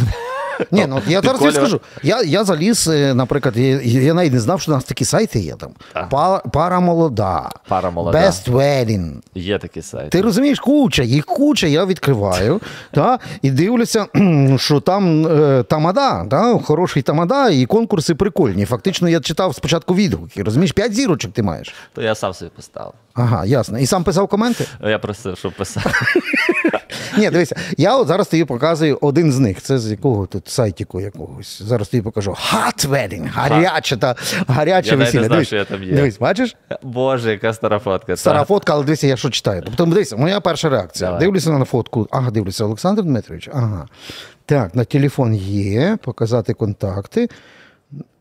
Ні, 0.72 0.86
ну 0.90 1.02
я 1.08 1.22
зараз 1.22 1.40
тобі 1.40 1.52
скажу. 1.52 1.82
Я, 2.04 2.22
я 2.22 2.44
заліз, 2.44 2.88
е, 2.88 3.14
наприклад, 3.14 3.58
я, 3.58 3.82
я 3.82 4.14
навіть 4.14 4.34
не 4.34 4.40
знав, 4.40 4.62
що 4.62 4.72
у 4.72 4.76
нас 4.76 4.84
такі 4.84 5.06
сайти 5.06 5.40
є 5.40 5.56
там. 5.56 5.70
Пара, 6.10 6.38
пара 6.38 6.80
молода, 6.80 7.50
Пара 7.68 7.92
молода. 7.92 8.18
Best 8.18 8.52
Wedding. 8.52 9.14
Є 9.36 9.58
такий 9.58 9.84
сайт. 9.84 10.10
Ти 10.10 10.22
розумієш, 10.22 10.60
куча, 10.60 11.04
їх 11.04 11.26
куча, 11.26 11.68
я 11.68 11.86
відкриваю 11.86 12.62
та, 12.94 13.20
і 13.42 13.52
дивлюся, 13.52 14.06
що 14.58 14.80
там 14.80 15.28
е, 15.28 15.64
тамада, 15.64 16.26
та, 16.26 16.60
хороший 16.60 17.04
тамада, 17.04 17.50
і 17.50 17.66
конкурси 17.66 18.16
прикольні. 18.16 18.66
Фактично, 18.66 19.10
я 19.10 19.20
читав 19.20 19.56
спочатку 19.56 19.96
відгуки. 19.96 20.44
Розумієш, 20.44 20.72
п'ять 20.72 20.94
зірочок 20.94 21.34
ти 21.34 21.44
маєш. 21.44 21.74
То 21.94 22.02
я 22.02 22.16
сам 22.16 22.34
собі 22.34 22.52
поставив. 22.56 22.94
Ага, 23.14 23.46
ясно. 23.46 23.80
І 23.80 23.86
сам 23.86 24.04
писав 24.04 24.28
коменти? 24.28 24.66
Я 24.84 25.00
просив, 25.00 25.38
щоб 25.38 25.54
писав. 25.54 25.84
Ні, 27.18 27.30
дивися, 27.30 27.56
я 27.78 27.98
от 27.98 28.08
зараз 28.08 28.28
тобі 28.28 28.46
показую 28.46 28.98
один 29.02 29.32
з 29.32 29.40
них. 29.40 29.62
Це 29.62 29.80
з 29.80 29.92
якого 29.92 30.26
тут 30.26 30.50
сайтіку 30.52 31.02
якогось. 31.02 31.62
Зараз 31.62 31.88
тобі 31.88 32.04
покажу. 32.04 32.32
Hot 32.32 32.88
wedding, 32.90 33.30
гаряче 33.34 33.98
та 33.98 34.16
гаряче 34.48 34.90
Я 34.90 34.96
весілля. 34.96 35.22
не 35.22 35.28
знав, 35.28 35.46
що 35.46 35.56
я 35.56 35.66
там 35.66 35.84
є. 35.84 35.94
Дивись, 35.94 36.20
бачиш? 36.20 36.56
Боже, 36.84 37.32
яка 37.32 37.54
стара 37.54 37.80
фотка. 37.80 38.16
Стара 38.16 38.44
фотка, 38.44 38.74
але 38.74 38.84
дивися, 38.84 39.08
я 39.08 39.18
що 39.18 39.30
читаю. 39.30 39.62
Тобто, 39.66 39.86
дивися, 39.86 40.18
моя 40.18 40.40
перша 40.40 40.70
реакція. 40.70 41.10
Давай. 41.10 41.26
Дивлюся 41.26 41.52
на 41.52 41.66
фотку. 41.66 42.08
Ага, 42.12 42.32
дивлюся, 42.32 42.66
Олександр 42.66 43.04
Дмитрович. 43.04 43.50
Ага. 43.54 43.88
Так, 44.46 44.76
на 44.76 44.84
телефон 44.84 45.36
є, 45.36 45.98
показати 46.04 46.54
контакти. 46.54 47.30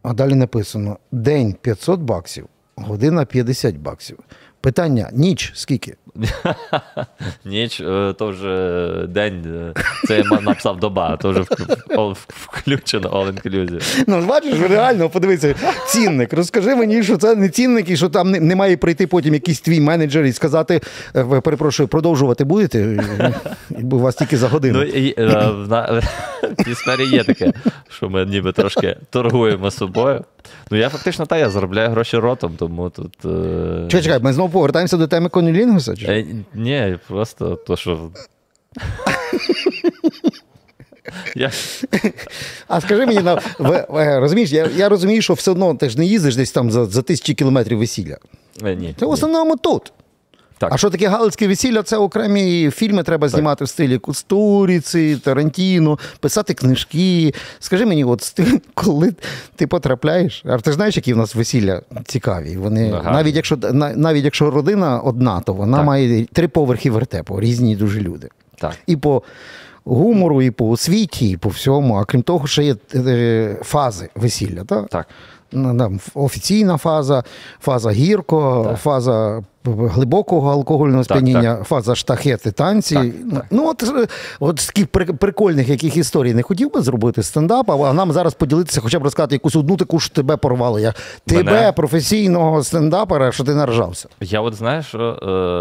А 0.03 0.13
далі 0.13 0.35
написано: 0.35 0.97
день 1.13 1.57
500 1.61 2.01
баксів, 2.01 2.47
година 2.77 3.25
50 3.25 3.77
баксів. 3.77 4.19
Питання: 4.61 5.11
ніч 5.13 5.53
скільки? 5.55 5.95
Ніч, 7.45 7.81
е, 7.81 8.15
то 8.19 8.27
вже 8.27 9.07
день, 9.09 9.45
е, 9.47 9.83
це 10.05 10.19
я 10.19 10.41
написав 10.41 10.81
доба, 10.81 11.17
то 11.17 11.31
вже 11.31 11.45
включено 12.29 13.09
all 13.09 13.33
inclusive. 13.33 14.05
Ну, 14.07 14.27
бачиш, 14.27 14.55
реально, 14.71 15.09
подивися, 15.09 15.55
цінник. 15.87 16.33
Розкажи 16.33 16.77
мені, 16.77 17.03
що 17.03 17.17
це 17.17 17.35
не 17.35 17.49
цінник, 17.49 17.91
і 17.91 17.97
що 17.97 18.09
там 18.09 18.31
не, 18.31 18.57
має 18.57 18.77
прийти 18.77 19.07
потім 19.07 19.35
якийсь 19.35 19.61
твій 19.61 19.81
менеджер 19.81 20.25
і 20.25 20.33
сказати: 20.33 20.81
е, 21.17 21.41
перепрошую, 21.41 21.89
продовжувати 21.89 22.45
будете? 22.45 23.05
Бо 23.71 23.97
у 23.97 24.01
вас 24.01 24.15
тільки 24.15 24.37
за 24.37 24.49
годину. 24.49 24.79
Ну, 24.79 24.85
і, 24.85 25.15
в, 25.19 25.69
на, 25.69 26.03
в 26.59 26.65
цій 26.65 26.75
сфері 26.75 27.07
є 27.07 27.25
таке, 27.25 27.53
що 27.89 28.09
ми 28.09 28.27
ніби 28.27 28.53
трошки 28.53 28.97
торгуємо 29.11 29.71
собою. 29.71 30.25
Ну, 30.71 30.79
я 30.79 30.89
фактично 30.89 31.27
та 31.27 31.37
я 31.39 31.51
заробляю 31.51 31.91
гроші 31.91 32.17
ротом, 32.17 32.53
тому 32.59 32.91
тут. 32.91 33.15
Е... 33.25 33.87
Чекай, 33.89 34.03
чекай, 34.03 34.21
ми 34.23 34.33
знову 34.33 34.49
повертаємося 34.51 34.97
до 34.97 35.07
теми 35.09 35.29
конілінгуса? 35.29 35.97
Чи? 35.97 36.07
Е, 36.07 36.27
ні, 36.55 36.99
просто 37.09 37.57
то, 37.67 37.77
що. 37.77 38.11
Я, 41.37 41.51
А 42.69 42.81
скажи 42.81 43.07
мені, 43.07 43.21
на, 43.21 43.35
в, 43.35 43.87
в- 43.89 44.21
розумієш, 44.21 44.53
я, 44.53 44.69
я 44.77 44.89
розумію, 44.89 45.23
що 45.23 45.35
все 45.35 45.51
одно 45.51 45.75
ти 45.75 45.91
ж 45.91 45.99
не 45.99 46.07
їздиш 46.07 46.37
десь 46.37 46.53
там 46.53 46.71
за, 46.71 46.85
за 46.87 47.03
тисячі 47.03 47.35
кілометрів 47.35 47.79
весілля. 47.79 48.17
е, 48.65 48.75
ні, 48.77 48.95
Це 49.01 49.07
в 49.07 49.11
основному 49.11 49.57
тут. 49.57 49.93
Так. 50.61 50.73
А 50.73 50.77
що 50.77 50.91
таке 50.91 51.09
галицьке 51.09 51.49
весілля? 51.49 51.83
Це 51.83 51.97
окремі 51.97 52.71
фільми 52.71 53.03
треба 53.03 53.29
знімати 53.29 53.65
в 53.65 53.69
стилі 53.69 53.99
Кустуріці, 53.99 55.17
Тарантіно, 55.25 55.99
писати 56.21 56.55
книжки. 56.55 57.35
Скажи 57.59 57.87
мені, 57.87 58.05
от 58.05 58.41
коли 58.75 59.13
ти 59.57 59.67
потрапляєш, 59.67 60.43
а 60.47 60.59
ти 60.59 60.71
ж 60.71 60.77
знаєш, 60.77 60.97
які 60.97 61.15
в 61.15 61.17
нас 61.17 61.35
весілля 61.35 61.83
цікаві. 62.05 62.57
Вони 62.57 62.93
Ага. 62.93 63.13
навіть 63.13 63.37
якщо 63.37 63.57
навіть 63.97 64.25
якщо 64.25 64.51
родина 64.51 65.01
одна, 65.01 65.41
то 65.41 65.53
вона 65.55 65.77
Так. 65.77 65.87
має 65.87 66.25
три 66.25 66.49
поверхи 66.49 66.91
вертепу, 66.91 67.41
різні 67.41 67.77
дуже 67.77 68.01
люди. 68.01 68.29
Так. 68.59 68.73
І 68.87 68.97
по 68.97 69.23
гумору, 69.85 70.43
і 70.43 70.51
по 70.51 70.69
освіті, 70.69 71.31
і 71.31 71.37
по 71.37 71.49
всьому. 71.49 71.95
А 71.95 72.05
крім 72.05 72.23
того, 72.23 72.47
ще 72.47 72.65
є 72.65 72.77
е, 72.95 73.57
фази 73.63 74.09
весілля. 74.15 74.65
Так? 74.65 74.89
Так. 74.89 75.07
Ну, 75.53 75.99
офіційна 76.15 76.77
фаза, 76.77 77.25
фаза 77.61 77.91
гірко, 77.91 78.67
Так. 78.69 78.81
фаза 78.81 79.43
глибокого 79.65 80.51
алкогольного 80.53 81.05
сп'яніння, 81.05 81.57
фаза 81.65 81.95
штахети, 81.95 82.51
танці. 82.53 82.95
Так, 82.95 83.07
Ну, 83.25 83.41
Ну, 83.51 83.69
от, 83.71 83.83
е, 83.83 84.07
от 84.41 84.61
з 84.61 84.67
таких 84.67 84.87
прикольних 85.19 85.69
яких 85.69 85.97
історій 85.97 86.35
не 86.35 86.43
хотів 86.43 86.73
би 86.73 86.81
зробити 86.81 87.23
стендап, 87.23 87.71
а 87.71 87.93
нам 87.93 88.13
зараз 88.13 88.35
поділитися, 88.35 88.81
хоча 88.81 88.99
б 88.99 89.03
розказати 89.03 89.35
якусь 89.35 89.57
одну 89.57 89.77
таку, 89.77 90.01
що 90.01 90.15
тебе 90.15 90.37
порвало. 90.37 90.79
Я, 90.81 90.95
тебе, 91.27 91.43
Мене? 91.43 91.73
професійного 91.73 92.63
стендапера, 92.63 93.33
що 93.33 93.45
ти 93.45 93.55
наражався. 93.55 94.09
Я 94.21 94.41
от 94.41 94.55
знаєш, 94.55 94.87
що 94.87 95.01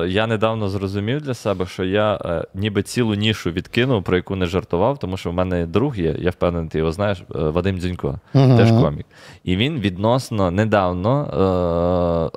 е, 0.05 0.09
я 0.09 0.27
недавно 0.27 0.69
зрозумів 0.69 1.21
для 1.21 1.33
себе, 1.33 1.65
що 1.65 1.83
я 1.83 2.19
е, 2.25 2.43
ніби 2.53 2.83
цілу 2.83 3.13
нішу 3.15 3.51
відкинув, 3.51 4.03
про 4.03 4.15
яку 4.15 4.35
не 4.35 4.45
жартував, 4.45 4.97
тому 4.99 5.17
що 5.17 5.29
в 5.29 5.33
мене 5.33 5.65
друг 5.65 5.97
є, 5.99 6.15
я 6.19 6.29
впевнений, 6.29 6.69
ти 6.69 6.77
його 6.77 6.91
знаєш, 6.91 7.23
Вадим 7.29 7.79
Дзюнько, 7.79 8.19
Мгм. 8.33 8.57
теж 8.57 8.69
комік. 8.71 9.05
І 9.43 9.55
він 9.55 9.79
відносно 9.79 10.51
недавно, 10.51 11.27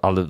але 0.03 0.27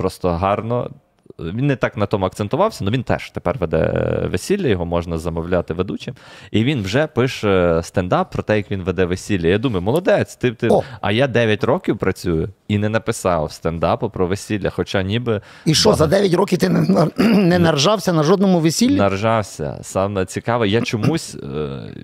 просто 0.00 0.28
гарно. 0.28 0.90
Він 1.38 1.66
не 1.66 1.76
так 1.76 1.96
на 1.96 2.06
тому 2.06 2.26
акцентувався, 2.26 2.78
але 2.82 2.90
він 2.90 3.02
теж 3.02 3.30
тепер 3.30 3.58
веде 3.58 3.92
весілля, 4.32 4.68
його 4.68 4.86
можна 4.86 5.18
замовляти 5.18 5.74
ведучим. 5.74 6.14
І 6.50 6.64
він 6.64 6.82
вже 6.82 7.06
пише 7.06 7.80
стендап 7.82 8.32
про 8.32 8.42
те, 8.42 8.56
як 8.56 8.70
він 8.70 8.82
веде 8.82 9.04
весілля. 9.04 9.48
Я 9.48 9.58
думаю, 9.58 9.82
молодець, 9.82 10.36
ти, 10.36 10.52
ти... 10.52 10.68
О. 10.70 10.82
а 11.00 11.12
я 11.12 11.26
9 11.26 11.64
років 11.64 11.98
працюю 11.98 12.48
і 12.68 12.78
не 12.78 12.88
написав 12.88 13.52
стендапу 13.52 14.10
про 14.10 14.26
весілля, 14.26 14.70
хоча 14.70 15.02
ніби 15.02 15.40
І 15.64 15.74
що, 15.74 15.94
за 15.94 16.06
9 16.06 16.34
років 16.34 16.58
ти 16.58 16.68
не, 16.68 17.08
не 17.34 17.58
наржався 17.58 18.12
на 18.12 18.22
жодному 18.22 18.60
весіллі? 18.60 18.96
наржався. 18.96 19.78
Саме 19.82 20.24
цікаве, 20.24 20.68
я 20.68 20.80
чомусь 20.82 21.34
е, 21.42 21.46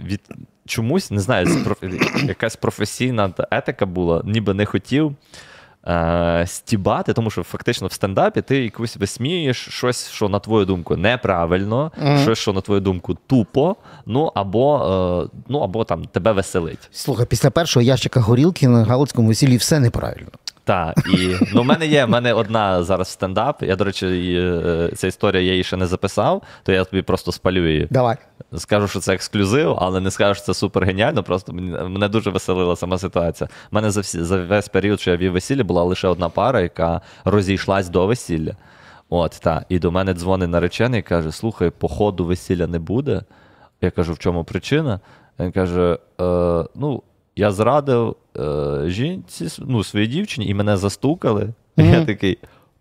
від 0.05 0.21
чомусь 0.67 1.11
не 1.11 1.21
знаю, 1.21 1.47
якась 2.25 2.57
професійна 2.57 3.33
етика 3.51 3.87
була, 3.87 4.23
ніби 4.25 4.55
не 4.55 4.67
хотів. 4.67 5.17
Е, 5.87 6.45
Стібати, 6.47 7.13
тому 7.13 7.31
що 7.31 7.43
фактично 7.43 7.87
в 7.87 7.93
стендапі 7.93 8.43
ти 8.43 8.57
якусь 8.65 8.97
висмієш 8.97 9.69
щось, 9.71 10.09
що 10.11 10.29
на 10.29 10.39
твою 10.39 10.65
думку 10.67 10.97
неправильно, 10.97 11.93
Мгм. 12.03 12.19
щось, 12.19 12.39
що 12.39 12.53
на 12.53 12.61
твою 12.61 12.81
думку 12.81 13.17
тупо, 13.27 13.77
ну 14.07 14.33
або, 14.35 14.79
е, 15.25 15.39
ну 15.49 15.59
або 15.59 15.85
там 15.85 16.05
тебе 16.05 16.33
веселить. 16.33 16.89
Слухай, 16.93 17.27
після 17.27 17.51
першого 17.51 17.83
ящика 17.85 18.21
горілки 18.21 18.69
на 18.69 18.85
галицькому 18.85 19.29
весіллі 19.29 19.57
все 19.57 19.81
неправильно. 19.81 20.29
Так, 20.67 20.95
і 21.19 21.37
ну, 21.55 21.63
в 21.63 21.65
мене 21.65 21.87
є 21.87 22.05
в 22.05 22.09
мене 22.09 22.33
одна 22.33 22.83
зараз 22.83 23.09
стендап. 23.09 23.63
Я, 23.63 23.77
до 23.77 23.85
речі, 23.85 24.07
і, 24.07 24.41
е, 24.41 24.91
ця 24.95 25.07
історія 25.07 25.43
я 25.43 25.51
її 25.51 25.65
ще 25.65 25.77
не 25.77 25.87
записав, 25.87 26.43
то 26.63 26.73
я 26.73 26.85
тобі 26.85 27.03
просто 27.03 27.33
спалю 27.33 27.69
її. 27.69 27.89
Давай. 27.91 28.17
Скажу, 28.57 28.89
що 28.89 29.01
це 29.01 29.15
ексклюзив, 29.15 29.77
але 29.79 30.01
не 30.01 30.11
скажу, 30.11 30.35
що 30.35 30.45
це 30.45 30.55
супер 30.55 30.85
геніально. 30.85 31.23
Просто 31.23 31.53
мені, 31.53 31.71
мене 31.71 32.09
дуже 32.09 32.31
веселила 32.31 32.77
сама 32.77 32.99
ситуація. 32.99 33.49
У 33.73 33.75
мене 33.75 33.91
за, 33.91 34.01
всі, 34.01 34.23
за 34.23 34.45
весь 34.45 34.69
період, 34.69 35.01
що 35.01 35.11
я 35.11 35.17
вів 35.17 35.33
весілля, 35.33 35.65
була 35.65 35.83
лише 35.83 36.09
одна 36.09 36.29
пара, 36.29 36.61
яка 36.61 37.01
розійшлась 37.25 37.89
до 37.89 38.07
весілля. 38.07 38.57
От, 39.09 39.41
та. 39.43 39.65
І 39.69 39.79
до 39.79 39.93
мене 39.93 40.15
дзвонить 40.15 40.51
наречений 40.51 41.01
і 41.01 41.03
каже: 41.03 41.33
слухай, 41.33 41.71
по 41.71 41.89
ходу 41.89 42.25
весілля 42.25 42.67
не 42.67 42.79
буде. 42.79 43.23
Я 43.81 43.91
кажу, 43.91 44.13
в 44.13 44.19
чому 44.19 44.45
причина? 44.45 45.01
Він 45.39 45.53
каже: 45.53 45.99
е, 46.21 46.65
ну, 46.75 47.03
я 47.37 47.53
зрадив 47.53 48.17
е, 48.37 48.83
жінці, 48.87 49.49
ну, 49.59 49.85
своїй 49.85 50.07
дівчині, 50.07 50.47
і 50.47 50.55
мене 50.55 50.77
застукали. 50.77 51.49
І 51.77 51.85
я 51.85 52.05
такий. 52.05 52.39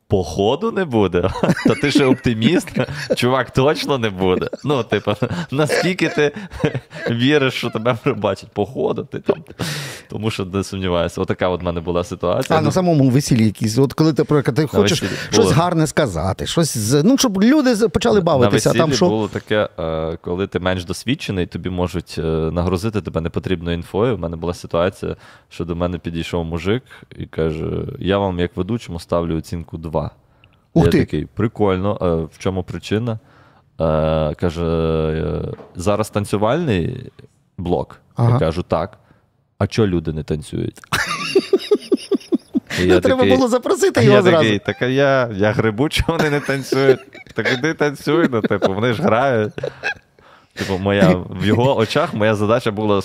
Походу 0.07 0.71
не 0.71 0.85
буде. 0.85 1.29
Та 1.67 1.75
ти 1.81 1.91
ще 1.91 2.05
оптиміст, 2.05 2.67
чувак, 3.15 3.51
точно 3.51 3.97
не 3.97 4.09
буде. 4.09 4.49
Ну, 4.63 4.83
типу, 4.83 5.13
наскільки 5.51 6.09
ти 6.09 6.31
віриш, 7.09 7.53
що 7.53 7.69
тебе 7.69 7.97
пробачать? 8.03 8.49
Походу, 8.53 9.03
ти 9.03 9.19
там. 9.19 9.43
Тому 10.09 10.31
що 10.31 10.45
не 10.45 10.63
сумніваюся. 10.63 11.21
Отака 11.21 11.49
от 11.49 11.61
в 11.61 11.63
мене 11.63 11.81
була 11.81 12.03
ситуація. 12.03 12.59
А 12.59 12.61
на 12.61 12.71
самому 12.71 13.09
весіллі 13.09 13.45
якісь, 13.45 13.77
от 13.77 13.93
коли 13.93 14.13
ти, 14.13 14.23
ти 14.23 14.67
хочеш 14.67 15.01
весіллі 15.01 15.17
щось 15.31 15.45
було. 15.45 15.51
гарне 15.51 15.87
сказати, 15.87 16.45
щось 16.45 16.95
ну, 17.03 17.17
щоб 17.17 17.43
люди 17.43 17.87
почали 17.87 18.21
бавитися, 18.21 18.73
На 18.73 18.79
там 18.79 18.93
що. 18.93 19.07
було 19.07 19.27
таке, 19.27 19.69
е, 19.79 20.17
коли 20.21 20.47
ти 20.47 20.59
менш 20.59 20.85
досвідчений, 20.85 21.45
тобі 21.45 21.69
можуть 21.69 22.15
е, 22.17 22.21
нагрузити 22.51 23.01
тебе 23.01 23.21
непотрібною 23.21 23.77
інфою. 23.77 24.15
У 24.15 24.17
мене 24.17 24.35
була 24.37 24.53
ситуація, 24.53 25.15
що 25.49 25.65
до 25.65 25.75
мене 25.75 25.97
підійшов 25.97 26.45
мужик 26.45 26.83
і 27.17 27.25
каже: 27.25 27.65
Я 27.99 28.17
вам, 28.17 28.39
як 28.39 28.57
ведучому, 28.57 28.99
ставлю 28.99 29.37
оцінку 29.37 29.77
2. 29.77 30.04
Ух 30.75 30.85
я 30.85 30.91
ти. 30.91 30.99
такий, 30.99 31.25
прикольно, 31.25 31.97
е, 32.01 32.35
в 32.35 32.37
чому 32.37 32.63
причина? 32.63 33.11
Е, 33.11 33.17
Каже: 34.35 34.63
е, 34.65 35.41
зараз 35.75 36.09
танцювальний 36.09 37.11
блок. 37.57 37.99
Ага. 38.15 38.31
Я 38.33 38.39
кажу, 38.39 38.63
так. 38.63 38.97
А 39.57 39.67
чого 39.67 39.87
люди 39.87 40.13
не 40.13 40.23
танцюють? 40.23 40.79
Я 42.79 42.99
треба 42.99 43.21
такий- 43.21 43.35
було 43.35 43.47
запросити 43.47 44.03
його 44.03 44.15
я 44.15 44.21
зразу. 44.21 44.43
такий, 44.43 44.59
так 44.59 44.81
а 44.81 44.85
я, 44.85 45.29
я 45.33 45.51
грибу, 45.51 45.89
чого 45.89 46.17
вони 46.17 46.29
не 46.29 46.39
танцюють. 46.39 46.99
Так 47.35 47.53
іди 47.53 47.73
танцюй, 47.73 48.27
ну, 48.31 48.41
типу, 48.41 48.73
вони 48.73 48.93
ж 48.93 49.01
грають. 49.01 49.53
Типу, 50.57 50.77
моя, 50.77 51.15
в 51.41 51.45
його 51.45 51.77
очах 51.77 52.13
моя 52.13 52.35
задача 52.35 52.71
була 52.71 53.01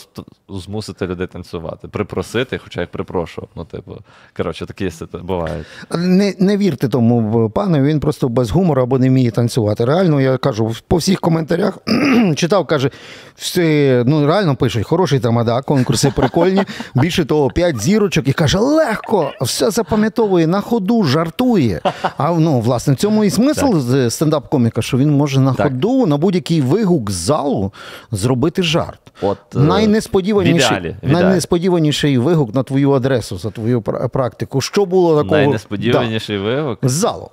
змусити 0.48 1.06
людей 1.06 1.26
танцювати, 1.26 1.88
припросити, 1.88 2.58
хоча 2.58 2.80
я 2.80 2.82
їх 2.82 2.90
припрошував. 2.90 3.48
Ну, 3.56 3.64
типу, 3.64 3.96
коротше, 4.36 4.66
такі 4.66 4.90
бувають. 5.22 5.66
Не, 5.98 6.34
не 6.38 6.56
вірте 6.56 6.88
тому 6.88 7.50
пану, 7.50 7.82
він 7.82 8.00
просто 8.00 8.28
без 8.28 8.50
гумору 8.50 8.82
або 8.82 8.98
не 8.98 9.08
вміє 9.08 9.30
танцювати. 9.30 9.84
Реально, 9.84 10.20
я 10.20 10.36
кажу, 10.36 10.74
по 10.88 10.96
всіх 10.96 11.20
коментарях 11.20 11.78
читав, 12.34 12.66
каже, 12.66 12.90
все, 13.36 14.04
ну 14.06 14.26
реально 14.26 14.56
пишуть, 14.56 14.86
хороший 14.86 15.20
тамада, 15.20 15.62
конкурси 15.62 16.12
прикольні. 16.16 16.62
Більше 16.94 17.24
того, 17.24 17.50
п'ять 17.50 17.80
зірочок 17.80 18.28
і 18.28 18.32
каже, 18.32 18.58
легко, 18.58 19.32
все 19.40 19.70
запам'ятовує 19.70 20.46
на 20.46 20.60
ходу, 20.60 21.02
жартує. 21.02 21.80
А 22.16 22.32
ну, 22.32 22.60
власне, 22.60 22.94
в 22.94 22.96
цьому 22.96 23.24
і 23.24 23.30
смисл 23.30 23.66
стендап-коміка, 24.08 24.82
що 24.82 24.96
він 24.96 25.10
може 25.10 25.40
на 25.40 25.54
Так. 25.54 25.66
ходу, 25.66 26.06
на 26.06 26.16
будь-який 26.16 26.60
вигук 26.60 27.10
з 27.10 27.30
залу 27.40 27.72
зробити 28.10 28.62
жарт. 28.62 29.00
От, 29.22 29.38
е, 29.56 29.58
Найнесподіваніший, 29.58 30.54
в 30.54 30.80
ідеалі, 30.80 30.96
в 31.02 31.04
ідеалі. 31.04 31.24
найнесподіваніший 31.24 32.18
вигук 32.18 32.54
на 32.54 32.62
твою 32.62 32.92
адресу 32.92 33.38
за 33.38 33.50
твою 33.50 33.82
практику. 33.82 34.60
Що 34.60 34.86
було 34.86 35.16
такого? 35.22 35.36
Найнесподіваніший 35.36 36.38
вигук. 36.38 36.78
З 36.82 36.92
залу. 36.92 37.30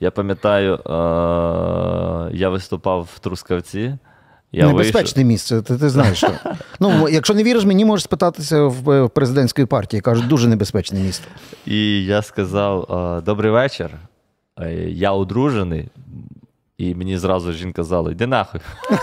Я 0.00 0.10
пам'ятаю, 0.10 0.74
е- 0.74 2.36
я 2.36 2.48
виступав 2.48 3.08
в 3.14 3.18
Трускавці. 3.18 3.98
Я 4.52 4.66
Небезпечне 4.66 5.24
місце, 5.24 5.62
ти, 5.62 5.78
ти 5.78 5.88
знаєш. 5.88 6.18
Що. 6.18 6.30
Ну, 6.80 7.08
якщо 7.08 7.34
не 7.34 7.42
віриш, 7.42 7.64
мені 7.64 7.84
можеш 7.84 8.04
спитатися 8.04 8.62
в 8.62 8.90
е, 8.90 9.08
президентської 9.08 9.66
партії. 9.66 10.00
Кажуть, 10.00 10.28
дуже 10.28 10.48
небезпечне 10.48 11.00
місто. 11.00 11.24
І 11.66 12.04
я 12.04 12.22
сказав: 12.22 13.22
добрий 13.26 13.50
вечір. 13.52 13.90
Я 14.86 15.12
одружений. 15.12 15.88
І 16.78 16.94
мені 16.94 17.18
зразу 17.18 17.52
жінка 17.52 17.76
казала, 17.76 18.12
йди 18.12 18.26
нахуй. 18.26 18.60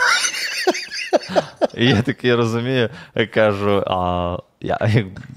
І 1.77 1.85
я 1.85 2.01
такий 2.01 2.35
розумію, 2.35 2.89
я 3.15 3.27
кажу, 3.27 3.83
а 3.87 4.37
я, 4.61 4.79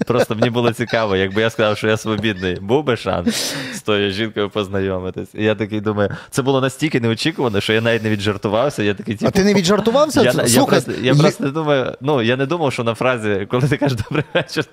просто 0.07 0.35
мені 0.35 0.49
було 0.49 0.73
цікаво, 0.73 1.15
якби 1.15 1.41
я 1.41 1.49
сказав, 1.49 1.77
що 1.77 1.87
я 1.87 1.97
свобідний, 1.97 2.55
був 2.61 2.83
би 2.83 2.97
шанс 2.97 3.55
з 3.73 3.81
тою 3.81 4.11
жінкою 4.11 4.49
познайомитись. 4.49 5.29
І 5.33 5.43
я 5.43 5.55
такий 5.55 5.81
думаю, 5.81 6.09
це 6.29 6.41
було 6.41 6.61
настільки 6.61 6.99
неочікувано, 6.99 7.61
що 7.61 7.73
я 7.73 7.81
навіть 7.81 8.03
не 8.03 8.09
віджартувався. 8.09 8.83
Я 8.83 8.93
такий, 8.93 9.15
А 9.15 9.17
типу, 9.17 9.31
ти 9.31 9.43
не 9.43 9.53
віджартувався? 9.53 10.21
я, 10.21 10.31
я, 10.31 10.47
Слухай, 10.47 10.81
просто, 10.81 11.01
я 11.01 11.11
є- 11.13 11.19
просто 11.19 11.43
не 11.43 11.49
думаю, 11.51 11.93
ну 12.01 12.21
я 12.21 12.37
не 12.37 12.45
думав, 12.45 12.73
що 12.73 12.83
на 12.83 12.93
фразі, 12.95 13.47
коли 13.51 13.67
ти 13.67 13.77
кажеш 13.77 13.97
добрий 14.09 14.25
вечір, 14.33 14.65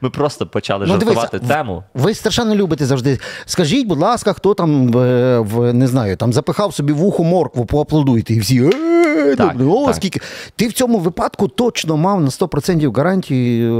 ми 0.00 0.10
просто 0.10 0.46
почали 0.46 0.86
Ну, 0.88 0.98
дивися, 0.98 1.20
жартувати 1.20 1.46
тему. 1.54 1.84
Ви 1.94 2.14
страшенно 2.14 2.54
любите 2.54 2.86
завжди. 2.86 3.18
Скажіть, 3.46 3.86
будь 3.86 3.98
ласка, 3.98 4.32
хто 4.32 4.54
там 4.54 4.98
е, 4.98 5.38
в 5.38 5.72
не 5.72 5.86
знаю, 5.86 6.16
там 6.16 6.32
запихав 6.32 6.74
собі 6.74 6.92
в 6.92 7.04
ухо 7.04 7.24
моркву, 7.24 7.66
поаплодуйте, 7.66 8.34
і 8.34 8.40
всі. 8.40 8.70
«Е, 9.16 9.36
Так, 9.36 9.56
добре, 9.56 9.66
О, 9.66 9.86
так. 9.86 9.94
скільки. 9.94 10.20
Ти 10.56 10.68
в 10.68 10.72
цьому 10.72 10.85
випадку 10.86 11.48
точно 11.48 11.96
мав 11.96 12.20
на 12.20 12.28
100% 12.28 12.92
гарантії 12.96 13.66
е, 13.66 13.72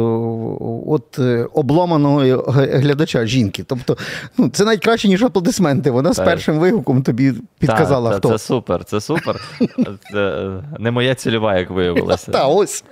от 0.86 1.18
е, 1.18 1.46
обломаного 1.54 2.20
глядача 2.54 3.26
жінки. 3.26 3.64
Тобто, 3.66 3.96
ну, 4.38 4.48
це 4.48 4.64
навіть 4.64 4.84
краще, 4.84 5.08
ніж 5.08 5.22
аплодисменти. 5.22 5.90
Вона 5.90 6.12
з 6.12 6.16
першим 6.16 6.58
вигуком 6.58 7.02
тобі 7.02 7.34
підказала, 7.58 8.10
та, 8.10 8.16
хто. 8.16 8.28
Це 8.28 8.38
супер, 8.38 8.84
це 8.84 9.00
супер. 9.00 9.40
Е, 10.14 10.62
не 10.78 10.90
моя 10.90 11.14
цільова, 11.14 11.58
як 11.58 11.70
виявилося. 11.70 12.32
Та 12.32 12.46
ось. 12.46 12.84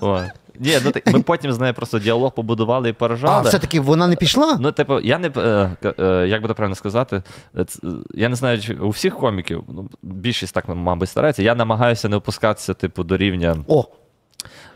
Ні, 0.58 0.78
ну 0.84 0.90
так 0.90 1.06
ми 1.12 1.20
потім 1.22 1.52
з 1.52 1.58
нею 1.58 1.74
просто 1.74 1.98
діалог 1.98 2.32
побудували 2.34 2.88
і 2.88 2.92
А, 3.00 3.40
все-таки 3.48 3.80
вона 3.80 4.06
не 4.06 4.16
пішла? 4.16 4.58
Ну, 4.60 4.72
типу, 4.72 5.00
я 5.00 5.18
не 5.18 5.28
е, 5.36 5.70
е, 5.98 6.26
як 6.28 6.42
би 6.42 6.48
то 6.48 6.54
правильно 6.54 6.74
сказати, 6.74 7.22
е, 7.58 7.64
ц- 7.64 7.80
я 8.14 8.28
не 8.28 8.36
знаю, 8.36 8.60
чи 8.60 8.74
у 8.74 8.88
всіх 8.88 9.16
коміків, 9.16 9.64
ну, 9.68 9.88
більшість 10.02 10.54
так, 10.54 10.64
мабуть, 10.68 11.08
старається. 11.08 11.42
Я 11.42 11.54
намагаюся 11.54 12.08
не 12.08 12.16
опускатися, 12.16 12.74
типу, 12.74 13.04
до 13.04 13.16
рівня. 13.16 13.56
О, 13.68 13.84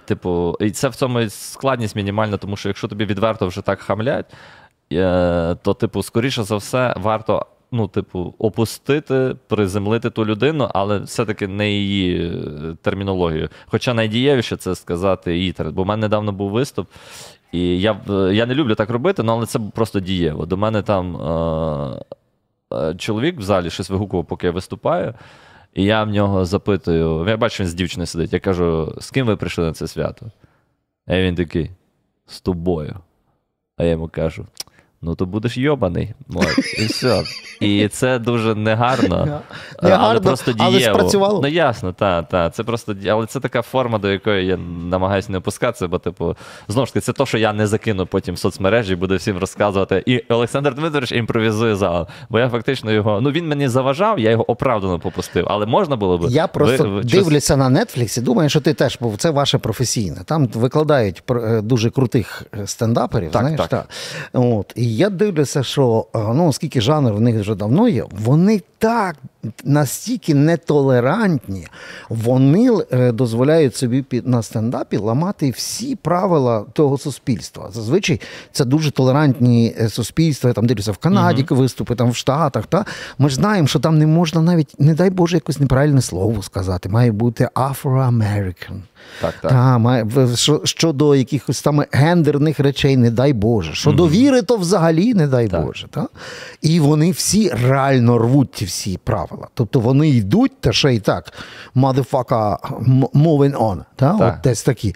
Типу, 0.04 0.56
і 0.60 0.70
це 0.70 0.88
в 0.88 0.94
цьому 0.94 1.20
і 1.20 1.30
складність 1.30 1.96
мінімальна, 1.96 2.36
тому 2.36 2.56
що 2.56 2.68
якщо 2.68 2.88
тобі 2.88 3.04
відверто 3.04 3.46
вже 3.46 3.62
так 3.62 3.80
хамлять, 3.80 4.26
е, 4.92 5.56
то, 5.62 5.74
типу, 5.74 6.02
скоріше 6.02 6.42
за 6.42 6.56
все, 6.56 6.94
варто. 6.96 7.46
Ну, 7.72 7.88
типу, 7.88 8.34
опустити, 8.38 9.36
приземлити 9.46 10.10
ту 10.10 10.26
людину, 10.26 10.68
але 10.74 10.98
все-таки 10.98 11.48
не 11.48 11.70
її 11.70 12.26
е, 12.26 12.76
термінологію. 12.82 13.48
Хоча 13.66 13.94
найдієвіше 13.94 14.56
це 14.56 14.74
сказати 14.74 15.38
її. 15.38 15.54
Бо 15.58 15.82
в 15.82 15.86
мене 15.86 16.00
недавно 16.00 16.32
був 16.32 16.50
виступ, 16.50 16.88
і 17.52 17.80
я, 17.80 18.00
е, 18.10 18.34
я 18.34 18.46
не 18.46 18.54
люблю 18.54 18.74
так 18.74 18.90
робити, 18.90 19.22
ну, 19.22 19.32
але 19.32 19.46
це 19.46 19.58
просто 19.58 20.00
дієво. 20.00 20.46
До 20.46 20.56
мене 20.56 20.82
там 20.82 21.16
е, 21.16 22.02
е, 22.72 22.94
чоловік 22.94 23.38
в 23.38 23.42
залі 23.42 23.70
щось 23.70 23.90
вигукував, 23.90 24.26
поки 24.26 24.46
я 24.46 24.52
виступаю. 24.52 25.14
І 25.74 25.84
я 25.84 26.04
в 26.04 26.08
нього 26.08 26.44
запитую: 26.44 27.28
я 27.28 27.36
бачу, 27.36 27.62
він 27.62 27.70
з 27.70 27.74
дівчиною 27.74 28.06
сидить. 28.06 28.32
Я 28.32 28.40
кажу, 28.40 28.94
з 29.00 29.10
ким 29.10 29.26
ви 29.26 29.36
прийшли 29.36 29.64
на 29.64 29.72
це 29.72 29.86
свято? 29.86 30.26
А 31.06 31.20
він 31.20 31.34
такий: 31.34 31.70
з 32.26 32.40
тобою. 32.40 32.96
А 33.76 33.84
я 33.84 33.90
йому 33.90 34.08
кажу: 34.08 34.46
ну 35.06 35.14
то 35.14 35.26
будеш 35.26 35.56
йобаний. 35.56 36.14
От, 36.34 36.58
і 36.78 36.86
все. 36.86 37.22
І 37.60 37.88
це 37.88 38.18
дуже 38.18 38.54
негарно. 38.54 39.40
але 39.78 39.90
Негарно, 39.90 40.20
просто 40.20 40.54
але 40.58 40.80
спрацювало. 40.80 41.40
Ну 41.42 41.48
ясно, 41.48 41.92
так, 41.92 42.28
так. 42.28 42.54
Це 42.54 42.64
просто 42.64 42.94
але 43.08 43.26
це 43.26 43.40
така 43.40 43.62
форма, 43.62 43.98
до 43.98 44.12
якої 44.12 44.46
я 44.46 44.56
намагаюся 44.90 45.32
не 45.32 45.38
опускатися, 45.38 45.88
бо, 45.88 45.98
типу, 45.98 46.36
знову 46.68 46.86
ж 46.86 46.92
таки, 46.92 47.00
це 47.04 47.12
то, 47.12 47.26
що 47.26 47.38
я 47.38 47.52
не 47.52 47.66
закину 47.66 48.06
потім 48.06 48.34
в 48.34 48.38
соцмережі 48.38 48.92
і 48.92 48.96
буду 48.96 49.16
всім 49.16 49.38
розказувати. 49.38 50.02
І 50.06 50.18
Олександр 50.28 50.74
Дмитрович 50.74 51.12
імпровізує 51.12 51.76
зал. 51.76 52.06
Бо 52.28 52.38
я 52.38 52.48
фактично 52.48 52.92
його. 52.92 53.20
Ну 53.20 53.30
він 53.30 53.48
мені 53.48 53.68
заважав, 53.68 54.18
я 54.18 54.30
його 54.30 54.50
оправдано 54.50 54.98
попустив. 54.98 55.46
Але 55.48 55.66
можна 55.66 55.96
було 55.96 56.18
б. 56.18 56.26
Я 56.30 56.46
просто 56.46 56.84
ви- 56.84 56.90
ви- 56.90 57.02
дивлюся 57.02 57.56
на 57.56 57.70
Netflix 57.80 58.18
і 58.18 58.22
думаю, 58.22 58.48
що 58.48 58.60
ти 58.60 58.74
теж, 58.74 58.98
бо 59.00 59.16
це 59.16 59.30
ваше 59.30 59.58
професійне. 59.58 60.16
Там 60.24 60.46
викладають 60.46 61.22
е, 61.30 61.60
дуже 61.62 61.90
крутих 61.90 62.42
е, 62.62 62.66
стендаперів. 62.66 63.30
Так, 63.30 63.42
знаєш, 63.42 63.60
так. 63.60 63.68
Та. 63.68 63.84
От. 64.32 64.72
І 64.76 64.95
я 64.96 65.10
дивлюся, 65.10 65.62
що 65.62 66.06
е, 66.14 66.18
ну, 66.34 66.48
оскільки 66.48 66.80
жанр 66.80 67.12
в 67.12 67.20
них 67.20 67.40
вже 67.40 67.54
давно 67.54 67.88
є, 67.88 68.04
вони 68.24 68.62
так 68.86 69.16
настільки 69.64 70.34
нетолерантні, 70.34 71.66
вони 72.08 72.70
е, 72.92 73.12
дозволяють 73.12 73.76
собі 73.76 74.04
на 74.24 74.42
стендапі 74.42 74.96
ламати 74.96 75.50
всі 75.50 75.96
правила 75.96 76.64
того 76.72 76.98
суспільства. 76.98 77.70
Зазвичай 77.72 78.20
це 78.52 78.64
дуже 78.64 78.90
толерантні 78.90 79.74
е, 79.80 79.88
суспільства. 79.88 80.50
Я 80.50 80.54
там 80.54 80.66
дивлюся 80.66 80.92
в 80.92 80.96
Канаді 80.96 81.46
виступи, 81.50 81.94
там 81.94 82.10
в 82.10 82.16
Штатах. 82.16 82.66
Та? 82.66 82.84
Ми 83.18 83.28
ж 83.28 83.34
знаємо, 83.34 83.68
що 83.68 83.78
там 83.78 83.98
не 83.98 84.06
можна 84.06 84.42
навіть, 84.42 84.80
не 84.80 84.94
дай 84.94 85.10
Боже, 85.10 85.36
якось 85.36 85.60
неправильне 85.60 86.02
слово 86.02 86.42
сказати. 86.42 86.88
Має 86.88 87.12
бути 87.12 87.48
Afro-American. 87.54 88.80
Так, 89.20 89.34
так. 89.42 89.50
Та, 89.50 89.78
має, 89.78 90.06
що, 90.34 90.60
щодо 90.64 91.14
якихось 91.14 91.62
там 91.62 91.84
гендерних 91.92 92.60
речей, 92.60 92.96
не 92.96 93.10
дай 93.10 93.32
Боже. 93.32 93.74
Щодо 93.74 94.08
віри, 94.08 94.42
то 94.42 94.56
взагалі 94.56 95.14
не 95.14 95.26
дай 95.26 95.48
Так. 95.48 95.66
Боже. 95.66 95.86
Та? 95.90 96.06
І 96.62 96.80
вони 96.80 97.10
всі 97.10 97.48
реально 97.48 98.18
рвуть 98.18 98.54
ці 98.54 98.64
всі 98.64 98.75
правила. 99.04 99.48
Тобто 99.54 99.80
вони 99.80 100.08
йдуть, 100.08 100.60
та 100.60 100.72
ще 100.72 100.94
й 100.94 101.00
так, 101.00 101.32
motherfucker, 101.76 102.56
moving 103.14 103.56
on. 103.56 103.84
Та? 103.96 104.18
Так. 104.18 104.34
От 104.34 104.42
десь 104.42 104.62
такі. 104.62 104.94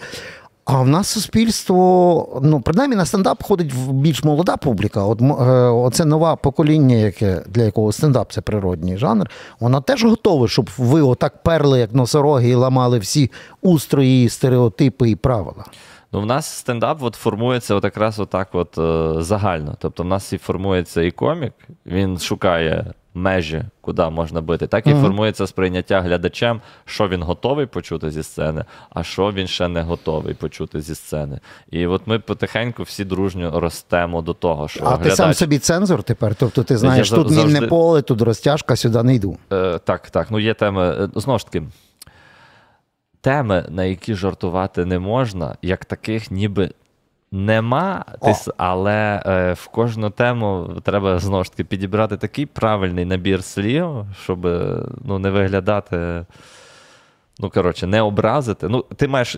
А 0.65 0.81
в 0.81 0.87
нас 0.87 1.07
суспільство, 1.07 2.39
ну, 2.43 2.61
принаймні 2.61 2.95
на 2.95 3.05
стендап 3.05 3.43
ходить 3.43 3.73
в 3.73 3.91
більш 3.91 4.23
молода 4.23 4.57
публіка. 4.57 5.03
От 5.03 5.21
е, 5.21 5.25
оце 5.69 6.05
нове 6.05 6.35
покоління, 6.35 6.95
яке, 6.95 7.41
для 7.47 7.63
якого 7.63 7.91
стендап 7.91 8.31
це 8.33 8.41
природній 8.41 8.97
жанр, 8.97 9.29
воно 9.59 9.81
теж 9.81 10.05
готове, 10.05 10.47
щоб 10.47 10.69
ви 10.77 11.01
отак 11.01 11.43
перли, 11.43 11.79
як 11.79 11.93
носороги, 11.93 12.49
і 12.49 12.55
ламали 12.55 12.99
всі 12.99 13.31
устрої, 13.61 14.29
стереотипи 14.29 15.09
і 15.09 15.15
правила. 15.15 15.65
Ну, 16.13 16.21
в 16.21 16.25
нас 16.25 16.45
стендап 16.45 17.03
от 17.03 17.15
формується 17.15 17.75
от 17.75 17.83
якраз 17.83 18.19
отак 18.19 18.47
от, 18.51 18.77
е, 18.77 19.21
загально. 19.23 19.75
Тобто, 19.79 20.03
в 20.03 20.05
нас 20.05 20.33
і 20.33 20.37
формується 20.37 21.01
і 21.01 21.11
комік, 21.11 21.53
він 21.85 22.19
шукає 22.19 22.93
межі, 23.13 23.63
куди 23.81 24.09
можна 24.09 24.41
бити, 24.41 24.67
так 24.67 24.87
і 24.87 24.93
формується 24.93 25.47
сприйняття 25.47 26.01
глядачем, 26.01 26.61
що 26.85 27.07
він 27.07 27.23
готовий 27.23 27.65
почути 27.65 28.11
зі 28.11 28.23
сцени, 28.23 28.65
а 28.89 29.03
що 29.03 29.31
він 29.31 29.47
ще 29.47 29.67
не 29.67 29.81
готовий 29.81 30.33
почути 30.33 30.81
зі 30.81 30.95
сцени. 30.95 31.39
І 31.71 31.87
от 31.87 32.01
ми 32.07 32.19
потихеньку 32.19 32.83
всі 32.83 33.05
дружньо 33.05 33.59
ростемо 33.59 34.21
до 34.21 34.33
того, 34.33 34.67
що 34.67 34.83
А 34.83 34.87
глядач... 34.89 35.03
ти 35.09 35.15
сам 35.15 35.33
собі 35.33 35.59
цензор 35.59 36.03
тепер? 36.03 36.35
Тобто 36.35 36.63
ти 36.63 36.77
знаєш, 36.77 37.11
Я 37.11 37.17
тут 37.17 37.29
зав- 37.29 37.45
мінне 37.47 37.67
поле, 37.67 38.01
тут 38.01 38.21
розтяжка, 38.21 38.75
сюди 38.75 39.03
не 39.03 39.15
йду. 39.15 39.37
Е, 39.53 39.79
так, 39.83 40.09
так. 40.09 40.27
Ну, 40.31 40.39
є 40.39 40.53
теми. 40.53 40.83
е, 40.89 41.09
Знову 41.15 41.39
ж 41.39 41.45
таки, 41.45 41.63
теми, 43.21 43.65
на 43.69 43.83
які 43.83 44.15
жартувати 44.15 44.85
не 44.85 44.99
можна, 44.99 45.55
як 45.61 45.85
таких 45.85 46.31
ніби 46.31 46.69
нема. 47.31 48.05
О. 48.21 48.33
але 48.57 49.23
е, 49.25 49.53
в 49.53 49.67
кожну 49.67 50.09
тему 50.09 50.69
треба 50.83 51.19
знову 51.19 51.43
ж 51.43 51.51
таки 51.51 51.63
підібрати 51.63 52.17
такий 52.17 52.45
правильний 52.45 53.05
набір 53.05 53.43
слів, 53.43 53.87
щоб 54.23 54.45
е, 54.45 54.85
ну, 55.05 55.19
не 55.19 55.29
виглядати. 55.29 56.25
Ну, 57.41 57.49
коротше, 57.49 57.87
не 57.87 58.01
образити. 58.01 58.67
Ну, 58.67 58.85
ти 58.95 59.07
маєш. 59.07 59.37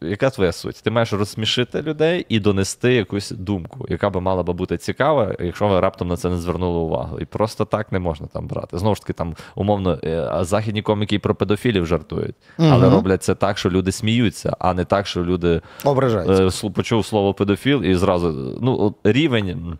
Яка 0.00 0.30
твоя 0.30 0.52
суть? 0.52 0.80
Ти 0.82 0.90
маєш 0.90 1.12
розсмішити 1.12 1.82
людей 1.82 2.26
і 2.28 2.40
донести 2.40 2.94
якусь 2.94 3.30
думку, 3.30 3.86
яка 3.88 4.10
би 4.10 4.20
мала 4.20 4.42
би 4.42 4.52
бути 4.52 4.78
цікава, 4.78 5.34
якщо 5.40 5.68
ви 5.68 5.80
раптом 5.80 6.08
на 6.08 6.16
це 6.16 6.28
не 6.28 6.36
звернули 6.36 6.78
увагу. 6.78 7.18
І 7.20 7.24
просто 7.24 7.64
так 7.64 7.92
не 7.92 7.98
можна 7.98 8.26
там 8.26 8.46
брати. 8.46 8.78
Знову 8.78 8.94
ж 8.94 9.00
таки, 9.00 9.12
там 9.12 9.34
умовно, 9.54 9.98
е, 10.04 10.30
західні 10.40 10.82
коміки 10.82 11.14
і 11.14 11.18
про 11.18 11.34
педофілів 11.34 11.86
жартують, 11.86 12.34
але 12.58 12.90
роблять 12.90 13.22
це 13.22 13.34
так, 13.34 13.58
що 13.58 13.70
люди 13.70 13.92
сміються, 13.92 14.56
а 14.58 14.74
не 14.74 14.84
так, 14.84 15.06
що 15.06 15.24
люди 15.24 15.60
Ображаються. 15.84 16.66
е, 16.66 16.70
почув 16.70 17.06
слово 17.06 17.34
педофіл 17.34 17.84
і 17.84 17.94
зразу 17.94 18.58
ну, 18.62 18.94
рівень. 19.04 19.78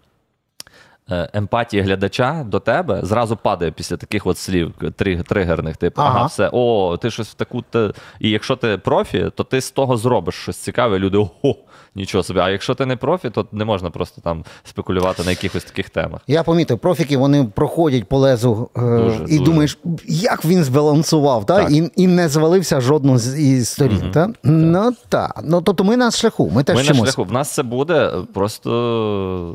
Е, 1.10 1.28
Емпатії 1.32 1.82
глядача 1.82 2.44
до 2.48 2.60
тебе 2.60 3.00
зразу 3.02 3.36
падає 3.36 3.70
після 3.70 3.96
таких 3.96 4.26
от 4.26 4.38
слів 4.38 4.72
триг- 4.80 5.22
тригерних, 5.22 5.76
типу, 5.76 6.00
ага. 6.02 6.16
Ага. 6.16 6.26
все, 6.26 6.50
о, 6.52 6.96
ти 7.02 7.10
щось 7.10 7.28
в 7.28 7.34
таку. 7.34 7.62
Те... 7.70 7.90
І 8.20 8.30
якщо 8.30 8.56
ти 8.56 8.78
профі, 8.78 9.30
то 9.34 9.44
ти 9.44 9.60
з 9.60 9.70
того 9.70 9.96
зробиш 9.96 10.34
щось 10.34 10.56
цікаве, 10.56 10.98
люди 10.98 11.18
ого, 11.18 11.56
нічого 11.94 12.24
собі. 12.24 12.40
А 12.40 12.50
якщо 12.50 12.74
ти 12.74 12.86
не 12.86 12.96
профі, 12.96 13.30
то 13.30 13.46
не 13.52 13.64
можна 13.64 13.90
просто 13.90 14.20
там 14.20 14.44
спекулювати 14.64 15.22
на 15.24 15.30
якихось 15.30 15.64
таких 15.64 15.90
темах. 15.90 16.20
Я 16.26 16.42
помітив, 16.42 16.78
профіки 16.78 17.16
вони 17.16 17.44
проходять 17.44 18.04
по 18.08 18.18
лезу 18.18 18.70
е, 18.76 18.80
Дуже, 18.80 19.24
і 19.28 19.38
дуже. 19.38 19.44
думаєш, 19.50 19.78
як 20.06 20.44
він 20.44 20.64
збалансував, 20.64 21.46
та? 21.46 21.56
Так. 21.62 21.70
І, 21.70 21.90
і 21.96 22.06
не 22.06 22.28
звалився 22.28 22.80
жодну 22.80 23.18
з 23.18 23.38
із 23.40 23.68
сторін. 23.68 24.10
Та? 24.12 24.28
Ну 24.42 24.92
так. 25.08 25.40
Ну 25.44 25.60
тобто 25.62 25.84
ми 25.84 25.96
на 25.96 26.10
шляху, 26.10 26.50
ми 26.54 26.62
теж 26.64 26.76
Ми 26.76 26.82
на 26.82 26.94
шляху. 26.94 27.24
В 27.24 27.32
нас 27.32 27.54
це 27.54 27.62
буде 27.62 28.12
просто. 28.34 28.70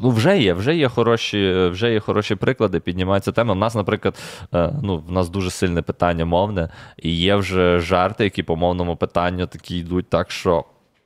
Ну, 0.03 0.09
вже 0.09 0.37
є, 0.39 0.53
вже 0.53 0.75
є 0.75 0.89
хороші, 0.89 1.40
вже 1.49 1.93
є 1.93 1.99
хороші 1.99 2.35
приклади, 2.35 2.79
піднімається 2.79 3.31
тема. 3.31 3.53
У 3.53 3.57
нас, 3.57 3.75
наприклад, 3.75 4.19
е, 4.53 4.73
ну, 4.83 4.97
в 4.97 5.11
нас 5.11 5.29
дуже 5.29 5.51
сильне 5.51 5.81
питання 5.81 6.25
мовне, 6.25 6.69
і 6.97 7.15
є 7.15 7.35
вже 7.35 7.79
жарти, 7.79 8.23
які 8.23 8.43
по 8.43 8.55
мовному 8.55 8.95
питанню 8.95 9.47
такі 9.47 9.77
йдуть 9.77 10.09
так, 10.09 10.31
що 10.31 10.65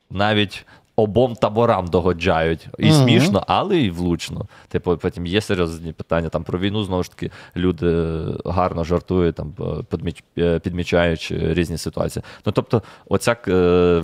навіть. 0.09 0.65
Обом 0.97 1.35
таборам 1.35 1.87
догоджають. 1.87 2.67
І 2.79 2.85
Мгм. 2.85 2.93
смішно, 3.03 3.43
але 3.47 3.77
і 3.77 3.89
влучно. 3.89 4.45
Типу, 4.67 4.97
потім 4.97 5.25
є 5.25 5.41
серйозні 5.41 5.91
питання 5.93 6.29
там 6.29 6.43
про 6.43 6.59
війну, 6.59 6.83
знову 6.83 7.03
ж 7.03 7.09
таки, 7.11 7.31
люди 7.55 8.05
гарно 8.45 8.83
жартують, 8.83 9.35
там, 9.35 9.53
е, 9.59 9.63
підміч- 9.63 10.23
е, 10.37 10.59
підмічаючи 10.59 11.53
різні 11.53 11.77
ситуації. 11.77 12.23
Ну, 12.45 12.51
тобто, 12.51 12.81
оця 13.09 13.35
е, 13.47 13.51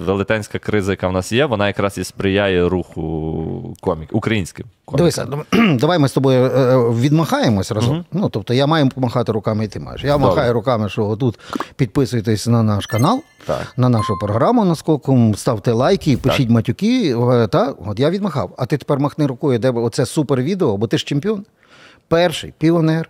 велетенська 0.05 0.59
криза, 0.59 0.91
яка 0.91 1.07
в 1.07 1.11
нас 1.11 1.31
є, 1.31 1.45
вона 1.45 1.67
якраз 1.67 1.97
і 1.97 2.03
сприяє 2.03 2.69
руху 2.69 3.75
комік, 3.81 4.09
українським. 4.11 4.65
Дивися, 4.93 5.27
давай 5.73 5.99
ми 5.99 6.07
з 6.07 6.11
тобою 6.13 6.49
відмахаємось 6.93 7.71
разом. 7.71 8.05
Ну, 8.11 8.29
тобто 8.29 8.53
я 8.53 8.67
маю 8.67 8.89
помахати 8.89 9.31
руками, 9.31 9.65
і 9.65 9.67
ти 9.67 9.79
маєш. 9.79 10.03
Я 10.03 10.11
Добре. 10.13 10.27
махаю 10.27 10.53
руками, 10.53 10.89
що 10.89 11.05
отут 11.05 11.39
підписуйтесь 11.75 12.47
на 12.47 12.63
наш 12.63 12.85
канал, 12.85 13.21
Так. 13.45 13.73
на 13.77 13.89
нашу 13.89 14.17
програму 14.19 14.65
наскоком, 14.65 15.35
ставте 15.35 15.71
лайки, 15.71 16.17
пишіть 16.17 16.49
матюки. 16.49 17.15
е, 17.33 17.47
Та, 17.47 17.73
от 17.85 17.99
я 17.99 18.09
відмахав. 18.09 18.53
А 18.57 18.65
ти 18.65 18.77
тепер 18.77 18.99
махни 18.99 19.25
рукою, 19.27 19.59
де 19.59 19.69
оце 19.69 20.05
супер 20.05 20.41
відео, 20.41 20.77
бо 20.77 20.87
ти 20.87 20.97
ж 20.97 21.05
чемпіон. 21.05 21.45
Перший 22.07 22.53
піонер, 22.57 23.09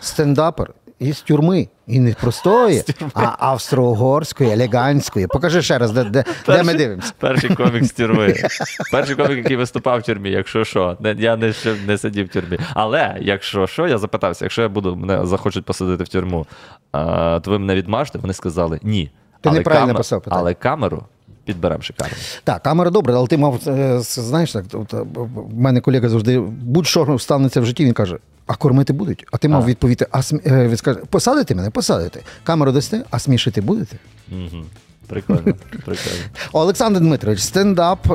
стендапер 0.00 0.74
із 0.98 1.20
тюрми. 1.20 1.68
І 1.86 2.00
не 2.00 2.12
простої, 2.14 2.82
а 3.14 3.52
австро-угорської, 3.52 4.50
елегантської. 4.52 5.26
Покажи 5.26 5.62
ще 5.62 5.78
раз, 5.78 5.90
де, 5.92 6.04
де, 6.04 6.24
де 6.46 6.62
ми 6.62 6.74
дивимося. 6.74 7.12
Перший 7.18 7.50
комік 7.54 7.84
з 7.84 7.92
тюрми. 7.92 8.34
Перший 8.92 9.16
комік, 9.16 9.36
який 9.36 9.56
виступав 9.56 10.00
в 10.00 10.02
тюрмі, 10.02 10.30
якщо 10.30 10.64
що. 10.64 10.96
Не, 11.00 11.16
я 11.18 11.36
не, 11.36 11.54
не 11.86 11.98
сидів 11.98 12.26
в 12.26 12.28
тюрмі. 12.28 12.58
Але 12.74 13.16
якщо 13.20 13.66
що, 13.66 13.88
я 13.88 13.98
запитався, 13.98 14.44
якщо 14.44 14.62
я 14.62 14.68
буду, 14.68 14.96
мене 14.96 15.26
захочуть 15.26 15.64
посадити 15.64 16.04
в 16.04 16.08
тюрму, 16.08 16.46
а, 16.92 17.40
то 17.42 17.50
ви 17.50 17.58
мене 17.58 17.74
відмажете? 17.74 18.18
Вони 18.18 18.34
сказали 18.34 18.80
ні. 18.82 19.10
Ти 19.44 19.48
але 19.48 19.58
неправильно 19.58 19.86
камер- 19.92 19.96
поставив 19.96 20.22
питання. 20.22 20.40
Але 20.40 20.54
камеру 20.54 21.02
підберемо 21.44 21.82
шикарно. 21.82 22.16
Так, 22.44 22.62
камера 22.62 22.90
добре, 22.90 23.14
але 23.14 23.26
ти 23.26 23.36
мав, 23.38 23.60
е, 23.66 23.98
знаєш, 24.00 24.52
так, 24.52 24.64
е, 24.74 24.76
в 25.24 25.54
мене 25.60 25.80
колега 25.80 26.08
завжди, 26.08 26.38
будь-що 26.40 27.18
станеться 27.18 27.60
в 27.60 27.66
житті, 27.66 27.84
він 27.84 27.92
каже, 27.92 28.18
а 28.46 28.54
кормити 28.54 28.92
будуть? 28.92 29.26
А 29.32 29.36
ти 29.36 29.48
мав 29.48 29.62
А. 29.62 29.66
відповісти, 29.66 30.06
а 30.10 30.22
смі... 30.22 30.40
е, 30.46 30.68
він 30.68 30.76
скаже, 30.76 30.98
посадите 31.10 31.54
мене, 31.54 31.70
посадите. 31.70 32.20
Камеру 32.44 32.72
дасте, 32.72 33.02
а 33.10 33.18
смішити 33.18 33.60
будете? 33.60 33.96
Угу. 34.32 34.62
Прикольно, 35.06 35.42
прикольно. 35.84 36.20
Олександр 36.52 37.00
Дмитрович, 37.00 37.40
стендап 37.40 38.06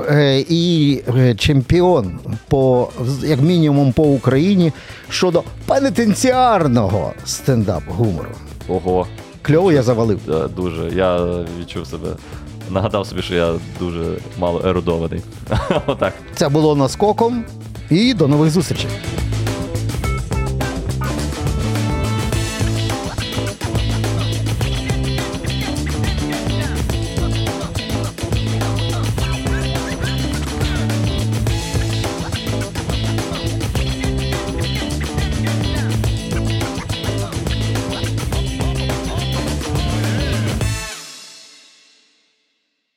і 0.50 1.02
чемпіон 1.38 2.20
по 2.48 2.90
як 3.24 3.42
мінімум 3.42 3.94
по 3.94 4.04
Україні 4.04 4.74
щодо 5.10 5.44
пенітенціарного 5.66 7.14
стендап 7.26 7.84
гумору. 7.88 8.30
Ого, 8.68 9.08
Кльово 9.42 9.72
я 9.72 9.84
завалив. 9.84 10.20
Да, 10.28 10.48
дуже. 10.48 10.92
Я 10.96 11.36
відчув 11.60 11.88
себе. 11.88 12.08
Нагадав 12.70 13.08
собі, 13.08 13.22
що 13.22 13.36
я 13.36 13.54
дуже 13.80 14.04
мало 14.40 14.62
ерудований. 14.66 15.22
Отак. 15.86 16.14
Це 16.36 16.50
було 16.50 16.76
наскоком. 16.76 17.44
І 17.90 18.14
до 18.14 18.28
нових 18.28 18.52
зустрічей. 18.52 18.90